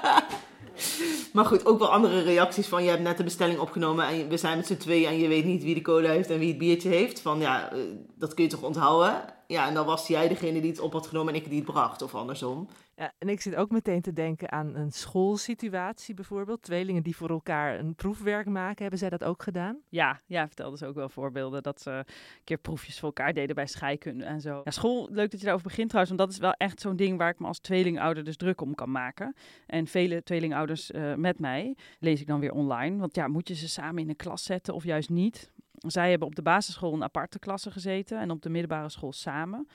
maar 1.32 1.44
goed, 1.44 1.66
ook 1.66 1.78
wel 1.78 1.92
andere 1.92 2.22
reacties 2.22 2.66
van... 2.66 2.84
je 2.84 2.90
hebt 2.90 3.02
net 3.02 3.16
de 3.16 3.24
bestelling 3.24 3.58
opgenomen 3.58 4.06
en 4.06 4.28
we 4.28 4.36
zijn 4.36 4.56
met 4.56 4.66
z'n 4.66 4.76
tweeën... 4.76 5.08
en 5.08 5.18
je 5.18 5.28
weet 5.28 5.44
niet 5.44 5.62
wie 5.62 5.74
de 5.74 5.82
cola 5.82 6.10
heeft 6.10 6.30
en 6.30 6.38
wie 6.38 6.48
het 6.48 6.58
biertje 6.58 6.88
heeft. 6.88 7.20
Van 7.20 7.40
ja, 7.40 7.72
eh, 7.72 7.78
dat 8.18 8.34
kun 8.34 8.44
je 8.44 8.50
toch 8.50 8.62
onthouden? 8.62 9.36
Ja, 9.48 9.68
en 9.68 9.74
dan 9.74 9.86
was 9.86 10.06
jij 10.06 10.28
degene 10.28 10.60
die 10.60 10.70
het 10.70 10.80
op 10.80 10.92
had 10.92 11.06
genomen 11.06 11.34
en 11.34 11.40
ik 11.40 11.48
die 11.48 11.56
het 11.56 11.70
bracht, 11.72 12.02
of 12.02 12.14
andersom. 12.14 12.68
Ja, 12.96 13.12
en 13.18 13.28
ik 13.28 13.40
zit 13.40 13.54
ook 13.54 13.70
meteen 13.70 14.00
te 14.00 14.12
denken 14.12 14.52
aan 14.52 14.74
een 14.74 14.92
schoolsituatie 14.92 16.14
bijvoorbeeld. 16.14 16.62
Tweelingen 16.62 17.02
die 17.02 17.16
voor 17.16 17.30
elkaar 17.30 17.78
een 17.78 17.94
proefwerk 17.94 18.46
maken. 18.46 18.80
Hebben 18.80 18.98
zij 18.98 19.08
dat 19.08 19.24
ook 19.24 19.42
gedaan? 19.42 19.78
Ja, 19.88 20.20
ja, 20.26 20.46
vertelde 20.46 20.76
ze 20.76 20.86
ook 20.86 20.94
wel 20.94 21.08
voorbeelden 21.08 21.62
dat 21.62 21.80
ze 21.80 21.90
een 21.90 22.04
keer 22.44 22.58
proefjes 22.58 22.98
voor 22.98 23.08
elkaar 23.08 23.34
deden 23.34 23.54
bij 23.54 23.66
scheikunde 23.66 24.24
en 24.24 24.40
zo. 24.40 24.60
Ja, 24.64 24.70
school, 24.70 25.08
leuk 25.10 25.30
dat 25.30 25.40
je 25.40 25.44
daarover 25.46 25.68
begint 25.68 25.88
trouwens, 25.88 26.16
want 26.16 26.28
dat 26.28 26.38
is 26.38 26.44
wel 26.44 26.52
echt 26.52 26.80
zo'n 26.80 26.96
ding 26.96 27.18
waar 27.18 27.30
ik 27.30 27.38
me 27.38 27.46
als 27.46 27.58
tweelingouder 27.58 28.24
dus 28.24 28.36
druk 28.36 28.60
om 28.60 28.74
kan 28.74 28.90
maken. 28.90 29.36
En 29.66 29.86
vele 29.86 30.22
tweelingouders 30.22 30.90
eh, 30.90 31.14
met 31.14 31.38
mij 31.38 31.76
lees 31.98 32.20
ik 32.20 32.26
dan 32.26 32.40
weer 32.40 32.52
online. 32.52 32.98
Want 32.98 33.14
ja, 33.14 33.28
moet 33.28 33.48
je 33.48 33.54
ze 33.54 33.68
samen 33.68 34.02
in 34.02 34.08
een 34.08 34.16
klas 34.16 34.44
zetten 34.44 34.74
of 34.74 34.84
juist 34.84 35.08
niet? 35.08 35.50
Zij 35.86 36.10
hebben 36.10 36.28
op 36.28 36.34
de 36.34 36.42
basisschool 36.42 36.94
een 36.94 37.02
aparte 37.02 37.38
klasse 37.38 37.70
gezeten 37.70 38.18
en 38.18 38.30
op 38.30 38.42
de 38.42 38.50
middelbare 38.50 38.88
school 38.88 39.12
samen. 39.12 39.68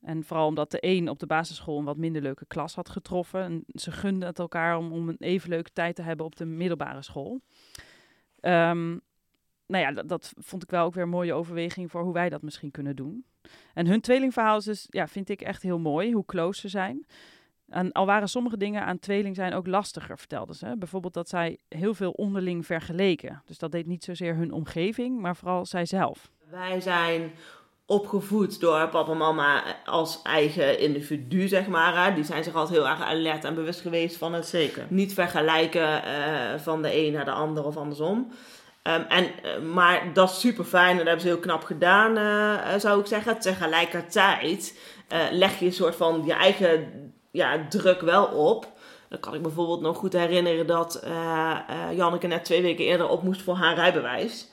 En 0.00 0.24
vooral 0.24 0.46
omdat 0.46 0.70
de 0.70 0.78
een 0.80 1.08
op 1.08 1.18
de 1.18 1.26
basisschool 1.26 1.78
een 1.78 1.84
wat 1.84 1.96
minder 1.96 2.22
leuke 2.22 2.46
klas 2.46 2.74
had 2.74 2.88
getroffen. 2.88 3.42
En 3.42 3.64
ze 3.66 3.92
gunden 3.92 4.28
het 4.28 4.38
elkaar 4.38 4.76
om, 4.76 4.92
om 4.92 5.08
een 5.08 5.16
even 5.18 5.48
leuke 5.48 5.72
tijd 5.72 5.96
te 5.96 6.02
hebben 6.02 6.26
op 6.26 6.36
de 6.36 6.44
middelbare 6.44 7.02
school. 7.02 7.40
Ehm, 8.40 8.98
nou 9.66 9.84
ja, 9.84 10.02
dat, 10.02 10.32
vond 10.36 10.62
ik 10.62 10.70
wel 10.70 10.84
ook 10.84 10.94
weer 10.94 11.02
een 11.02 11.08
mooie 11.08 11.34
overweging 11.34 11.90
voor 11.90 12.02
hoe 12.02 12.12
wij 12.12 12.28
dat 12.28 12.42
misschien 12.42 12.70
kunnen 12.70 12.96
doen. 12.96 13.24
En 13.74 13.86
hun 13.86 14.00
tweelingverhaal 14.00 14.56
is 14.56 14.64
dus, 14.64 14.86
ja, 14.88 15.08
vind 15.08 15.28
ik 15.28 15.40
echt 15.40 15.62
heel 15.62 15.78
mooi, 15.78 16.12
hoe 16.12 16.24
close 16.24 16.60
ze 16.60 16.68
zijn. 16.68 17.06
En 17.68 17.92
al 17.92 18.06
waren 18.06 18.28
sommige 18.28 18.56
dingen 18.56 18.84
aan 18.84 18.98
tweeling 18.98 19.36
zijn 19.36 19.54
ook 19.54 19.66
lastiger, 19.66 20.18
vertelden 20.18 20.54
ze. 20.54 20.74
Bijvoorbeeld 20.78 21.14
dat 21.14 21.28
zij 21.28 21.58
heel 21.68 21.94
veel 21.94 22.10
onderling 22.10 22.66
vergeleken. 22.66 23.42
Dus 23.44 23.58
dat 23.58 23.72
deed 23.72 23.86
niet 23.86 24.04
zozeer 24.04 24.34
hun 24.34 24.52
omgeving, 24.52 25.20
maar 25.20 25.36
vooral 25.36 25.66
zijzelf. 25.66 26.30
Wij 26.50 26.80
zijn 26.80 27.32
opgevoed 27.86 28.60
door 28.60 28.88
papa 28.88 29.10
en 29.12 29.16
mama 29.16 29.62
als 29.84 30.22
eigen 30.22 30.78
individu, 30.78 31.48
zeg 31.48 31.66
maar. 31.66 32.04
Hè. 32.04 32.14
Die 32.14 32.24
zijn 32.24 32.44
zich 32.44 32.54
altijd 32.54 32.78
heel 32.78 32.88
erg 32.88 33.00
alert 33.02 33.44
en 33.44 33.54
bewust 33.54 33.80
geweest 33.80 34.16
van 34.16 34.32
het 34.32 34.46
Zeker. 34.46 34.86
niet 34.88 35.14
vergelijken 35.14 36.02
eh, 36.04 36.58
van 36.58 36.82
de 36.82 36.96
een 37.06 37.12
naar 37.12 37.24
de 37.24 37.30
ander 37.30 37.64
of 37.64 37.76
andersom. 37.76 38.30
Ehm, 38.82 39.02
en, 39.08 39.24
eh, 39.42 39.60
maar 39.60 40.12
dat 40.12 40.30
is 40.30 40.40
super 40.40 40.64
fijn 40.64 40.90
en 40.90 40.96
dat 40.96 41.06
hebben 41.06 41.22
ze 41.22 41.28
heel 41.28 41.38
knap 41.38 41.64
gedaan, 41.64 42.16
eh, 42.16 42.74
eh, 42.74 42.80
zou 42.80 43.00
ik 43.00 43.06
zeggen. 43.06 43.38
Tegelijkertijd 43.40 44.78
eh, 45.08 45.18
leg 45.30 45.58
je 45.58 45.66
een 45.66 45.72
soort 45.72 45.96
van 45.96 46.22
je 46.24 46.32
eigen 46.32 47.05
ja, 47.36 47.68
druk 47.68 48.00
wel 48.00 48.24
op. 48.24 48.74
Dan 49.08 49.20
kan 49.20 49.34
ik 49.34 49.42
bijvoorbeeld 49.42 49.80
nog 49.80 49.96
goed 49.96 50.12
herinneren 50.12 50.66
dat 50.66 50.94
eh, 50.94 51.58
eh, 51.68 51.96
Janneke 51.96 52.26
net 52.26 52.44
twee 52.44 52.62
weken 52.62 52.84
eerder 52.84 53.08
op 53.08 53.22
moest 53.22 53.42
voor 53.42 53.54
haar 53.54 53.74
rijbewijs. 53.74 54.48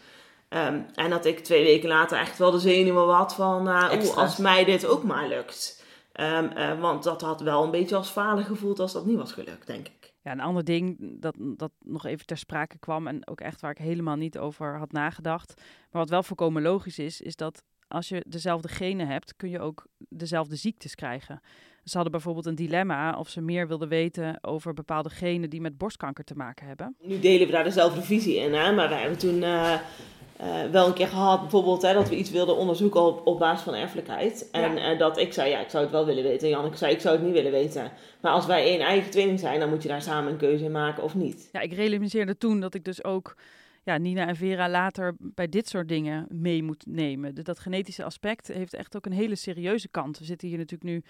Ehm, 0.54 0.82
en 0.94 1.10
dat 1.10 1.26
ik 1.26 1.40
twee 1.40 1.64
weken 1.64 1.90
later 1.90 2.18
echt 2.18 2.38
wel 2.38 2.52
de 2.52 2.60
zenuwen 2.60 3.16
had 3.16 3.36
van, 3.36 3.68
uh, 3.68 3.92
oeh, 3.94 4.18
als 4.18 4.38
mij 4.38 4.66
dit 4.66 4.86
ook 4.86 5.04
maar 5.04 5.28
lukt. 5.28 5.84
Ehm, 6.12 6.46
eh, 6.46 6.80
want 6.80 7.04
dat 7.04 7.22
had 7.22 7.42
wel 7.42 7.64
een 7.64 7.72
beetje 7.72 7.96
als 7.96 8.10
falen 8.10 8.44
gevoeld 8.44 8.80
als 8.80 8.94
dat 8.94 9.06
niet 9.06 9.18
was 9.18 9.32
gelukt, 9.32 9.68
denk 9.68 9.88
ik. 9.88 10.14
Ja, 10.22 10.32
een 10.32 10.40
ander 10.40 10.64
ding 10.64 10.98
dat, 11.20 11.36
dat 11.38 11.72
nog 11.80 12.06
even 12.06 12.26
ter 12.26 12.38
sprake 12.38 12.78
kwam 12.80 13.08
en 13.08 13.28
ook 13.28 13.42
echt 13.42 13.62
waar 13.62 13.72
ik 13.72 13.78
helemaal 13.78 14.16
niet 14.16 14.38
over 14.38 14.78
had 14.78 14.92
nagedacht, 14.92 15.54
maar 15.92 16.02
wat 16.02 16.10
wel 16.10 16.24
volkomen 16.24 16.62
logisch 16.62 17.00
is, 17.00 17.22
is 17.22 17.36
dat 17.36 17.64
als 17.88 18.10
je 18.10 18.26
dezelfde 18.28 18.68
genen 18.68 19.08
hebt, 19.08 19.36
kun 19.36 19.50
je 19.50 19.60
ook 19.60 19.86
dezelfde 19.98 20.56
ziektes 20.56 20.96
krijgen. 20.96 21.42
Ze 21.84 21.94
hadden 21.94 22.12
bijvoorbeeld 22.12 22.46
een 22.46 22.56
dilemma 22.56 23.18
of 23.18 23.30
ze 23.30 23.42
meer 23.42 23.68
wilden 23.68 23.88
weten 23.88 24.38
over 24.42 24.74
bepaalde 24.74 25.10
genen 25.10 25.50
die 25.50 25.62
met 25.62 25.78
borstkanker 25.78 26.24
te 26.24 26.36
maken 26.36 26.68
hebben. 26.68 26.96
Nu 27.02 27.20
delen 27.20 27.48
we 27.48 27.54
daar 27.54 27.64
dezelfde 27.64 28.02
visie 28.02 28.36
in, 28.36 28.54
hè? 28.54 28.72
maar 28.72 28.90
wij 28.90 29.00
hebben 29.00 29.18
toen 29.18 29.44
eh, 29.44 29.74
eh, 29.74 30.72
wel 30.72 30.88
een 30.88 30.94
keer 30.94 31.08
gehad, 31.08 31.42
bijvoorbeeld, 31.42 31.82
hè, 31.82 31.94
dat 31.94 32.10
we 32.10 32.18
iets 32.18 32.32
wilden 32.32 32.58
onderzoeken 32.58 33.02
op, 33.02 33.28
op 33.28 33.40
basis 33.40 33.64
van 33.64 33.74
erfelijkheid. 33.74 34.50
En 34.52 34.78
eh, 34.78 35.00
dat 35.00 35.18
ik 35.18 35.34
zei, 35.34 35.50
ja, 35.50 35.60
ik 35.60 35.70
zou 35.70 35.84
het 35.84 35.92
wel 35.92 36.06
willen 36.06 36.24
weten. 36.24 36.48
En 36.48 36.54
Janneke 36.54 36.78
zei, 36.78 36.94
ik 36.94 37.02
zou 37.02 37.16
het 37.16 37.26
niet 37.26 37.34
willen 37.34 37.52
weten. 37.52 37.92
Maar 38.22 38.32
als 38.32 38.46
wij 38.46 38.64
één 38.64 38.80
eigen 38.80 39.12
tweeling 39.12 39.40
zijn, 39.40 39.60
dan 39.60 39.70
moet 39.70 39.84
je 39.84 39.90
daar 39.90 40.02
samen 40.02 40.32
een 40.32 40.38
keuze 40.38 40.64
in 40.64 40.72
maken 40.72 41.04
of 41.04 41.16
niet. 41.16 41.50
Ja, 41.52 41.60
ik 41.60 41.74
realiseerde 41.74 42.38
toen 42.38 42.60
dat 42.60 42.74
ik 42.74 42.84
dus 42.84 43.04
ook 43.04 43.36
ja, 43.84 43.98
Nina 43.98 44.28
en 44.28 44.36
Vera 44.36 44.70
later 44.70 45.16
bij 45.20 45.50
dit 45.50 45.70
soort 45.70 45.88
dingen 45.88 46.26
mee 46.30 46.64
moet 46.64 46.86
nemen. 46.86 47.36
Dus 47.36 47.44
dat 47.44 47.60
genetische 47.60 48.04
aspect 48.04 48.48
heeft 48.48 48.74
echt 48.74 48.96
ook 48.96 49.06
een 49.06 49.12
hele 49.12 49.36
serieuze 49.36 49.88
kant. 49.88 50.20
We 50.20 50.26
zitten 50.26 50.48
hier 50.48 50.58
natuurlijk 50.58 50.92
nu 50.92 51.04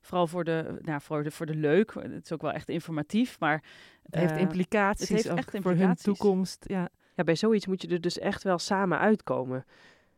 vooral 0.00 0.26
voor 0.26 0.44
de, 0.44 0.78
nou, 0.80 1.00
voor 1.00 1.22
de, 1.22 1.30
voor 1.30 1.46
de 1.46 1.54
leuk. 1.54 1.94
Het 1.94 2.24
is 2.24 2.32
ook 2.32 2.42
wel 2.42 2.52
echt 2.52 2.68
informatief, 2.68 3.38
maar... 3.40 3.62
Het 4.02 4.20
heeft 4.20 4.32
eh, 4.32 4.40
implicaties 4.40 5.08
het 5.08 5.16
heeft 5.16 5.30
ook 5.30 5.36
echt 5.36 5.50
voor 5.50 5.60
hun 5.60 5.70
implicaties. 5.70 6.04
toekomst. 6.04 6.64
Ja. 6.66 6.88
Ja, 7.14 7.24
bij 7.24 7.36
zoiets 7.36 7.66
moet 7.66 7.82
je 7.82 7.88
er 7.88 8.00
dus 8.00 8.18
echt 8.18 8.42
wel 8.42 8.58
samen 8.58 8.98
uitkomen. 8.98 9.64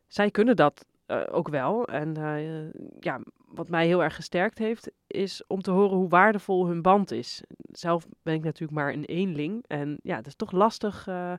Zij 0.06 0.30
kunnen 0.30 0.56
dat 0.56 0.86
eh, 1.06 1.22
ook 1.30 1.48
wel. 1.48 1.84
En 1.84 2.16
eh, 2.16 2.70
ja, 3.00 3.20
wat 3.46 3.68
mij 3.68 3.86
heel 3.86 4.02
erg 4.02 4.14
gesterkt 4.14 4.58
heeft, 4.58 4.90
is 5.06 5.42
om 5.46 5.62
te 5.62 5.70
horen 5.70 5.96
hoe 5.96 6.08
waardevol 6.08 6.66
hun 6.66 6.82
band 6.82 7.10
is. 7.10 7.42
Zelf 7.72 8.06
ben 8.22 8.34
ik 8.34 8.42
natuurlijk 8.42 8.78
maar 8.78 8.92
een 8.92 9.04
eenling. 9.04 9.64
En 9.66 9.98
ja, 10.02 10.16
het 10.16 10.26
is 10.26 10.34
toch 10.34 10.52
lastig 10.52 11.06
eh, 11.06 11.32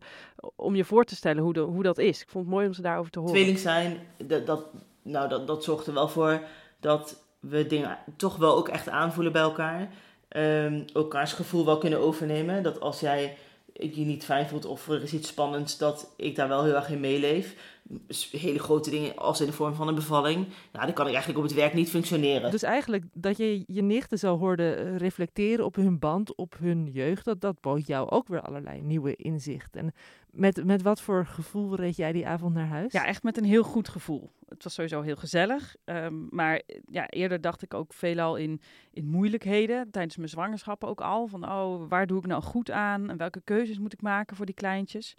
om 0.56 0.76
je 0.76 0.86
voor 0.86 1.04
te 1.04 1.16
stellen 1.16 1.44
hoe, 1.44 1.54
de, 1.54 1.60
hoe 1.60 1.84
dat 1.84 1.98
is. 1.98 2.22
Ik 2.22 2.30
vond 2.30 2.46
het 2.46 2.54
mooi 2.54 2.68
om 2.68 2.74
ze 2.74 2.82
daarover 2.82 3.12
te 3.12 3.20
horen. 3.20 3.34
Tweeling 3.34 3.60
zijn, 3.60 3.98
dat, 4.18 4.46
dat, 4.46 4.66
nou, 5.02 5.30
dat, 5.30 5.48
dat 5.48 5.64
zorgt 5.64 5.88
er 5.88 5.94
wel 5.94 6.08
voor 6.08 6.42
dat 6.80 7.26
we 7.50 7.68
dingen 7.68 7.98
toch 8.16 8.36
wel 8.36 8.56
ook 8.56 8.68
echt 8.68 8.90
aanvoelen 8.90 9.32
bij 9.32 9.42
elkaar. 9.42 9.90
Ehm, 10.28 10.82
elkaars 10.94 11.34
gevoel 11.34 11.66
wel 11.66 11.78
kunnen 11.78 12.00
overnemen. 12.00 12.64
Dat 12.64 12.80
als 12.80 13.00
jij 13.00 13.38
je 13.74 14.06
niet 14.06 14.26
fijn 14.26 14.48
voelt 14.48 14.66
of 14.66 14.90
er 14.90 15.04
is 15.04 15.14
iets 15.14 15.28
spannends, 15.28 15.78
dat 15.78 16.14
ik 16.18 16.36
daar 16.36 16.48
wel 16.48 16.64
heel 16.64 16.76
erg 16.76 16.90
in 16.90 17.00
meeleef. 17.00 17.56
Dus 17.84 18.32
hele 18.32 18.60
grote 18.60 18.90
dingen 18.90 19.18
als 19.18 19.42
in 19.42 19.46
de 19.46 19.54
vorm 19.54 19.74
van 19.74 19.88
een 19.88 19.96
bevalling. 19.96 20.48
Nou, 20.72 20.86
dan 20.86 20.94
kan 20.94 21.06
ik 21.06 21.14
eigenlijk 21.14 21.38
op 21.38 21.46
het 21.50 21.54
werk 21.54 21.74
niet 21.74 21.90
functioneren. 21.90 22.52
Dus 22.52 22.64
eigenlijk 22.64 23.04
dat 23.14 23.38
je 23.38 23.64
je 23.68 23.82
nichten 23.82 24.20
zo 24.20 24.38
hoorde 24.38 24.74
eh, 24.74 24.98
reflecteren 24.98 25.66
op 25.66 25.76
hun 25.76 26.00
band, 26.00 26.36
op 26.36 26.56
hun 26.60 26.90
jeugd, 26.92 27.26
dat, 27.26 27.42
dat 27.42 27.62
bood 27.62 27.88
jou 27.88 28.10
ook 28.10 28.28
weer 28.28 28.42
allerlei 28.42 28.82
nieuwe 28.82 29.16
inzichten. 29.16 29.82
En 29.82 29.94
met, 30.32 30.66
met 30.66 30.82
wat 30.82 31.02
voor 31.02 31.26
gevoel 31.26 31.76
reed 31.76 31.96
jij 31.96 32.12
die 32.12 32.28
avond 32.28 32.54
naar 32.54 32.68
huis? 32.68 32.94
Ja, 32.94 33.06
echt 33.06 33.24
met 33.24 33.38
een 33.38 33.44
heel 33.44 33.64
goed 33.64 33.90
gevoel. 33.90 34.32
Het 34.54 34.64
was 34.64 34.74
sowieso 34.74 35.02
heel 35.02 35.16
gezellig. 35.16 35.76
ehm, 35.84 36.26
maar 36.30 36.56
eh, 36.56 36.80
ja, 36.86 37.10
eerder 37.10 37.42
dacht 37.42 37.62
ik 37.62 37.74
ook 37.74 37.94
veelal 37.94 38.36
in, 38.36 38.62
in 38.92 39.06
moeilijkheden. 39.06 39.92
Tijdens 39.92 40.18
mijn 40.18 40.30
zwangerschap 40.30 40.84
ook 40.84 41.02
al. 41.02 41.28
Van, 41.28 41.52
oh, 41.52 41.90
waar 41.90 42.08
doe 42.08 42.18
ik 42.18 42.26
nou 42.26 42.42
goed 42.42 42.72
aan? 42.72 43.10
En 43.10 43.18
welke 43.18 43.42
keuzes 43.44 43.80
moet 43.80 43.94
ik 43.94 44.02
maken 44.02 44.36
voor 44.36 44.46
die 44.46 44.56
kleintjes? 44.56 45.16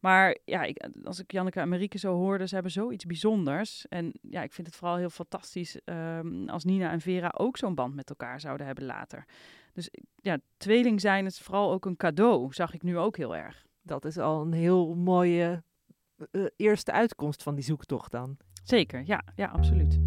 Maar 0.00 0.38
ja, 0.44 0.62
ik, 0.62 0.88
als 1.04 1.18
ik 1.18 1.32
Janneke 1.32 1.60
en 1.60 1.68
Marieke 1.68 1.98
zo 1.98 2.14
hoorde, 2.14 2.46
ze 2.46 2.54
hebben 2.54 2.72
zoiets 2.72 3.04
bijzonders. 3.04 3.88
En 3.88 4.12
ja, 4.22 4.42
ik 4.42 4.52
vind 4.52 4.66
het 4.66 4.76
vooral 4.76 4.96
heel 4.96 5.10
fantastisch 5.10 5.80
ehm, 5.84 6.48
als 6.48 6.64
Nina 6.64 6.90
en 6.90 7.00
Vera 7.00 7.32
ook 7.36 7.56
zo'n 7.56 7.74
band 7.74 7.94
met 7.94 8.08
elkaar 8.08 8.40
zouden 8.40 8.66
hebben 8.66 8.84
later. 8.84 9.24
Dus 9.72 9.90
ja, 10.16 10.38
tweeling 10.56 11.00
zijn 11.00 11.26
is 11.26 11.40
vooral 11.40 11.72
ook 11.72 11.84
een 11.84 11.96
cadeau, 11.96 12.52
zag 12.52 12.74
ik 12.74 12.82
nu 12.82 12.98
ook 12.98 13.16
heel 13.16 13.36
erg. 13.36 13.66
Dat 13.82 14.04
is 14.04 14.18
al 14.18 14.40
een 14.40 14.52
heel 14.52 14.94
mooie 14.94 15.62
eh, 16.30 16.44
eerste 16.56 16.92
uitkomst 16.92 17.42
van 17.42 17.54
die 17.54 17.64
zoektocht 17.64 18.10
dan. 18.10 18.36
Zeker, 18.70 19.02
ja, 19.06 19.20
ja, 19.36 19.48
absoluut. 19.52 19.98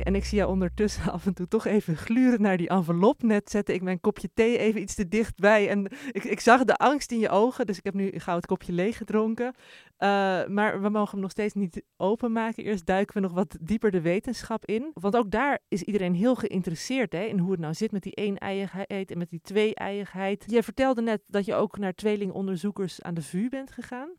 En 0.00 0.14
ik 0.14 0.24
zie 0.24 0.38
jou 0.38 0.50
ondertussen 0.50 1.12
af 1.12 1.26
en 1.26 1.34
toe 1.34 1.48
toch 1.48 1.66
even 1.66 1.96
gluren 1.96 2.42
naar 2.42 2.56
die 2.56 2.68
envelop. 2.68 3.22
Net 3.22 3.50
zette 3.50 3.74
ik 3.74 3.82
mijn 3.82 4.00
kopje 4.00 4.30
thee 4.34 4.58
even 4.58 4.80
iets 4.80 4.94
te 4.94 5.08
dichtbij. 5.08 5.68
En 5.68 5.92
ik, 6.12 6.24
ik 6.24 6.40
zag 6.40 6.64
de 6.64 6.76
angst 6.76 7.12
in 7.12 7.18
je 7.18 7.28
ogen, 7.28 7.66
dus 7.66 7.78
ik 7.78 7.84
heb 7.84 7.94
nu 7.94 8.10
gauw 8.18 8.36
het 8.36 8.46
kopje 8.46 8.72
leeg 8.72 8.96
gedronken. 8.96 9.54
Eh, 9.96 10.08
maar 10.46 10.82
we 10.82 10.88
mogen 10.88 11.10
hem 11.10 11.20
nog 11.20 11.30
steeds 11.30 11.54
niet 11.54 11.82
openmaken. 11.96 12.64
Eerst 12.64 12.86
duiken 12.86 13.14
we 13.14 13.20
nog 13.20 13.32
wat 13.32 13.56
dieper 13.60 13.90
de 13.90 14.00
wetenschap 14.00 14.66
in. 14.66 14.90
Want 14.94 15.16
ook 15.16 15.30
daar 15.30 15.58
is 15.68 15.82
iedereen 15.82 16.14
heel 16.14 16.34
geïnteresseerd 16.34 17.12
hè, 17.12 17.22
in 17.22 17.38
hoe 17.38 17.50
het 17.50 17.60
nou 17.60 17.74
zit 17.74 17.92
met 17.92 18.02
die 18.02 18.20
een-eiigheid 18.20 19.10
en 19.10 19.18
met 19.18 19.30
die 19.30 19.40
twee-eiigheid. 19.40 20.44
Je 20.46 20.62
vertelde 20.62 21.02
net 21.02 21.22
dat 21.26 21.44
je 21.44 21.54
ook 21.54 21.78
naar 21.78 21.94
tweelingonderzoekers 21.94 23.02
aan 23.02 23.14
de 23.14 23.22
VU 23.22 23.48
bent 23.48 23.72
gegaan. 23.72 24.10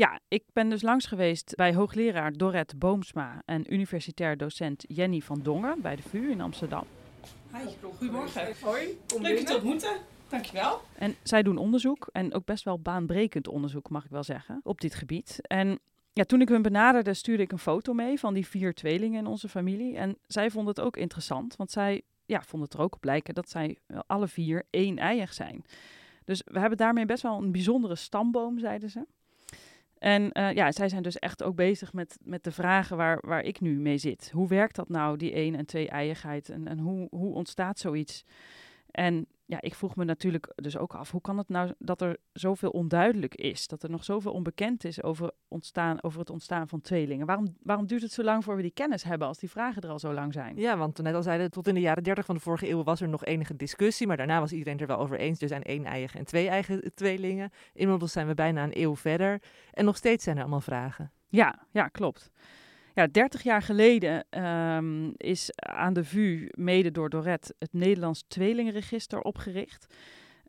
Ja, 0.00 0.20
ik 0.28 0.44
ben 0.52 0.68
dus 0.68 0.82
langs 0.82 1.06
geweest 1.06 1.56
bij 1.56 1.74
hoogleraar 1.74 2.32
Dorette 2.32 2.76
Boomsma 2.76 3.42
en 3.44 3.72
universitair 3.72 4.36
docent 4.36 4.84
Jenny 4.88 5.20
van 5.20 5.40
Dongen 5.42 5.80
bij 5.80 5.96
de 5.96 6.02
VU 6.02 6.30
in 6.30 6.40
Amsterdam. 6.40 6.84
Hi, 7.52 7.88
goedemorgen. 7.96 8.54
Hoi, 8.62 8.98
leuk 9.20 9.38
je 9.38 9.44
te 9.44 9.54
ontmoeten. 9.54 9.96
Dankjewel. 10.28 10.80
En 10.98 11.14
zij 11.22 11.42
doen 11.42 11.56
onderzoek 11.56 12.08
en 12.12 12.34
ook 12.34 12.44
best 12.44 12.64
wel 12.64 12.78
baanbrekend 12.78 13.48
onderzoek, 13.48 13.90
mag 13.90 14.04
ik 14.04 14.10
wel 14.10 14.22
zeggen, 14.22 14.60
op 14.62 14.80
dit 14.80 14.94
gebied. 14.94 15.38
En 15.40 15.78
ja, 16.12 16.24
toen 16.24 16.40
ik 16.40 16.48
hun 16.48 16.62
benaderde, 16.62 17.14
stuurde 17.14 17.42
ik 17.42 17.52
een 17.52 17.58
foto 17.58 17.92
mee 17.92 18.18
van 18.18 18.34
die 18.34 18.46
vier 18.46 18.74
tweelingen 18.74 19.18
in 19.18 19.26
onze 19.26 19.48
familie. 19.48 19.96
En 19.96 20.16
zij 20.26 20.50
vonden 20.50 20.74
het 20.74 20.84
ook 20.84 20.96
interessant, 20.96 21.56
want 21.56 21.70
zij 21.70 22.02
ja, 22.26 22.42
vonden 22.42 22.68
het 22.68 22.78
er 22.78 22.84
ook 22.84 22.94
op 22.94 23.04
lijken 23.04 23.34
dat 23.34 23.50
zij 23.50 23.78
alle 24.06 24.28
vier 24.28 24.66
één-eiig 24.70 25.32
zijn. 25.32 25.64
Dus 26.24 26.42
we 26.44 26.58
hebben 26.58 26.78
daarmee 26.78 27.06
best 27.06 27.22
wel 27.22 27.42
een 27.42 27.52
bijzondere 27.52 27.94
stamboom, 27.94 28.58
zeiden 28.58 28.90
ze. 28.90 29.06
En 30.00 30.32
eh, 30.32 30.52
ja, 30.52 30.72
zij 30.72 30.88
zijn 30.88 31.02
dus 31.02 31.18
echt 31.18 31.42
ook 31.42 31.54
bezig 31.54 31.92
met, 31.92 32.18
met 32.22 32.44
de 32.44 32.52
vragen 32.52 32.96
waar, 32.96 33.18
waar 33.20 33.42
ik 33.42 33.60
nu 33.60 33.78
mee 33.78 33.98
zit. 33.98 34.30
Hoe 34.32 34.48
werkt 34.48 34.76
dat 34.76 34.88
nou, 34.88 35.16
die 35.16 35.32
één- 35.32 35.54
en 35.54 35.66
twee-eiigheid? 35.66 36.48
En, 36.48 36.68
en 36.68 36.78
hoe, 36.78 37.06
hoe 37.10 37.34
ontstaat 37.34 37.78
zoiets? 37.78 38.24
En 38.90 39.26
ja, 39.50 39.60
ik 39.60 39.74
vroeg 39.74 39.96
me 39.96 40.04
natuurlijk 40.04 40.52
dus 40.54 40.76
ook 40.76 40.94
af, 40.94 41.10
hoe 41.10 41.20
kan 41.20 41.38
het 41.38 41.48
nou 41.48 41.72
dat 41.78 42.00
er 42.00 42.16
zoveel 42.32 42.70
onduidelijk 42.70 43.34
is? 43.34 43.66
Dat 43.66 43.82
er 43.82 43.90
nog 43.90 44.04
zoveel 44.04 44.32
onbekend 44.32 44.84
is 44.84 45.02
over, 45.02 45.30
ontstaan, 45.48 46.02
over 46.02 46.18
het 46.18 46.30
ontstaan 46.30 46.68
van 46.68 46.80
tweelingen? 46.80 47.26
Waarom, 47.26 47.56
waarom 47.62 47.86
duurt 47.86 48.02
het 48.02 48.12
zo 48.12 48.22
lang 48.22 48.44
voor 48.44 48.56
we 48.56 48.62
die 48.62 48.70
kennis 48.70 49.02
hebben 49.02 49.28
als 49.28 49.38
die 49.38 49.50
vragen 49.50 49.82
er 49.82 49.88
al 49.88 49.98
zo 49.98 50.12
lang 50.12 50.32
zijn? 50.32 50.56
Ja, 50.56 50.76
want 50.76 51.02
net 51.02 51.14
al 51.14 51.22
zeiden, 51.22 51.50
tot 51.50 51.68
in 51.68 51.74
de 51.74 51.80
jaren 51.80 52.02
30 52.02 52.24
van 52.24 52.34
de 52.34 52.40
vorige 52.40 52.68
eeuw 52.68 52.82
was 52.82 53.00
er 53.00 53.08
nog 53.08 53.24
enige 53.24 53.56
discussie. 53.56 54.06
Maar 54.06 54.16
daarna 54.16 54.40
was 54.40 54.52
iedereen 54.52 54.78
er 54.78 54.86
wel 54.86 54.98
over 54.98 55.18
eens. 55.18 55.40
Er 55.40 55.48
zijn 55.48 55.62
één-eigen 55.62 56.18
en 56.18 56.24
twee-eigen 56.24 56.94
tweelingen. 56.94 57.50
Inmiddels 57.72 58.12
zijn 58.12 58.26
we 58.26 58.34
bijna 58.34 58.64
een 58.64 58.80
eeuw 58.80 58.96
verder. 58.96 59.42
En 59.72 59.84
nog 59.84 59.96
steeds 59.96 60.24
zijn 60.24 60.36
er 60.36 60.42
allemaal 60.42 60.60
vragen. 60.60 61.12
Ja, 61.28 61.58
ja, 61.70 61.88
klopt. 61.88 62.30
Ja, 62.94 63.06
30 63.06 63.42
jaar 63.42 63.62
geleden 63.62 64.24
ehm, 64.30 65.10
is 65.16 65.50
aan 65.56 65.92
de 65.92 66.04
VU, 66.04 66.48
mede 66.50 66.90
door 66.90 67.10
Dorette, 67.10 67.54
het 67.58 67.72
Nederlands 67.72 68.24
Tweelingenregister 68.28 69.20
opgericht. 69.20 69.86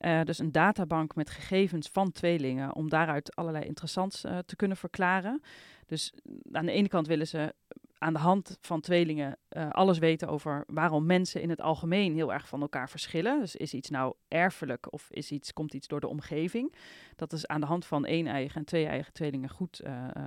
Eh, 0.02 0.22
dus 0.22 0.40
een 0.40 0.52
databank 0.52 1.16
met 1.16 1.30
gegevens 1.30 1.90
van 1.92 2.12
tweelingen 2.12 2.76
om 2.76 2.90
daaruit 2.90 3.36
allerlei 3.36 3.66
interessants 3.66 4.24
eh, 4.24 4.38
te 4.38 4.56
kunnen 4.56 4.78
verklaren. 4.78 5.42
Dus 5.86 6.14
aan 6.52 6.66
de 6.66 6.72
ene 6.72 6.88
kant 6.88 7.08
willen 7.08 7.28
ze 7.28 7.54
aan 7.98 8.14
de 8.14 8.20
hand 8.20 8.58
van 8.62 8.82
tweelingen 8.82 9.38
eh, 9.50 9.70
alles 9.70 9.98
weten 9.98 10.28
over 10.28 10.64
waarom 10.68 11.06
mensen 11.06 11.42
in 11.42 11.50
het 11.50 11.62
algemeen 11.62 12.14
heel 12.14 12.34
erg 12.34 12.48
van 12.48 12.62
elkaar 12.62 12.90
verschillen. 12.90 13.40
Dus 13.40 13.56
is 13.56 13.74
iets 13.74 13.90
nou 13.90 14.14
erfelijk 14.28 14.94
of 14.94 15.08
is 15.12 15.32
iets, 15.32 15.54
komt 15.54 15.74
iets 15.74 15.88
door 15.88 16.00
de 16.00 16.08
omgeving? 16.08 16.76
Dat 17.16 17.34
is 17.34 17.48
aan 17.48 17.62
de 17.62 17.68
hand 17.68 17.86
van 17.86 18.06
één-eigen 18.06 18.56
en 18.56 18.66
twee-eigen 18.66 19.14
tweelingen 19.14 19.50
goed 19.50 19.82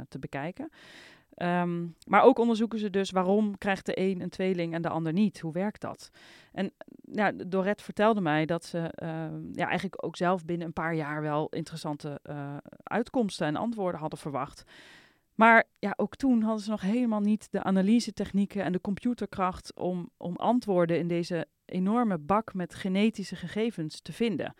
te 0.08 0.18
bekijken. 0.18 0.70
Ehm, 1.34 1.86
maar 2.06 2.22
ook 2.22 2.38
onderzoeken 2.38 2.78
ze 2.78 2.90
dus 2.90 3.10
waarom 3.10 3.58
krijgt 3.58 3.86
de 3.86 4.00
een 4.00 4.20
een 4.20 4.28
tweeling 4.28 4.74
en 4.74 4.82
de 4.82 4.88
ander 4.88 5.12
niet. 5.12 5.40
Hoe 5.40 5.52
werkt 5.52 5.80
dat? 5.80 6.10
En 6.52 6.72
ja, 7.12 7.32
Dorette 7.32 7.84
vertelde 7.84 8.20
mij 8.20 8.46
dat 8.46 8.64
ze 8.64 8.78
ehm, 8.78 9.40
ja, 9.52 9.66
eigenlijk 9.66 10.04
ook 10.04 10.16
zelf 10.16 10.44
binnen 10.44 10.66
een 10.66 10.72
paar 10.72 10.94
jaar 10.94 11.22
wel 11.22 11.48
interessante 11.48 12.20
uh, 12.30 12.56
uitkomsten 12.82 13.46
en 13.46 13.56
antwoorden 13.56 14.00
hadden 14.00 14.18
verwacht. 14.18 14.64
Maar 15.34 15.64
ja, 15.78 15.92
ook 15.96 16.16
toen 16.16 16.42
hadden 16.42 16.64
ze 16.64 16.70
nog 16.70 16.80
helemaal 16.80 17.20
niet 17.20 17.48
de 17.50 17.62
analyse-technieken 17.62 18.64
en 18.64 18.72
de 18.72 18.80
computerkracht 18.80 19.74
om, 19.74 20.10
om 20.16 20.36
antwoorden 20.36 20.98
in 20.98 21.08
deze 21.08 21.46
enorme 21.64 22.18
bak 22.18 22.54
met 22.54 22.74
genetische 22.74 23.36
gegevens 23.36 24.00
te 24.00 24.12
vinden. 24.12 24.54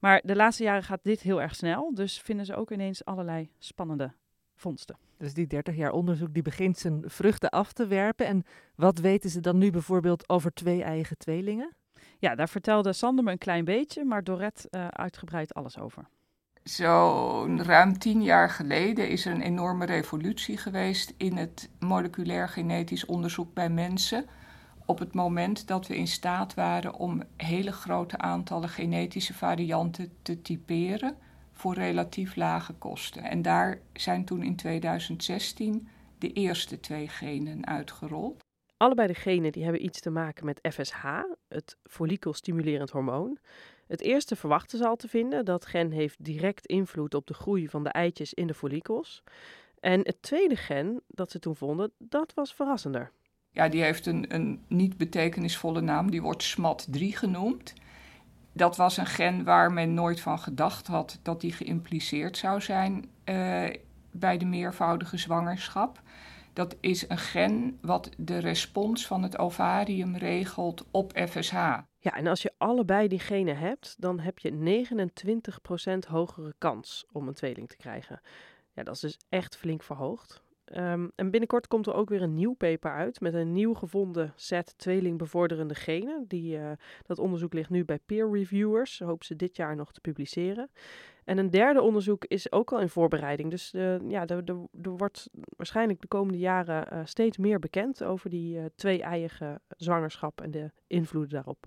Maar 0.00 0.20
de 0.24 0.36
laatste 0.36 0.62
jaren 0.62 0.82
gaat 0.82 1.02
dit 1.02 1.20
heel 1.20 1.42
erg 1.42 1.54
snel, 1.54 1.94
dus 1.94 2.20
vinden 2.20 2.46
ze 2.46 2.54
ook 2.54 2.70
ineens 2.70 3.04
allerlei 3.04 3.50
spannende 3.58 4.12
vondsten. 4.58 4.96
Dus 5.18 5.34
die 5.34 5.46
30 5.46 5.76
jaar 5.76 5.92
onderzoek 5.92 6.34
die 6.34 6.42
begint 6.42 6.78
zijn 6.78 7.02
vruchten 7.06 7.50
af 7.50 7.72
te 7.72 7.86
werpen. 7.86 8.26
En 8.26 8.44
wat 8.74 8.98
weten 8.98 9.30
ze 9.30 9.40
dan 9.40 9.58
nu 9.58 9.70
bijvoorbeeld 9.70 10.28
over 10.28 10.52
twee 10.52 10.82
eigen 10.82 11.18
tweelingen? 11.18 11.76
Ja, 12.18 12.34
daar 12.34 12.48
vertelde 12.48 12.92
Sander 12.92 13.24
me 13.24 13.30
een 13.30 13.38
klein 13.38 13.64
beetje, 13.64 14.04
maar 14.04 14.24
Dorette 14.24 14.68
uh, 14.70 14.88
uitgebreid 14.88 15.54
alles 15.54 15.78
over. 15.78 16.08
Zo'n 16.62 17.62
ruim 17.62 17.98
tien 17.98 18.22
jaar 18.22 18.50
geleden 18.50 19.08
is 19.08 19.26
er 19.26 19.32
een 19.32 19.42
enorme 19.42 19.86
revolutie 19.86 20.56
geweest 20.56 21.14
in 21.16 21.36
het 21.36 21.70
moleculair 21.78 22.48
genetisch 22.48 23.06
onderzoek 23.06 23.54
bij 23.54 23.70
mensen. 23.70 24.24
Op 24.86 24.98
het 24.98 25.14
moment 25.14 25.66
dat 25.66 25.86
we 25.86 25.96
in 25.96 26.06
staat 26.06 26.54
waren 26.54 26.94
om 26.94 27.22
hele 27.36 27.72
grote 27.72 28.18
aantallen 28.18 28.68
genetische 28.68 29.34
varianten 29.34 30.12
te 30.22 30.42
typeren 30.42 31.16
voor 31.58 31.74
relatief 31.74 32.36
lage 32.36 32.72
kosten. 32.72 33.22
En 33.22 33.42
daar 33.42 33.80
zijn 33.92 34.24
toen 34.24 34.42
in 34.42 34.56
2016 34.56 35.88
de 36.18 36.32
eerste 36.32 36.80
twee 36.80 37.08
genen 37.08 37.66
uitgerold. 37.66 38.44
Allebei 38.76 39.08
de 39.08 39.14
genen 39.14 39.52
die 39.52 39.62
hebben 39.62 39.84
iets 39.84 40.00
te 40.00 40.10
maken 40.10 40.44
met 40.44 40.68
FSH, 40.72 41.04
het 41.48 41.76
follikelstimulerend 41.82 42.90
hormoon. 42.90 43.38
Het 43.86 44.00
eerste 44.00 44.36
verwachten 44.36 44.78
ze 44.78 44.86
al 44.86 44.96
te 44.96 45.08
vinden. 45.08 45.44
Dat 45.44 45.66
gen 45.66 45.90
heeft 45.90 46.24
direct 46.24 46.66
invloed 46.66 47.14
op 47.14 47.26
de 47.26 47.34
groei 47.34 47.68
van 47.68 47.84
de 47.84 47.90
eitjes 47.90 48.34
in 48.34 48.46
de 48.46 48.54
follikels. 48.54 49.22
En 49.80 50.00
het 50.00 50.22
tweede 50.22 50.56
gen 50.56 51.00
dat 51.06 51.30
ze 51.30 51.38
toen 51.38 51.56
vonden, 51.56 51.92
dat 51.98 52.34
was 52.34 52.54
verrassender. 52.54 53.10
Ja, 53.50 53.68
die 53.68 53.82
heeft 53.82 54.06
een, 54.06 54.34
een 54.34 54.64
niet 54.68 54.96
betekenisvolle 54.96 55.80
naam. 55.80 56.10
Die 56.10 56.22
wordt 56.22 56.56
SMAT3 56.56 56.98
genoemd. 56.98 57.74
Dat 58.58 58.76
was 58.76 58.96
een 58.96 59.06
gen 59.06 59.44
waar 59.44 59.72
men 59.72 59.94
nooit 59.94 60.20
van 60.20 60.38
gedacht 60.38 60.86
had 60.86 61.18
dat 61.22 61.40
die 61.40 61.52
geïmpliceerd 61.52 62.36
zou 62.36 62.60
zijn 62.60 63.10
uh, 63.24 63.66
bij 64.10 64.38
de 64.38 64.44
meervoudige 64.44 65.16
zwangerschap. 65.16 66.02
Dat 66.52 66.76
is 66.80 67.08
een 67.08 67.18
gen 67.18 67.78
wat 67.80 68.10
de 68.16 68.38
respons 68.38 69.06
van 69.06 69.22
het 69.22 69.38
ovarium 69.38 70.16
regelt 70.16 70.86
op 70.90 71.12
FSH. 71.28 71.52
Ja, 71.98 72.14
en 72.14 72.26
als 72.26 72.42
je 72.42 72.52
allebei 72.56 73.08
die 73.08 73.18
genen 73.18 73.58
hebt, 73.58 73.94
dan 73.98 74.20
heb 74.20 74.38
je 74.38 74.84
29% 76.06 76.08
hogere 76.08 76.54
kans 76.58 77.06
om 77.12 77.28
een 77.28 77.34
tweeling 77.34 77.68
te 77.68 77.76
krijgen. 77.76 78.20
Ja, 78.72 78.82
dat 78.82 78.94
is 78.94 79.00
dus 79.00 79.18
echt 79.28 79.56
flink 79.56 79.82
verhoogd. 79.82 80.42
Um, 80.76 81.12
en 81.14 81.30
binnenkort 81.30 81.66
komt 81.66 81.86
er 81.86 81.94
ook 81.94 82.08
weer 82.08 82.22
een 82.22 82.34
nieuw 82.34 82.52
paper 82.52 82.92
uit 82.92 83.20
met 83.20 83.34
een 83.34 83.52
nieuw 83.52 83.74
gevonden 83.74 84.32
set 84.36 84.74
tweelingbevorderende 84.78 85.74
genen. 85.74 86.24
Die, 86.26 86.58
uh, 86.58 86.70
dat 87.06 87.18
onderzoek 87.18 87.52
ligt 87.52 87.70
nu 87.70 87.84
bij 87.84 87.98
peer 88.06 88.30
reviewers. 88.30 88.98
Hopen 88.98 89.26
ze 89.26 89.36
dit 89.36 89.56
jaar 89.56 89.76
nog 89.76 89.92
te 89.92 90.00
publiceren. 90.00 90.70
En 91.24 91.38
een 91.38 91.50
derde 91.50 91.82
onderzoek 91.82 92.24
is 92.24 92.52
ook 92.52 92.72
al 92.72 92.80
in 92.80 92.88
voorbereiding. 92.88 93.50
Dus 93.50 93.72
uh, 93.74 94.08
ja, 94.08 94.26
er, 94.26 94.44
wordt 94.82 95.28
waarschijnlijk 95.56 96.00
de 96.00 96.08
komende 96.08 96.38
jaren 96.38 96.86
uh, 96.92 97.00
steeds 97.04 97.36
meer 97.36 97.58
bekend 97.58 98.04
over 98.04 98.30
die 98.30 98.58
twee-eiige 98.74 99.60
zwangerschap 99.68 100.40
en 100.40 100.50
de 100.50 100.70
invloeden 100.86 101.30
daarop. 101.30 101.66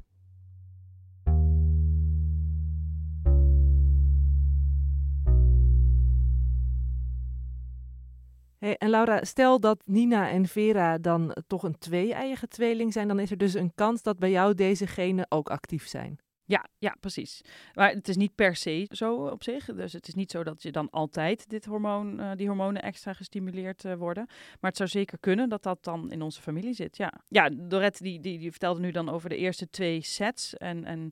En 8.62 8.89
Laura, 8.89 9.24
stel 9.24 9.60
dat 9.60 9.82
Nina 9.86 10.30
en 10.30 10.47
Vera 10.47 10.97
dan 10.97 11.36
toch 11.47 11.63
een 11.63 11.78
twee-eiige 11.78 12.47
tweeling 12.47 12.93
zijn, 12.93 13.08
dan 13.08 13.19
is 13.19 13.32
er 13.32 13.38
dus 13.38 13.54
een 13.54 13.71
kans 13.76 14.02
dat 14.02 14.19
bij 14.19 14.32
jou 14.32 14.54
deze 14.54 14.88
genen 14.88 15.26
ook 15.30 15.50
actief 15.50 15.88
zijn. 15.88 16.19
Ja, 16.52 16.65
ja, 16.78 16.95
precies. 17.00 17.41
Maar 17.74 17.89
het 17.89 18.08
is 18.08 18.15
niet 18.15 18.36
per 18.36 18.56
se 18.56 18.86
zo 18.89 19.15
op 19.15 19.43
zich. 19.43 19.65
Dus 19.65 19.93
het 19.93 20.08
is 20.08 20.13
niet 20.13 20.32
zo 20.32 20.43
dat 20.43 20.62
je 20.62 20.71
dan 20.71 20.89
altijd 20.89 21.50
dit 21.50 21.65
hormoon, 21.65 22.19
uh, 22.19 22.32
die 22.36 22.47
hormonen 22.47 22.82
extra 22.82 23.13
gestimuleerd 23.13 23.84
uh, 23.84 23.93
worden. 23.93 24.26
Maar 24.28 24.69
het 24.69 24.78
zou 24.78 24.89
zeker 24.89 25.19
kunnen 25.19 25.50
dat 25.50 25.63
dat 25.63 25.84
dan 25.84 26.12
in 26.12 26.21
onze 26.21 26.41
familie 26.41 26.74
zit. 26.74 26.97
Ja, 26.97 27.13
ja 27.28 27.50
Dorette 27.50 28.04
die, 28.04 28.19
die, 28.19 28.39
die 28.39 28.52
vertelde 28.52 28.80
nu 28.80 28.91
dan 28.91 29.10
over 29.10 29.30
de 29.30 29.38
eerste 29.38 29.69
twee 29.69 30.02
sets 30.02 30.56
en, 30.58 30.86
en 30.86 31.12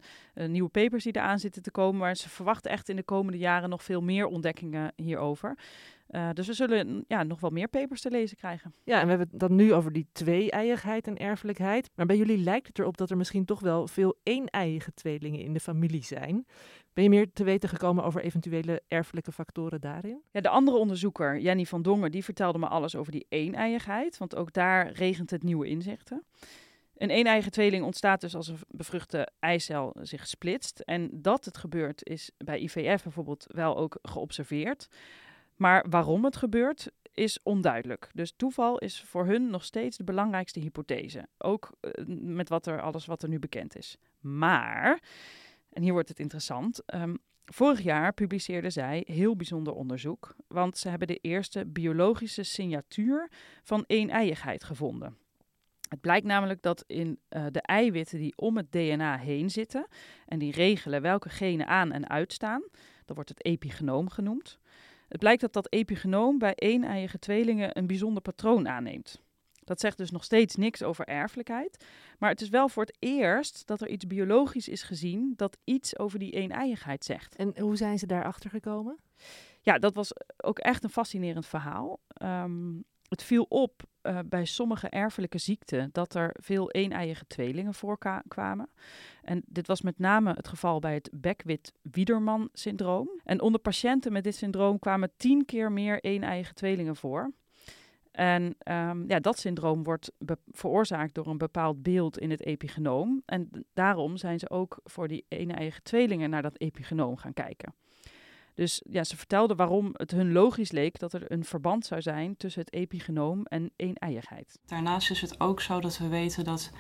nieuwe 0.52 0.70
papers 0.70 1.04
die 1.04 1.16
eraan 1.16 1.40
zitten 1.40 1.62
te 1.62 1.72
komen. 1.72 2.00
Maar 2.00 2.16
ze 2.16 2.30
verwachten 2.30 2.72
echt 2.72 2.90
in 2.90 2.96
de 2.96 3.04
komende 3.04 3.38
jaren 3.38 3.70
nog 3.70 3.84
veel 3.84 4.02
meer 4.02 4.26
ontdekkingen 4.26 4.94
hierover. 4.96 5.58
Uh, 6.10 6.30
dus 6.34 6.48
we 6.48 6.54
zullen 6.54 7.04
ja, 7.08 7.24
nog 7.24 7.40
wel 7.40 7.50
meer 7.50 7.68
papers 7.68 8.02
te 8.02 8.10
lezen 8.10 8.38
krijgen. 8.38 8.74
Ja, 8.84 8.96
en 8.96 9.04
we 9.04 9.10
hebben 9.10 9.28
het 9.32 9.40
dan 9.40 9.56
nu 9.56 9.74
over 9.74 9.94
die 9.94 10.08
twee-eiigheid 10.12 11.08
en 11.08 11.18
erfelijkheid. 11.18 11.90
Maar 11.96 12.06
bij 12.06 12.18
jullie 12.18 12.38
lijkt 12.38 12.68
het 12.68 12.80
erop 12.80 12.98
dat 12.98 13.10
er 13.10 13.18
misschien 13.18 13.46
toch 13.46 13.60
wel 13.60 13.88
veel 13.88 14.20
één-eiige 14.24 14.94
tweelingen 14.94 15.40
in 15.40 15.54
de 15.54 15.60
familie 15.60 16.04
zijn. 16.04 16.46
Ben 16.94 17.04
je 17.04 17.10
meer 17.10 17.34
te 17.34 17.44
weten 17.44 17.70
gekomen 17.70 18.04
over 18.04 18.22
eventuele 18.22 18.82
erfelijke 18.88 19.32
factoren 19.32 19.82
daarin? 19.82 20.22
Ja, 20.32 20.42
de 20.42 20.50
andere 20.50 20.78
onderzoeker, 20.78 21.40
Jenny 21.40 21.66
van 21.66 21.82
Dongen, 21.82 22.12
die 22.12 22.24
vertelde 22.24 22.60
me 22.60 22.68
alles 22.68 22.96
over 22.96 23.12
die 23.12 23.26
één-eiigheid. 23.30 24.18
Want 24.18 24.36
ook 24.36 24.54
daar 24.54 24.92
regent 24.92 25.30
het 25.30 25.44
nieuwe 25.44 25.68
inzichten. 25.68 26.24
Een 26.98 27.12
een-eigen 27.12 27.52
tweeling 27.52 27.84
ontstaat 27.84 28.22
dus 28.22 28.36
als 28.36 28.48
een 28.48 28.58
bevruchte 28.68 29.30
eicel 29.40 29.96
zich 30.02 30.28
splitst. 30.28 30.80
En 30.80 31.10
dat 31.14 31.46
het 31.46 31.58
gebeurt 31.58 32.08
is 32.08 32.32
bij 32.38 32.60
IVF 32.60 33.04
bijvoorbeeld 33.04 33.46
wel 33.48 33.78
ook 33.78 34.00
geobserveerd. 34.02 34.88
Maar 35.60 35.86
waarom 35.90 36.24
het 36.24 36.36
gebeurt 36.36 36.92
is 37.14 37.40
onduidelijk. 37.44 38.10
Dus 38.14 38.34
toeval 38.36 38.78
is 38.78 39.02
voor 39.02 39.26
hun 39.26 39.50
nog 39.50 39.64
steeds 39.64 39.98
de 39.98 40.04
belangrijkste 40.04 40.60
hypothese. 40.60 41.28
Ook 41.38 41.72
uh, 41.82 41.92
met 42.08 42.50
wat 42.50 42.66
er, 42.66 42.82
alles 42.82 43.06
wat 43.06 43.24
er 43.24 43.30
nu 43.30 43.40
bekend 43.40 43.78
is. 43.78 43.98
Maar, 44.20 45.02
en 45.70 45.82
hier 45.82 45.94
wordt 45.94 46.10
het 46.10 46.20
interessant. 46.20 46.94
Um, 46.96 47.18
vorig 47.46 47.82
jaar 47.82 48.14
publiceerden 48.14 48.72
zij 48.72 49.04
heel 49.08 49.36
bijzonder 49.36 49.74
onderzoek. 49.74 50.36
Want 50.48 50.78
ze 50.78 50.90
hebben 50.90 51.08
de 51.08 51.20
eerste 51.22 51.66
biologische 51.66 52.44
signatuur 52.44 53.30
van 53.64 53.84
eeneiigheid 53.88 54.64
gevonden. 54.64 55.18
Het 55.90 56.02
blijkt 56.02 56.26
namelijk 56.26 56.62
dat 56.62 56.84
in 56.88 57.20
uh, 57.30 57.46
de 57.52 57.62
eiwitten 57.62 58.20
die 58.20 58.38
om 58.38 58.58
het 58.58 58.72
DNA 58.72 59.18
heen 59.18 59.50
zitten 59.50 59.88
en 60.26 60.40
die 60.40 60.52
regelen 60.52 61.02
welke 61.02 61.30
genen 61.30 61.68
aan 61.68 61.92
en 61.92 62.10
uitstaan, 62.10 62.62
dat 63.06 63.16
wordt 63.16 63.30
het 63.30 63.46
epigenoom 63.46 64.10
genoemd. 64.10 64.60
Het 65.10 65.20
blijkt 65.20 65.42
dat 65.42 65.54
dat 65.54 65.72
epigenoom 65.74 66.38
bij 66.38 66.54
één-eiige 66.56 67.20
tweelingen 67.20 67.78
een 67.78 67.88
bijzonder 67.88 68.22
patroon 68.22 68.68
aanneemt. 68.68 69.22
Dat 69.64 69.80
zegt 69.80 69.98
dus 69.98 70.12
nog 70.12 70.24
steeds 70.24 70.56
niks 70.56 70.84
over 70.84 71.06
erfelijkheid. 71.06 71.86
Maar 72.20 72.30
het 72.30 72.42
is 72.42 72.50
wel 72.50 72.70
voor 72.70 72.84
het 72.84 72.98
eerst 73.00 73.68
dat 73.68 73.82
er 73.82 73.90
iets 73.90 74.08
biologisch 74.08 74.68
is 74.68 74.84
gezien 74.84 75.34
dat 75.36 75.58
iets 75.64 76.00
over 76.00 76.20
die 76.20 76.32
eeneiigheid 76.32 77.06
zegt. 77.06 77.36
En 77.36 77.60
hoe 77.60 77.78
zijn 77.78 78.00
ze 78.00 78.08
daarachter 78.08 78.50
gekomen? 78.50 78.98
Ja, 79.62 79.78
dat 79.78 79.94
was 79.94 80.12
ook 80.38 80.60
echt 80.60 80.84
een 80.84 80.90
fascinerend 80.90 81.46
verhaal. 81.46 82.00
Um, 82.24 82.84
het 83.10 83.24
viel 83.24 83.46
op 83.50 83.84
uh, 84.04 84.20
bij 84.26 84.46
sommige 84.46 84.90
erfelijke 84.90 85.38
ziekten 85.38 85.90
dat 85.92 86.14
er 86.16 86.36
veel 86.42 86.70
een-eiige 86.72 87.28
tweelingen 87.28 87.74
voorkwamen. 87.74 88.70
En 89.22 89.44
dit 89.46 89.68
was 89.68 89.82
met 89.82 90.00
name 90.00 90.34
het 90.34 90.48
geval 90.48 90.80
bij 90.80 90.94
het 90.94 91.10
Beckwith-Wiederman-syndroom. 91.14 93.10
En 93.24 93.42
onder 93.42 93.62
patiënten 93.62 94.12
met 94.12 94.24
dit 94.24 94.36
syndroom 94.36 94.80
kwamen 94.80 95.12
tien 95.18 95.46
keer 95.46 95.72
meer 95.72 95.98
een-eiige 96.02 96.54
tweelingen 96.54 96.96
voor. 96.96 97.32
En 98.12 98.44
um, 98.44 99.08
ja, 99.08 99.20
dat 99.20 99.40
syndroom 99.40 99.84
wordt 99.84 100.12
veroorzaakt 100.52 101.14
door 101.14 101.28
een 101.28 101.38
bepaald 101.38 101.84
beeld 101.84 102.20
in 102.20 102.32
het 102.32 102.46
epigenoom. 102.46 103.22
En 103.26 103.50
daarom 103.74 104.18
zijn 104.18 104.40
ze 104.40 104.50
ook 104.50 104.80
voor 104.84 105.08
die 105.08 105.26
een-eiige 105.30 105.82
tweelingen 105.82 106.30
naar 106.30 106.42
dat 106.42 106.60
epigenoom 106.60 107.18
gaan 107.18 107.34
kijken. 107.34 107.74
Dus 108.54 108.82
ja, 108.90 109.04
ze 109.04 109.18
vertelden 109.18 109.58
waarom 109.58 109.90
het 109.94 110.12
hun 110.12 110.32
logisch 110.32 110.72
leek 110.72 111.00
dat 111.00 111.14
er 111.14 111.32
een 111.32 111.44
verband 111.44 111.86
zou 111.86 112.02
zijn 112.02 112.38
tussen 112.38 112.62
het 112.62 112.74
epigenoom 112.74 113.46
en 113.46 113.72
een-eiigheid. 113.76 114.60
Daarnaast 114.66 115.12
is 115.12 115.22
het 115.22 115.40
ook 115.40 115.62
zo 115.62 115.80
dat 115.80 115.98
we 115.98 116.08
weten 116.08 116.44
dat 116.44 116.72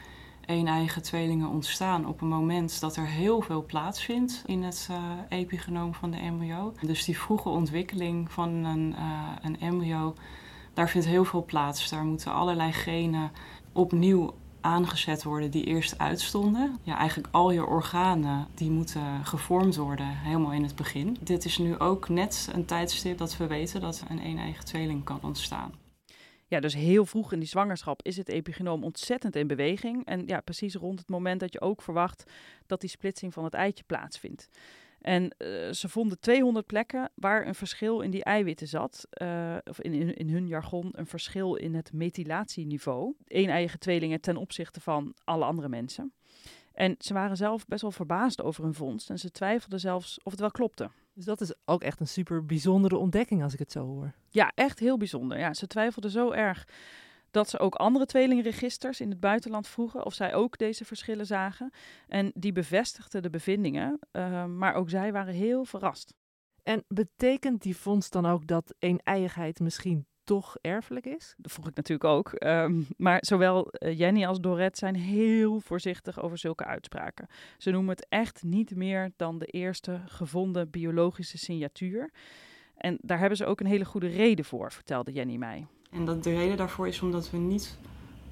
een-eiige 0.45 1.01
tweelingen 1.01 1.49
ontstaan 1.49 2.05
op 2.05 2.21
een 2.21 2.27
moment 2.27 2.79
dat 2.79 2.95
er 2.95 3.07
heel 3.07 3.41
veel 3.41 3.65
plaatsvindt 3.65 4.43
in 4.45 4.63
het 4.63 4.87
uh, 4.91 5.13
epigenoom 5.29 5.93
van 5.93 6.11
de 6.11 6.17
embryo. 6.17 6.73
Dus 6.81 7.05
die 7.05 7.19
vroege 7.19 7.49
ontwikkeling 7.49 8.31
van 8.31 8.49
een, 8.49 8.91
uh, 8.91 9.31
een 9.41 9.59
embryo, 9.59 10.15
daar 10.73 10.89
vindt 10.89 11.07
heel 11.07 11.25
veel 11.25 11.45
plaats. 11.45 11.89
Daar 11.89 12.03
moeten 12.03 12.33
allerlei 12.33 12.71
genen 12.71 13.31
opnieuw 13.73 14.33
aangezet 14.61 15.23
worden 15.23 15.51
die 15.51 15.63
eerst 15.63 15.97
uitstonden. 15.97 16.77
Ja, 16.83 16.97
eigenlijk 16.97 17.27
al 17.31 17.51
je 17.51 17.65
organen 17.65 18.47
die 18.53 18.69
moeten 18.69 19.25
gevormd 19.25 19.75
worden 19.75 20.07
helemaal 20.07 20.51
in 20.51 20.63
het 20.63 20.75
begin. 20.75 21.17
Dit 21.21 21.45
is 21.45 21.57
nu 21.57 21.79
ook 21.79 22.09
net 22.09 22.49
een 22.53 22.65
tijdstip 22.65 23.17
dat 23.17 23.37
we 23.37 23.47
weten 23.47 23.81
dat 23.81 24.03
een 24.09 24.25
een-eigen 24.25 24.65
tweeling 24.65 25.03
kan 25.03 25.19
ontstaan. 25.21 25.71
Ja, 26.47 26.59
dus 26.59 26.73
heel 26.73 27.05
vroeg 27.05 27.33
in 27.33 27.39
die 27.39 27.47
zwangerschap 27.47 28.03
is 28.03 28.17
het 28.17 28.29
epigenoom 28.29 28.83
ontzettend 28.83 29.35
in 29.35 29.47
beweging. 29.47 30.05
En 30.05 30.27
ja, 30.27 30.39
precies 30.39 30.75
rond 30.75 30.99
het 30.99 31.09
moment 31.09 31.39
dat 31.39 31.53
je 31.53 31.61
ook 31.61 31.81
verwacht 31.81 32.23
dat 32.65 32.81
die 32.81 32.89
splitsing 32.89 33.33
van 33.33 33.43
het 33.43 33.53
eitje 33.53 33.83
plaatsvindt. 33.83 34.49
En 35.01 35.23
uh, 35.23 35.71
ze 35.71 35.89
vonden 35.89 36.19
200 36.19 36.65
plekken 36.65 37.11
waar 37.15 37.47
een 37.47 37.55
verschil 37.55 38.01
in 38.01 38.11
die 38.11 38.23
eiwitten 38.23 38.67
zat. 38.67 39.07
Uh, 39.21 39.55
of 39.63 39.81
in, 39.81 39.93
in, 39.93 40.15
in, 40.15 40.29
hun 40.29 40.47
jargon 40.47 40.89
een 40.91 41.05
verschil 41.05 41.55
in 41.55 41.75
het 41.75 41.93
methylatieniveau. 41.93 43.13
Een-eiige 43.27 43.77
tweelingen 43.77 44.21
ten 44.21 44.37
opzichte 44.37 44.81
van 44.81 45.13
alle 45.23 45.45
andere 45.45 45.69
mensen. 45.69 46.13
En 46.73 46.95
ze 46.99 47.13
waren 47.13 47.37
zelf 47.37 47.67
best 47.67 47.81
wel 47.81 47.91
verbaasd 47.91 48.41
over 48.41 48.63
hun 48.63 48.73
vondst. 48.73 49.09
En 49.09 49.19
ze 49.19 49.31
twijfelden 49.31 49.79
zelfs 49.79 50.19
of 50.23 50.31
het 50.31 50.41
wel 50.41 50.51
klopte. 50.51 50.89
Dus 51.13 51.25
dat 51.25 51.41
is 51.41 51.53
ook 51.65 51.83
echt 51.83 51.99
een 51.99 52.07
super 52.07 52.45
bijzondere 52.45 52.97
ontdekking 52.97 53.43
als 53.43 53.53
ik 53.53 53.59
het 53.59 53.71
zo 53.71 53.85
hoor. 53.85 54.13
Ja, 54.29 54.51
echt 54.55 54.79
heel 54.79 54.97
bijzonder. 54.97 55.39
Ja, 55.39 55.53
ze 55.53 55.67
twijfelden 55.67 56.11
zo 56.11 56.31
erg 56.31 56.67
dat 57.31 57.49
ze 57.49 57.59
ook 57.59 57.75
andere 57.75 58.05
tweelingregisters 58.05 59.01
in 59.01 59.09
het 59.09 59.19
buitenland 59.19 59.67
vroegen 59.67 60.05
of 60.05 60.13
zij 60.13 60.33
ook 60.33 60.57
deze 60.57 60.85
verschillen 60.85 61.25
zagen. 61.25 61.71
En 62.07 62.31
die 62.35 62.51
bevestigden 62.51 63.21
de 63.21 63.29
bevindingen, 63.29 63.99
uh, 64.11 64.45
maar 64.45 64.73
ook 64.73 64.89
zij 64.89 65.11
waren 65.11 65.33
heel 65.33 65.65
verrast. 65.65 66.13
En 66.63 66.83
betekent 66.87 67.61
die 67.61 67.77
vondst 67.77 68.11
dan 68.11 68.25
ook 68.25 68.47
dat 68.47 68.73
een-eiigheid 68.79 69.59
misschien 69.59 70.07
toch 70.23 70.57
erfelijk 70.61 71.05
is? 71.05 71.33
Dat 71.37 71.51
vroeg 71.51 71.67
ik 71.67 71.75
natuurlijk 71.75 72.09
ook. 72.09 72.43
Um, 72.43 72.87
maar 72.97 73.17
zowel 73.21 73.67
uh, 73.71 73.97
Jenny 73.97 74.25
als 74.25 74.39
Dorette 74.39 74.77
zijn 74.77 74.95
heel 74.95 75.59
voorzichtig 75.59 76.21
over 76.21 76.37
zulke 76.37 76.65
uitspraken. 76.65 77.27
Ze 77.57 77.71
noemen 77.71 77.95
het 77.95 78.05
echt 78.09 78.43
niet 78.43 78.75
meer 78.75 79.11
dan 79.15 79.39
de 79.39 79.45
eerste 79.45 80.01
gevonden 80.05 80.69
biologische 80.69 81.37
signatuur. 81.37 82.11
En 82.75 82.97
daar 83.01 83.19
hebben 83.19 83.37
ze 83.37 83.45
ook 83.45 83.59
een 83.59 83.65
hele 83.65 83.85
goede 83.85 84.07
reden 84.07 84.45
voor, 84.45 84.71
vertelde 84.71 85.11
Jenny 85.11 85.35
mij. 85.35 85.67
En 85.89 86.05
dat 86.05 86.23
de 86.23 86.35
reden 86.35 86.57
daarvoor 86.57 86.87
is 86.87 87.01
omdat 87.01 87.29
we 87.29 87.37
niet 87.37 87.77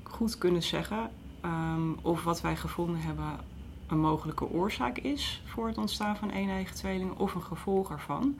goed 0.04 0.38
kunnen 0.38 0.63
zeggen 0.63 1.12
um, 1.46 1.98
of 2.02 2.24
wat 2.24 2.41
wij 2.41 2.56
gevonden 2.56 3.02
hebben 3.02 3.39
een 3.88 4.00
mogelijke 4.00 4.50
oorzaak 4.50 4.98
is 4.98 5.41
voor 5.46 5.67
het 5.67 5.78
ontstaan 5.78 6.17
van 6.17 6.32
een-eigen 6.32 6.76
tweelingen 6.76 7.17
of 7.17 7.36
een 7.36 7.43
gevolg 7.43 7.91
ervan. 7.91 8.38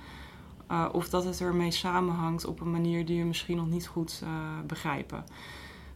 Uh, 0.72 0.90
of 0.92 1.10
dat 1.10 1.24
het 1.24 1.42
ermee 1.42 1.72
samenhangt 1.72 2.46
op 2.46 2.60
een 2.60 2.72
manier 2.72 3.06
die 3.06 3.20
we 3.22 3.28
misschien 3.28 3.58
nog 3.58 3.68
niet 3.68 3.88
goed 3.88 4.22
uh, 4.24 4.30
begrijpen. 4.66 5.24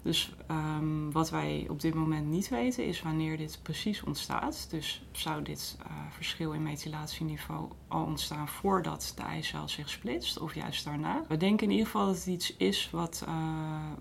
Dus 0.01 0.33
um, 0.51 1.11
wat 1.11 1.29
wij 1.29 1.65
op 1.69 1.81
dit 1.81 1.93
moment 1.93 2.27
niet 2.27 2.49
weten 2.49 2.85
is 2.85 3.01
wanneer 3.01 3.37
dit 3.37 3.59
precies 3.63 4.03
ontstaat. 4.03 4.67
Dus 4.69 5.03
zou 5.11 5.41
dit 5.41 5.77
uh, 5.79 5.91
verschil 6.09 6.51
in 6.51 6.63
methylatieniveau 6.63 7.69
al 7.87 8.03
ontstaan 8.03 8.47
voordat 8.47 9.13
de 9.15 9.21
eicel 9.21 9.67
zich 9.67 9.89
splitst 9.89 10.39
of 10.39 10.55
juist 10.55 10.85
daarna? 10.85 11.23
We 11.27 11.37
denken 11.37 11.65
in 11.65 11.71
ieder 11.71 11.85
geval 11.85 12.05
dat 12.05 12.15
het 12.15 12.25
iets 12.25 12.57
is 12.57 12.89
wat 12.91 13.25
uh, 13.27 13.33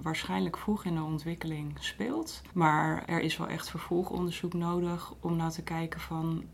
waarschijnlijk 0.03 0.59
vroeg 0.59 0.85
in 0.85 0.95
de 0.95 1.03
ontwikkeling 1.03 1.77
speelt. 1.81 2.43
Maar 2.53 3.05
er 3.07 3.21
is 3.21 3.37
wel 3.37 3.49
echt 3.49 3.71
vervolgonderzoek 3.71 4.53
nodig 4.53 5.15
om 5.21 5.37
nou 5.37 5.51
te 5.51 5.63
kijken 5.63 6.01
van 6.01 6.45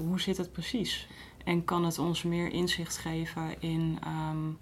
hoe 0.00 0.20
zit 0.20 0.36
het 0.36 0.52
precies? 0.52 1.08
En 1.44 1.64
kan 1.64 1.84
het 1.84 1.98
ons 1.98 2.22
meer 2.22 2.52
inzicht 2.52 2.98
geven 2.98 3.60
in 3.60 3.98
um, 4.06 4.58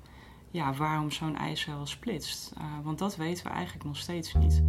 ja, 0.57 0.75
waarom 0.75 1.11
zo'n 1.11 1.37
eicel 1.37 1.87
splitst. 1.87 2.53
Uh, 2.59 2.65
want 2.83 2.99
dat 2.99 3.17
weten 3.17 3.45
we 3.45 3.51
eigenlijk 3.51 3.85
nog 3.85 3.97
steeds 3.97 4.35
niet. 4.35 4.63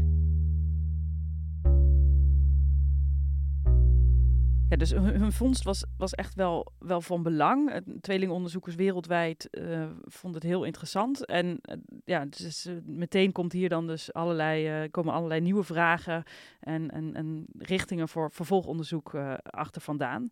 Ja, 4.69 4.76
dus 4.78 4.91
hun, 4.91 5.32
vondst 5.32 5.63
was, 5.63 5.86
was 5.97 6.13
echt 6.13 6.36
wel, 6.36 6.71
wel 6.80 7.02
van 7.02 7.23
belang. 7.23 7.82
Tweelingonderzoekers 8.02 8.76
wereldwijd 8.76 9.47
uh, 9.52 9.86
vonden 10.04 10.41
het 10.41 10.50
heel 10.50 10.63
interessant. 10.63 11.26
En 11.26 11.47
uh, 11.47 11.76
ja, 12.06 12.26
dus, 12.26 12.69
meteen 12.86 13.32
komt 13.32 13.52
hier 13.52 13.69
dan 13.69 13.88
dus 13.88 14.13
allerlei, 14.13 14.89
komen 14.89 15.13
allerlei 15.13 15.41
nieuwe 15.41 15.63
vragen 15.63 16.23
en, 16.60 16.91
en, 16.91 17.13
en 17.13 17.45
richtingen 17.58 18.10
voor 18.10 18.32
vervolgonderzoek 18.32 19.15
achter 19.43 19.82
vandaan. 19.82 20.30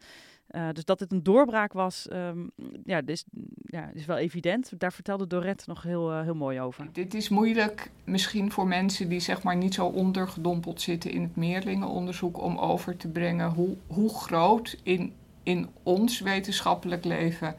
Uh, 0.51 0.69
dus 0.71 0.85
dat 0.85 0.99
het 0.99 1.11
een 1.11 1.23
doorbraak 1.23 1.73
was, 1.73 2.07
um, 2.11 2.51
ja, 2.83 3.01
is, 3.05 3.25
ja, 3.63 3.89
is 3.93 4.05
wel 4.05 4.17
evident. 4.17 4.71
Daar 4.77 4.93
vertelde 4.93 5.27
Dorette 5.27 5.63
nog 5.67 5.83
heel, 5.83 6.11
uh, 6.11 6.21
heel 6.21 6.35
mooi 6.35 6.59
over. 6.59 6.87
Dit 6.91 7.13
is 7.13 7.29
moeilijk 7.29 7.91
misschien 8.03 8.51
voor 8.51 8.67
mensen 8.67 9.09
die 9.09 9.19
zeg 9.19 9.43
maar 9.43 9.55
niet 9.55 9.73
zo 9.73 9.85
ondergedompeld 9.85 10.81
zitten 10.81 11.11
in 11.11 11.21
het 11.21 11.35
meerlingenonderzoek 11.35 12.41
om 12.41 12.57
over 12.57 12.97
te 12.97 13.07
brengen 13.07 13.49
hoe, 13.49 13.77
hoe 13.87 14.09
groot 14.09 14.77
in, 14.83 15.13
in 15.43 15.69
ons 15.83 16.19
wetenschappelijk 16.19 17.05
leven 17.05 17.55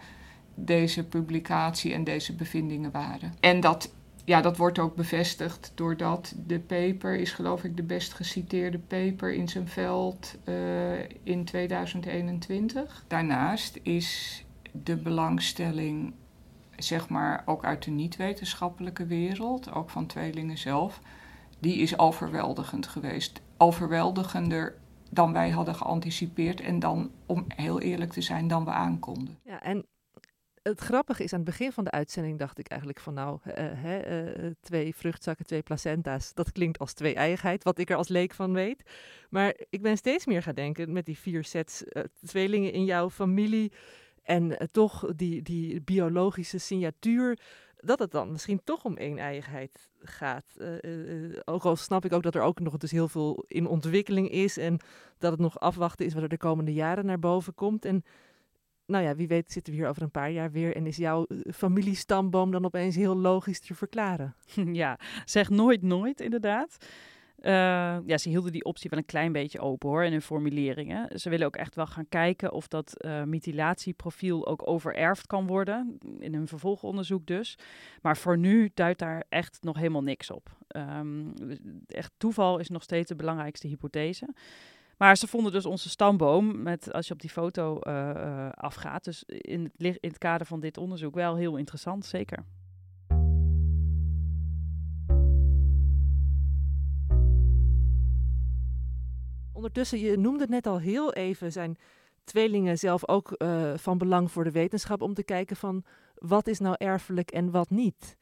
deze 0.55 1.05
publicatie 1.05 1.92
en 1.92 2.05
deze 2.05 2.35
bevindingen 2.35 2.90
waren. 2.90 3.35
En 3.40 3.61
dat 3.61 3.94
ja, 4.26 4.40
dat 4.40 4.56
wordt 4.56 4.78
ook 4.78 4.94
bevestigd 4.94 5.72
doordat 5.74 6.34
de 6.46 6.60
paper 6.60 7.16
is 7.16 7.32
geloof 7.32 7.64
ik 7.64 7.76
de 7.76 7.82
best 7.82 8.12
geciteerde 8.12 8.78
paper 8.78 9.32
in 9.32 9.48
zijn 9.48 9.68
veld 9.68 10.36
uh, 10.44 10.98
in 11.22 11.44
2021. 11.44 13.04
Daarnaast 13.06 13.78
is 13.82 14.44
de 14.72 14.96
belangstelling, 14.96 16.14
zeg 16.76 17.08
maar, 17.08 17.42
ook 17.44 17.64
uit 17.64 17.84
de 17.84 17.90
niet-wetenschappelijke 17.90 19.06
wereld, 19.06 19.72
ook 19.72 19.90
van 19.90 20.06
tweelingen 20.06 20.58
zelf, 20.58 21.00
die 21.58 21.76
is 21.76 21.98
overweldigend 21.98 22.86
geweest. 22.86 23.40
Overweldigender 23.56 24.74
dan 25.10 25.32
wij 25.32 25.50
hadden 25.50 25.74
geanticipeerd 25.74 26.60
en 26.60 26.78
dan, 26.78 27.10
om 27.26 27.44
heel 27.48 27.80
eerlijk 27.80 28.12
te 28.12 28.20
zijn, 28.20 28.48
dan 28.48 28.64
we 28.64 28.70
aankonden. 28.70 29.38
Ja, 29.44 29.62
en 29.62 29.86
het 30.66 30.81
grappige 30.81 31.24
is, 31.24 31.33
aan 31.33 31.40
het 31.40 31.48
begin 31.48 31.72
van 31.72 31.85
de 31.85 31.90
uitzending 31.90 32.38
dacht 32.38 32.59
ik 32.59 32.68
eigenlijk 32.68 33.00
van 33.00 33.14
nou, 33.14 33.38
uh, 33.59 33.85
uh, 33.85 34.50
twee 34.61 34.94
vruchtzakken, 34.94 35.46
twee 35.46 35.62
placenta's, 35.62 36.35
dat 36.35 36.52
klinkt 36.52 36.79
als 36.79 36.92
twee 36.92 37.14
eigenheid, 37.14 37.64
wat 37.64 37.79
ik 37.79 37.90
er 37.90 37.96
als 37.96 38.09
leek 38.09 38.35
van 38.35 38.52
weet. 38.52 38.83
Maar 39.31 39.55
ik 39.70 39.83
ben 39.83 39.96
steeds 39.96 40.26
meer 40.26 40.42
gaan 40.42 40.55
denken 40.55 40.92
met 40.92 41.07
die 41.07 41.18
vier 41.18 41.44
sets 41.44 41.83
uh, 41.83 42.02
tweelingen 42.26 42.72
in 42.72 42.85
jouw 42.85 43.11
familie 43.11 43.72
en 44.22 44.68
toch 44.72 45.14
die, 45.16 45.42
die 45.42 45.81
biologische 45.81 46.59
signatuur, 46.59 47.38
dat 47.76 47.98
het 47.98 48.11
dan 48.11 48.33
misschien 48.33 48.61
toch 48.64 48.85
om 48.85 48.96
één 48.96 49.18
eigenheid 49.18 49.90
gaat. 50.00 50.57
ook 51.44 51.64
al 51.64 51.76
snap 51.76 52.05
ik 52.05 52.12
ook 52.12 52.22
dat 52.22 52.35
er 52.35 52.42
ook 52.42 52.61
nog 52.61 52.76
dus 52.76 52.90
heel 52.90 53.09
veel 53.09 53.44
in 53.48 53.66
ontwikkeling 53.66 54.31
is 54.31 54.57
en 54.57 54.81
dat 55.18 55.31
het 55.31 55.40
nog 55.40 55.61
afwachten 55.61 56.07
is 56.07 56.14
wat 56.14 56.22
er 56.22 56.29
de 56.29 56.37
komende 56.37 56.72
jaren 56.72 57.07
naar 57.07 57.18
boven 57.18 57.55
komt. 57.55 57.85
En 57.85 58.05
nou 58.87 59.05
ja, 59.05 59.14
wie 59.14 59.29
weet 59.29 59.53
zitten 59.53 59.72
we 59.72 59.79
hier 59.79 59.88
over 59.88 60.03
een 60.03 60.11
paar 60.11 60.31
jaar 60.31 60.51
weer 60.51 60.77
en 60.77 60.87
is 60.87 60.96
jouw 60.96 61.25
eh, 61.25 61.53
familiestamboom 61.53 62.51
dan 62.51 62.64
opeens 62.64 62.96
heel 62.96 63.16
logisch 63.16 63.61
te 63.61 63.75
verklaren. 63.75 64.35
Ja, 64.72 64.99
zeg 65.25 65.51
nooit 65.51 65.83
nooit 65.83 66.20
inderdaad. 66.20 66.77
Uh, 67.40 67.53
ja, 68.07 68.18
ze 68.18 68.29
hielden 68.29 68.53
die 68.53 68.64
optie 68.64 68.90
wel 68.90 68.99
een 68.99 69.05
klein 69.05 69.33
beetje 69.33 69.61
open 69.61 69.88
hoor 69.88 70.05
in 70.05 70.12
hun 70.12 70.22
formuleringen. 70.22 71.20
Ze 71.20 71.31
willen 71.31 71.46
ook 71.46 71.57
echt 71.57 71.75
wel 71.75 71.87
gaan 71.87 72.09
kijken 72.09 72.53
of 72.53 72.68
dat 72.68 73.05
uh, 73.05 73.22
mutilatieprofiel 73.22 74.46
ook 74.46 74.68
overerfd 74.68 75.27
kan 75.27 75.46
worden. 75.46 75.99
In 76.18 76.35
hun 76.35 76.49
vervolgonderzoek 76.49 77.27
dus. 77.27 77.59
Maar 78.03 78.16
voor 78.16 78.38
nu 78.38 78.70
duidt 78.75 78.99
daar 78.99 79.25
echt 79.29 79.59
nog 79.62 79.77
helemaal 79.77 80.03
niks 80.03 80.31
op. 80.31 80.57
Um, 80.77 81.33
echt 81.87 82.12
toeval 82.16 82.59
is 82.59 82.68
nog 82.68 82.83
steeds 82.83 83.09
de 83.09 83.16
belangrijkste 83.16 83.66
hypothese. 83.66 84.29
Maar 84.96 85.16
ze 85.16 85.26
vonden 85.26 85.52
dus 85.52 85.66
onze 85.66 85.88
stamboom, 85.88 86.62
met, 86.62 86.92
als 86.92 87.06
je 87.06 87.12
op 87.12 87.20
die 87.20 87.30
foto 87.30 87.78
uh, 87.82 88.11
uh, 88.16 88.48
afgaat, 88.50 89.04
dus 89.04 89.24
in 89.26 89.64
het, 89.64 89.96
in 90.00 90.09
het 90.09 90.18
kader 90.18 90.46
van 90.46 90.61
dit 90.61 90.78
onderzoek 90.78 91.14
wel 91.14 91.37
heel 91.37 91.56
interessant, 91.56 92.06
zeker. 92.06 92.44
Ondertussen, 99.52 99.98
je 99.98 100.16
noemde 100.16 100.40
het 100.40 100.50
net 100.50 100.66
al 100.66 100.78
heel 100.78 101.12
even, 101.12 101.52
zijn 101.52 101.76
tweelingen 102.24 102.78
zelf 102.78 103.09
ook 103.09 103.35
uh, 103.38 103.72
van 103.76 103.98
belang 103.98 104.30
voor 104.30 104.44
de 104.44 104.50
wetenschap 104.50 105.02
om 105.02 105.14
te 105.14 105.24
kijken 105.24 105.56
van 105.56 105.85
wat 106.14 106.46
is 106.46 106.59
nou 106.59 106.74
erfelijk 106.78 107.30
en 107.30 107.50
wat 107.50 107.70
niet. 107.70 108.16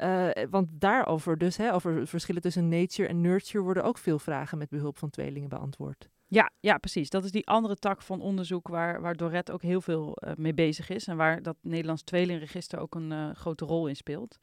Uh, 0.00 0.28
want 0.50 0.68
daarover 0.70 1.38
dus, 1.38 1.56
hè, 1.56 1.74
over 1.74 2.06
verschillen 2.06 2.42
tussen 2.42 2.68
nature 2.68 3.08
en 3.08 3.20
nurture, 3.20 3.64
worden 3.64 3.84
ook 3.84 3.98
veel 3.98 4.18
vragen 4.18 4.58
met 4.58 4.68
behulp 4.68 4.98
van 4.98 5.10
tweelingen 5.10 5.48
beantwoord. 5.48 6.08
Ja, 6.28 6.50
ja, 6.60 6.78
precies. 6.78 7.10
Dat 7.10 7.24
is 7.24 7.30
die 7.30 7.46
andere 7.46 7.76
tak 7.76 8.02
van 8.02 8.20
onderzoek 8.20 8.68
waar, 8.68 9.00
waar 9.00 9.16
Dorette 9.16 9.52
ook 9.52 9.62
heel 9.62 9.80
veel 9.80 10.16
uh, 10.24 10.32
mee 10.36 10.54
bezig 10.54 10.88
is. 10.88 11.06
En 11.06 11.16
waar 11.16 11.42
dat 11.42 11.56
Nederlands 11.62 12.02
tweelingregister 12.02 12.78
ook 12.78 12.94
een 12.94 13.10
uh, 13.10 13.30
grote 13.34 13.64
rol 13.64 13.86
in 13.86 13.96
speelt. 13.96 14.38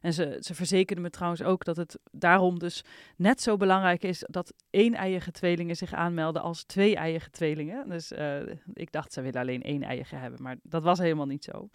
En 0.00 0.12
ze, 0.12 0.36
ze 0.40 0.54
verzekerden 0.54 1.04
me 1.04 1.10
trouwens 1.10 1.42
ook 1.42 1.64
dat 1.64 1.76
het 1.76 1.98
daarom 2.10 2.58
dus 2.58 2.84
net 3.16 3.40
zo 3.40 3.56
belangrijk 3.56 4.02
is 4.02 4.24
dat 4.26 4.54
één-eiige 4.70 5.30
tweelingen 5.30 5.76
zich 5.76 5.92
aanmelden 5.92 6.42
als 6.42 6.64
twee-eiige 6.64 7.30
tweelingen. 7.30 7.88
Dus 7.88 8.12
uh, 8.12 8.40
ik 8.74 8.92
dacht, 8.92 9.12
ze 9.12 9.20
willen 9.20 9.40
alleen 9.40 9.62
één-eiige 9.62 10.16
hebben, 10.16 10.42
maar 10.42 10.56
dat 10.62 10.82
was 10.82 10.98
helemaal 10.98 11.26
niet 11.26 11.44
zo. 11.44 11.68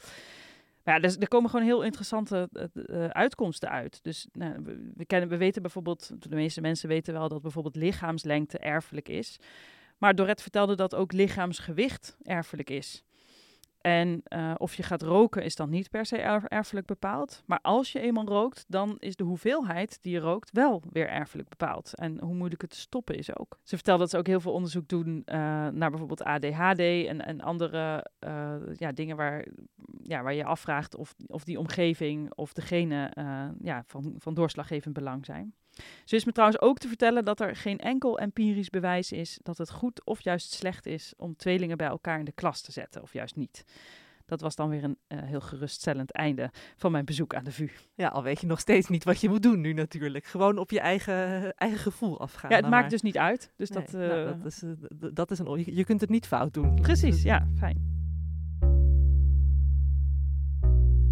Ja, 0.88 1.00
dus 1.00 1.18
er 1.18 1.28
komen 1.28 1.50
gewoon 1.50 1.66
heel 1.66 1.84
interessante 1.84 2.50
uh, 2.74 3.06
uitkomsten 3.06 3.70
uit. 3.70 4.04
Dus 4.04 4.28
nou, 4.32 4.54
we, 4.64 4.92
we, 4.96 5.06
kennen, 5.06 5.30
we 5.30 5.38
weten 5.38 5.62
bijvoorbeeld, 5.62 6.12
de 6.30 6.36
meeste 6.36 6.62
mensen 6.62 6.90
weten 6.90 7.14
wel 7.14 7.28
dat 7.28 7.42
bijvoorbeeld 7.42 7.76
lichaamslengte 7.76 8.58
erfelijk 8.58 9.10
is. 9.10 9.40
Maar 9.98 10.16
Dorette 10.16 10.42
vertelde 10.42 10.76
dat 10.76 10.96
ook 10.96 11.12
lichaamsgewicht 11.12 12.18
erfelijk 12.24 12.70
is. 12.70 13.04
En 13.88 14.24
uh, 14.30 14.54
of 14.58 14.76
je 14.76 14.84
gaat 14.84 15.02
roken 15.02 15.44
is 15.44 15.56
dan 15.56 15.70
niet 15.70 15.90
per 15.90 16.06
se 16.06 16.18
erf 16.18 16.44
erfelijk 16.44 16.86
bepaald. 16.86 17.44
Maar 17.46 17.60
als 17.62 17.92
je 17.92 18.00
eenmaal 18.00 18.26
rookt, 18.26 18.66
dan 18.68 18.96
is 19.00 19.16
de 19.16 19.24
hoeveelheid 19.24 19.98
die 20.02 20.14
je 20.14 20.20
rookt 20.20 20.52
wel 20.52 20.84
weer 20.92 21.10
erfelijk 21.10 21.50
bepaald. 21.50 21.96
En 21.96 22.20
hoe 22.20 22.34
moeilijk 22.34 22.62
het 22.62 22.70
te 22.70 22.78
stoppen 22.78 23.16
is 23.16 23.38
ook. 23.38 23.60
Ze 23.64 23.76
vertelt 23.76 24.00
dat 24.00 24.10
ze 24.10 24.18
ook 24.18 24.28
heel 24.28 24.40
veel 24.40 24.52
onderzoek 24.52 24.88
doen 24.88 25.08
uh, 25.26 25.36
naar 25.68 25.90
bijvoorbeeld 25.90 26.24
ADHD 26.24 26.80
en, 26.80 27.26
en 27.26 27.42
andere 27.42 28.08
uh, 28.20 28.54
ja, 28.74 28.92
dingen 28.92 29.16
waar, 29.16 29.46
ja, 30.02 30.22
waar 30.22 30.34
je 30.34 30.44
afvraagt 30.44 30.96
of, 30.96 31.16
of 31.28 31.44
die 31.44 31.60
omgeving 31.60 32.34
of 32.34 32.54
degene 32.54 33.12
ja, 33.60 33.84
van, 33.86 34.16
van 34.18 34.34
doorslaggevend 34.34 34.94
belang 34.94 35.26
zijn. 35.26 35.54
Ze 36.06 36.16
is 36.16 36.26
me 36.26 36.32
trouwens 36.32 36.62
ook 36.62 36.78
te 36.78 36.88
vertellen 36.88 37.26
dat 37.26 37.40
er 37.40 37.56
geen 37.56 37.80
enkel 37.80 38.20
empirisch 38.20 38.70
bewijs 38.70 39.12
is 39.12 39.40
dat 39.44 39.58
het 39.58 39.72
goed 39.72 40.06
of 40.06 40.22
juist 40.22 40.52
slecht 40.54 40.86
is 40.86 41.14
om 41.18 41.36
tweelingen 41.36 41.78
bij 41.78 41.88
elkaar 41.88 42.20
in 42.20 42.26
de 42.26 42.32
klas 42.32 42.62
te 42.62 42.72
zetten, 42.72 43.02
of 43.02 43.14
juist 43.14 43.36
niet. 43.36 43.66
Dat 44.26 44.42
was 44.42 44.56
dan 44.56 44.70
weer 44.70 44.84
een 44.84 44.98
uh, 45.08 45.20
heel 45.22 45.42
geruststellend 45.42 46.12
einde 46.12 46.52
van 46.76 46.92
mijn 46.92 47.06
bezoek 47.06 47.36
aan 47.36 47.44
de 47.44 47.52
VU. 47.52 47.70
Ja, 47.96 48.08
al 48.08 48.24
weet 48.24 48.42
je 48.42 48.48
nog 48.48 48.60
steeds 48.60 48.88
niet 48.88 49.04
wat 49.04 49.22
je 49.22 49.30
moet 49.30 49.44
doen 49.44 49.62
nu 49.62 49.74
natuurlijk. 49.74 50.26
Gewoon 50.26 50.58
op 50.58 50.72
je 50.72 50.80
eigen, 50.80 51.54
eigen 51.56 51.80
gevoel 51.80 52.20
afgaan. 52.20 52.50
Ja, 52.50 52.56
het 52.56 52.66
maakt 52.66 52.82
maar. 52.82 52.90
dus 52.90 53.02
niet 53.02 53.18
uit. 53.18 53.52
Dus 53.56 53.70
Nee, 53.70 53.84
dat, 53.84 53.92
nou, 53.92 54.20
uh, 54.20 54.26
dat, 54.26 54.46
is, 54.46 54.64
dat 55.14 55.32
is 55.32 55.40
een, 55.40 55.76
je 55.76 55.86
kunt 55.86 56.02
het 56.02 56.10
niet 56.10 56.28
fout 56.28 56.54
doen. 56.54 56.82
Precies, 56.82 57.22
ja, 57.22 57.48
fijn. 57.58 57.97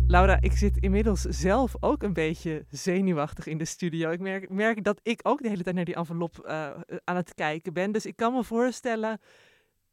Laura, 0.08 0.42
ik 0.42 0.52
zit 0.52 0.78
inmiddels 0.78 1.22
zelf 1.22 1.76
ook 1.80 2.04
een 2.04 2.14
beetje 2.14 2.66
zenuwachtig 2.70 3.48
in 3.48 3.58
de 3.58 3.66
studio. 3.66 4.12
Ik 4.12 4.20
merk, 4.20 4.50
merk 4.50 4.84
dat 4.84 5.00
ik 5.04 5.20
ook 5.24 5.42
de 5.42 5.50
hele 5.50 5.64
tijd 5.64 5.76
naar 5.76 5.86
die 5.86 5.96
envelop 5.96 6.46
uh, 6.46 6.80
aan 7.04 7.16
het 7.16 7.34
kijken 7.34 7.74
ben. 7.74 7.92
Dus 7.92 8.06
ik 8.06 8.16
kan 8.16 8.34
me 8.34 8.44
voorstellen 8.44 9.20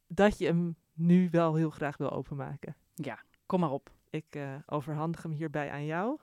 dat 0.07 0.39
je 0.39 0.47
hem 0.47 0.77
nu 0.93 1.29
wel 1.31 1.55
heel 1.55 1.71
graag 1.71 1.97
wil 1.97 2.11
openmaken. 2.11 2.77
Ja, 2.95 3.23
kom 3.47 3.61
maar 3.61 3.71
op. 3.71 3.91
Ik 4.11 4.37
uh, 4.37 4.55
overhandig 4.67 5.23
hem 5.23 5.33
hierbij 5.33 5.71
aan 5.71 5.85
jou. 5.85 6.19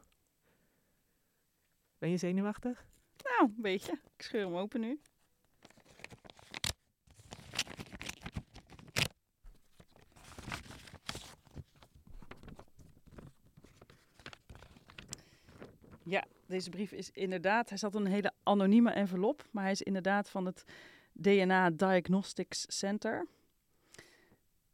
Ben 1.98 2.10
je 2.10 2.18
zenuwachtig? 2.18 2.86
Nou, 3.24 3.52
een 3.56 3.62
beetje. 3.62 3.92
Ik 3.92 4.22
scheur 4.22 4.46
hem 4.46 4.56
open 4.56 4.80
nu. 4.80 5.00
Ja, 16.10 16.26
deze 16.46 16.70
brief 16.70 16.92
is 16.92 17.10
inderdaad, 17.12 17.70
hij 17.70 17.78
zat 17.78 17.96
in 17.96 18.02
een 18.02 18.12
hele 18.12 18.32
anonieme 18.44 18.92
envelop, 18.92 19.46
maar 19.52 19.64
hij 19.64 19.72
is 19.72 19.82
inderdaad 19.82 20.30
van 20.30 20.46
het 20.46 20.64
DNA 21.12 21.70
Diagnostics 21.70 22.66
Center. 22.68 23.28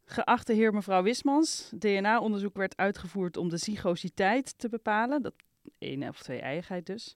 Geachte 0.06 0.54
heer 0.54 0.74
mevrouw 0.74 1.04
Wismans, 1.04 1.72
DNA-onderzoek 1.78 2.56
werd 2.56 2.78
uitgevoerd 2.78 3.38
om 3.38 3.50
de 3.50 3.58
zygositeit 3.58 4.58
te 4.58 4.70
bepalen, 4.70 5.22
dat 5.22 5.34
één 5.78 6.08
of 6.08 6.22
twee 6.22 6.40
eigenheid 6.40 6.86
dus. 6.86 7.16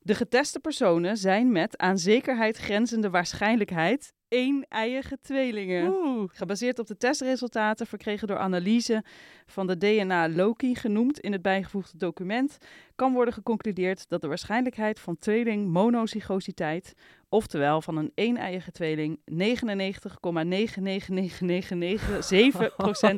De 0.00 0.14
geteste 0.14 0.60
personen 0.60 1.16
zijn 1.16 1.52
met 1.52 1.78
aan 1.78 1.98
zekerheid 1.98 2.56
grenzende 2.56 3.10
waarschijnlijkheid 3.10 4.12
één-eiige 4.32 5.18
tweelingen. 5.22 5.92
Oeh. 5.92 6.30
Gebaseerd 6.32 6.78
op 6.78 6.86
de 6.86 6.96
testresultaten 6.96 7.86
verkregen 7.86 8.28
door 8.28 8.38
analyse 8.38 9.04
van 9.46 9.66
de 9.66 9.78
DNA-Loki 9.78 10.74
genoemd 10.74 11.20
in 11.20 11.32
het 11.32 11.42
bijgevoegde 11.42 11.98
document, 11.98 12.58
kan 12.94 13.12
worden 13.12 13.34
geconcludeerd 13.34 14.08
dat 14.08 14.20
de 14.20 14.28
waarschijnlijkheid 14.28 15.00
van 15.00 15.18
tweeling 15.18 15.68
monozygositeit, 15.68 16.94
oftewel 17.32 17.82
van 17.82 17.96
een 17.96 18.12
één-eiige 18.14 18.72
tweeling, 18.72 19.20
99,99997% 19.24 19.24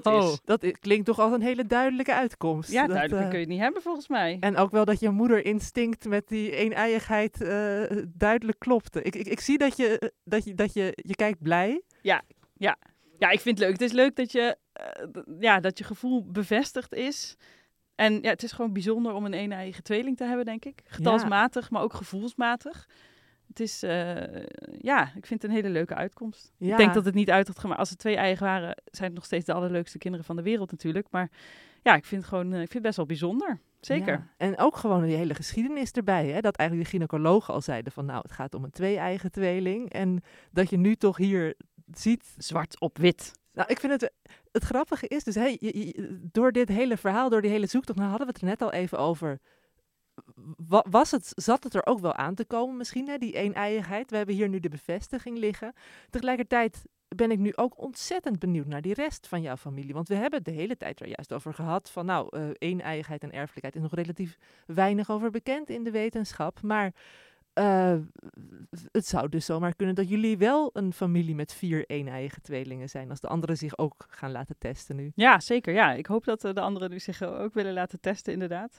Oh, 0.03 0.25
is. 0.25 0.41
dat 0.53 0.79
klinkt 0.81 1.07
toch 1.07 1.19
als 1.19 1.33
een 1.33 1.43
hele 1.43 1.67
duidelijke 1.67 2.15
uitkomst. 2.15 2.71
Ja, 2.71 2.87
dat, 2.87 2.97
duidelijker 2.97 3.25
uh, 3.25 3.29
kun 3.29 3.39
je 3.39 3.45
het 3.45 3.55
niet 3.55 3.63
hebben 3.63 3.83
volgens 3.83 4.09
mij. 4.09 4.37
En 4.41 4.57
ook 4.57 4.71
wel 4.71 4.85
dat 4.85 5.01
je 5.01 5.11
moederinstinct 5.11 6.09
met 6.09 6.29
die 6.29 6.51
eeneiigheid 6.51 7.41
uh, 7.41 7.83
duidelijk 8.09 8.59
klopte. 8.59 9.03
Ik, 9.03 9.15
ik, 9.15 9.27
ik 9.27 9.41
zie 9.41 9.59
dat 9.59 9.77
je, 9.77 10.13
dat, 10.25 10.45
je, 10.45 10.55
dat 10.55 10.73
je, 10.73 10.93
je 10.95 11.15
kijkt 11.15 11.43
blij. 11.43 11.83
Ja, 12.03 12.23
ja. 12.57 12.77
ja, 13.19 13.31
ik 13.31 13.41
vind 13.41 13.59
het 13.59 13.67
leuk. 13.67 13.73
Het 13.73 13.91
is 13.91 13.93
leuk 13.93 14.17
dat 14.17 14.33
je, 14.33 14.57
uh, 14.81 15.23
ja, 15.41 15.61
dat 15.61 15.79
je 15.79 15.85
gevoel 15.85 16.25
bevestigd 16.31 16.95
is. 16.95 17.37
En 17.95 18.19
ja, 18.23 18.31
het 18.31 18.43
is 18.43 18.53
gewoon 18.53 18.73
bijzonder 18.73 19.13
om 19.13 19.25
een 19.25 19.35
een-eigen 19.35 19.83
tweeling 19.83 20.17
te 20.17 20.25
hebben, 20.25 20.45
denk 20.45 20.65
ik. 20.65 20.81
Getalsmatig, 20.85 21.63
ja. 21.63 21.69
maar 21.71 21.83
ook 21.83 21.95
gevoelsmatig. 21.95 22.89
Het 23.49 23.61
is, 23.61 23.83
uh, 23.85 24.15
ja, 24.79 25.13
ik 25.17 25.27
vind 25.27 25.43
het 25.43 25.45
een 25.45 25.57
hele 25.57 25.69
leuke 25.69 25.95
uitkomst. 25.95 26.53
Ja. 26.57 26.71
Ik 26.71 26.77
denk 26.77 26.95
dat 26.95 27.05
het 27.05 27.15
niet 27.15 27.31
uit 27.31 27.47
had 27.47 27.59
gemaakt. 27.59 27.81
Als 27.81 27.91
het 27.91 27.99
twee 27.99 28.17
eigen 28.17 28.47
waren, 28.47 28.77
zijn 28.85 29.07
het 29.07 29.15
nog 29.15 29.25
steeds 29.25 29.45
de 29.45 29.53
allerleukste 29.53 29.99
kinderen 29.99 30.27
van 30.27 30.37
de 30.37 30.43
wereld 30.43 30.71
natuurlijk. 30.71 31.07
Maar 31.11 31.31
ja, 31.83 31.95
ik 31.95 32.05
vind 32.05 32.21
het 32.21 32.31
gewoon, 32.31 32.47
uh, 32.47 32.53
ik 32.53 32.59
vind 32.59 32.73
het 32.73 32.83
best 32.83 32.97
wel 32.97 33.07
bijzonder. 33.07 33.61
Zeker. 33.81 34.13
Ja. 34.13 34.29
En 34.37 34.59
ook 34.59 34.77
gewoon 34.77 35.05
die 35.05 35.17
hele 35.17 35.35
geschiedenis 35.35 35.91
erbij. 35.91 36.27
Hè? 36.27 36.41
Dat 36.41 36.57
eigenlijk 36.57 36.91
de 36.91 36.97
gynaecologen 36.97 37.55
al 37.55 37.61
zeiden 37.61 37.93
van 37.93 38.05
nou, 38.05 38.21
het 38.23 38.33
gaat 38.33 38.55
om 38.55 38.65
een 38.65 38.71
twee-eigen 38.71 39.31
tweeling. 39.31 39.93
En 39.93 40.23
dat 40.51 40.71
je 40.71 40.77
nu 40.77 40.97
toch 40.97 41.17
hier 41.17 41.55
ziet... 41.93 42.35
Zwart 42.39 42.81
op 42.81 42.99
wit. 42.99 43.33
Nou, 43.53 43.69
ik 43.69 43.81
vind 43.81 43.93
het... 43.93 44.13
Het 44.53 44.65
grappige 44.65 45.09
is 45.09 45.25
dus, 45.25 45.35
je, 45.35 45.57
je, 45.59 46.19
door 46.33 46.53
dit 46.53 46.69
hele 46.69 46.97
verhaal, 46.97 47.29
door 47.29 47.43
die 47.43 47.51
hele 47.51 47.67
zoektocht, 47.67 47.99
nou 47.99 48.11
hadden 48.11 48.27
we 48.27 48.33
het 48.33 48.43
er 48.43 48.49
net 48.49 48.63
al 48.63 48.73
even 48.73 48.99
over 48.99 49.41
was 50.91 51.11
het, 51.11 51.33
zat 51.35 51.65
het 51.65 51.75
er 51.75 51.87
ook 51.87 52.01
wel 52.01 52.15
aan 52.15 52.35
te 52.35 52.45
komen 52.45 52.77
misschien, 52.77 53.09
hè, 53.09 53.19
die 53.19 53.33
eeneiigheid? 53.33 54.11
We 54.11 54.17
hebben 54.17 54.35
hier 54.35 54.49
nu 54.49 54.61
de 54.61 54.69
bevestiging 54.69 55.39
liggen. 55.39 55.73
Tegelijkertijd 56.11 56.83
ben 57.17 57.31
ik 57.31 57.39
nu 57.39 57.53
ook 57.55 57.79
ontzettend 57.79 58.39
benieuwd 58.39 58.67
naar 58.67 58.83
die 58.83 58.95
rest 58.95 59.29
van 59.29 59.43
jouw 59.43 59.57
familie. 59.57 59.95
Want 59.95 60.09
we 60.09 60.15
hebben 60.15 60.39
het 60.39 60.49
de 60.49 60.61
hele 60.61 60.77
tijd 60.77 61.01
er 61.01 61.07
juist 61.07 61.33
over 61.33 61.55
gehad 61.55 61.91
van 61.91 62.07
nou, 62.07 62.37
uh, 62.37 62.49
en 62.59 62.81
erfelijkheid 63.33 63.75
is 63.75 63.83
nog 63.83 63.95
relatief 63.95 64.39
weinig 64.67 65.11
over 65.11 65.31
bekend 65.31 65.71
in 65.71 65.85
de 65.85 65.91
wetenschap. 65.91 66.63
Maar 66.63 66.95
uh, 67.55 67.97
het 68.93 69.07
zou 69.07 69.29
dus 69.29 69.45
zomaar 69.45 69.75
kunnen 69.75 69.95
dat 69.95 70.09
jullie 70.09 70.39
wel 70.39 70.71
een 70.73 70.93
familie 70.93 71.35
met 71.35 71.53
vier 71.53 71.85
een-eigen 71.87 72.43
tweelingen 72.43 72.89
zijn. 72.89 73.11
Als 73.11 73.21
de 73.21 73.29
anderen 73.29 73.57
zich 73.57 73.79
ook 73.79 74.07
gaan 74.09 74.31
laten 74.33 74.57
testen 74.59 74.97
nu. 74.97 75.13
Ja, 75.15 75.41
zeker. 75.41 75.75
Ja, 75.75 75.93
ik 75.93 76.07
hoop 76.07 76.25
dat 76.25 76.41
de 76.41 76.61
anderen 76.61 76.91
nu 76.91 76.99
zich 76.99 77.23
ook 77.23 77.55
willen 77.55 77.73
laten 77.73 78.01
testen 78.01 78.33
inderdaad 78.33 78.79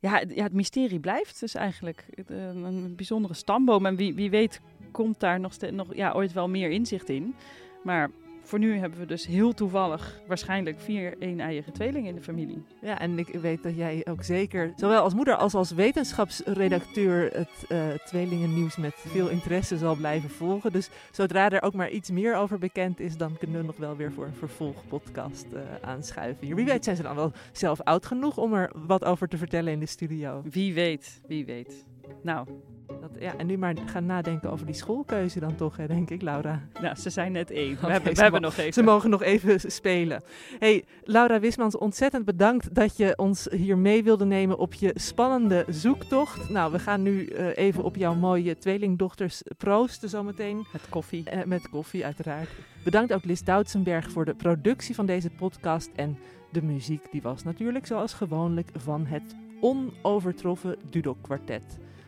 ja, 0.00 0.22
het 0.34 0.52
mysterie 0.52 1.00
blijft 1.00 1.40
dus 1.40 1.54
eigenlijk 1.54 2.04
een, 2.26 2.62
een 2.64 2.96
bijzondere 2.96 3.34
stamboom. 3.34 3.86
En 3.86 3.96
wie, 3.96 4.14
wie 4.14 4.30
weet 4.30 4.60
komt 4.90 5.20
daar 5.20 5.40
nog, 5.40 5.56
nog 5.70 5.94
ja, 5.94 6.12
ooit 6.12 6.32
wel 6.32 6.48
meer 6.48 6.70
inzicht 6.70 7.08
in. 7.08 7.34
Maar 7.84 8.10
voor 8.48 8.58
nu 8.58 8.78
hebben 8.78 8.98
we 8.98 9.06
dus 9.06 9.26
heel 9.26 9.54
toevallig 9.54 10.20
waarschijnlijk 10.26 10.80
vier 10.80 11.14
een-eiige 11.18 11.70
tweelingen 11.70 12.08
in 12.08 12.14
de 12.14 12.22
familie. 12.22 12.64
Ja, 12.80 13.00
en 13.00 13.18
ik 13.18 13.28
weet 13.28 13.62
dat 13.62 13.76
jij 13.76 14.06
ook 14.08 14.22
zeker, 14.22 14.72
zowel 14.76 15.02
als 15.02 15.14
moeder 15.14 15.36
als 15.36 15.54
als 15.54 15.70
wetenschapsredacteur, 15.70 17.30
het 17.32 17.64
uh, 17.68 17.86
tweelingennieuws 18.04 18.76
met 18.76 18.94
veel 18.96 19.28
interesse 19.28 19.78
zal 19.78 19.96
blijven 19.96 20.30
volgen. 20.30 20.72
Dus 20.72 20.90
zodra 21.10 21.50
er 21.50 21.62
ook 21.62 21.74
maar 21.74 21.90
iets 21.90 22.10
meer 22.10 22.36
over 22.36 22.58
bekend 22.58 23.00
is, 23.00 23.16
dan 23.16 23.36
kunnen 23.38 23.60
we 23.60 23.66
nog 23.66 23.76
wel 23.76 23.96
weer 23.96 24.12
voor 24.12 24.24
een 24.24 24.34
vervolgpodcast 24.34 25.46
uh, 25.52 25.60
aanschuiven. 25.80 26.54
Wie 26.54 26.64
weet 26.64 26.84
zijn 26.84 26.96
ze 26.96 27.02
dan 27.02 27.16
wel 27.16 27.32
zelf 27.52 27.80
oud 27.80 28.06
genoeg 28.06 28.36
om 28.36 28.54
er 28.54 28.72
wat 28.86 29.04
over 29.04 29.28
te 29.28 29.36
vertellen 29.36 29.72
in 29.72 29.80
de 29.80 29.86
studio. 29.86 30.42
Wie 30.50 30.74
weet, 30.74 31.20
wie 31.26 31.44
weet. 31.44 31.86
Nou, 32.22 32.46
dat, 33.00 33.10
ja, 33.18 33.36
en 33.36 33.46
nu 33.46 33.58
maar 33.58 33.74
gaan 33.86 34.06
nadenken 34.06 34.50
over 34.50 34.66
die 34.66 34.74
schoolkeuze 34.74 35.40
dan 35.40 35.54
toch, 35.54 35.76
hè, 35.76 35.86
denk 35.86 36.10
ik, 36.10 36.22
Laura. 36.22 36.62
Nou, 36.80 36.96
ze 36.96 37.10
zijn 37.10 37.32
net 37.32 37.50
één. 37.50 37.78
We, 37.80 37.86
hebben, 37.86 38.14
we 38.14 38.22
hebben 38.22 38.40
nog 38.40 38.56
even. 38.56 38.72
Ze 38.72 38.82
mogen 38.82 39.10
nog 39.10 39.22
even 39.22 39.60
spelen. 39.70 40.22
hey, 40.58 40.84
Laura 41.04 41.40
Wismans, 41.40 41.76
ontzettend 41.76 42.24
bedankt 42.24 42.74
dat 42.74 42.96
je 42.96 43.16
ons 43.16 43.46
hier 43.50 43.78
mee 43.78 44.02
wilde 44.02 44.24
nemen 44.24 44.58
op 44.58 44.74
je 44.74 44.92
spannende 44.94 45.64
zoektocht. 45.68 46.48
Nou, 46.48 46.72
we 46.72 46.78
gaan 46.78 47.02
nu 47.02 47.26
uh, 47.26 47.56
even 47.56 47.82
op 47.82 47.96
jouw 47.96 48.14
mooie 48.14 48.58
tweelingdochters 48.58 49.42
proosten 49.56 50.08
zometeen. 50.08 50.66
Met 50.72 50.88
koffie. 50.88 51.24
Uh, 51.34 51.44
met 51.44 51.68
koffie, 51.68 52.04
uiteraard. 52.04 52.48
Bedankt 52.84 53.12
ook 53.12 53.24
Lis 53.24 53.44
Doutsenberg 53.44 54.10
voor 54.10 54.24
de 54.24 54.34
productie 54.34 54.94
van 54.94 55.06
deze 55.06 55.30
podcast. 55.30 55.90
En 55.94 56.18
de 56.52 56.62
muziek, 56.62 57.10
die 57.10 57.22
was 57.22 57.42
natuurlijk 57.42 57.86
zoals 57.86 58.12
gewoonlijk 58.12 58.70
van 58.76 59.06
het 59.06 59.36
onovertroffen 59.60 60.76
Dudok 60.90 61.22
Kwartet. 61.22 61.78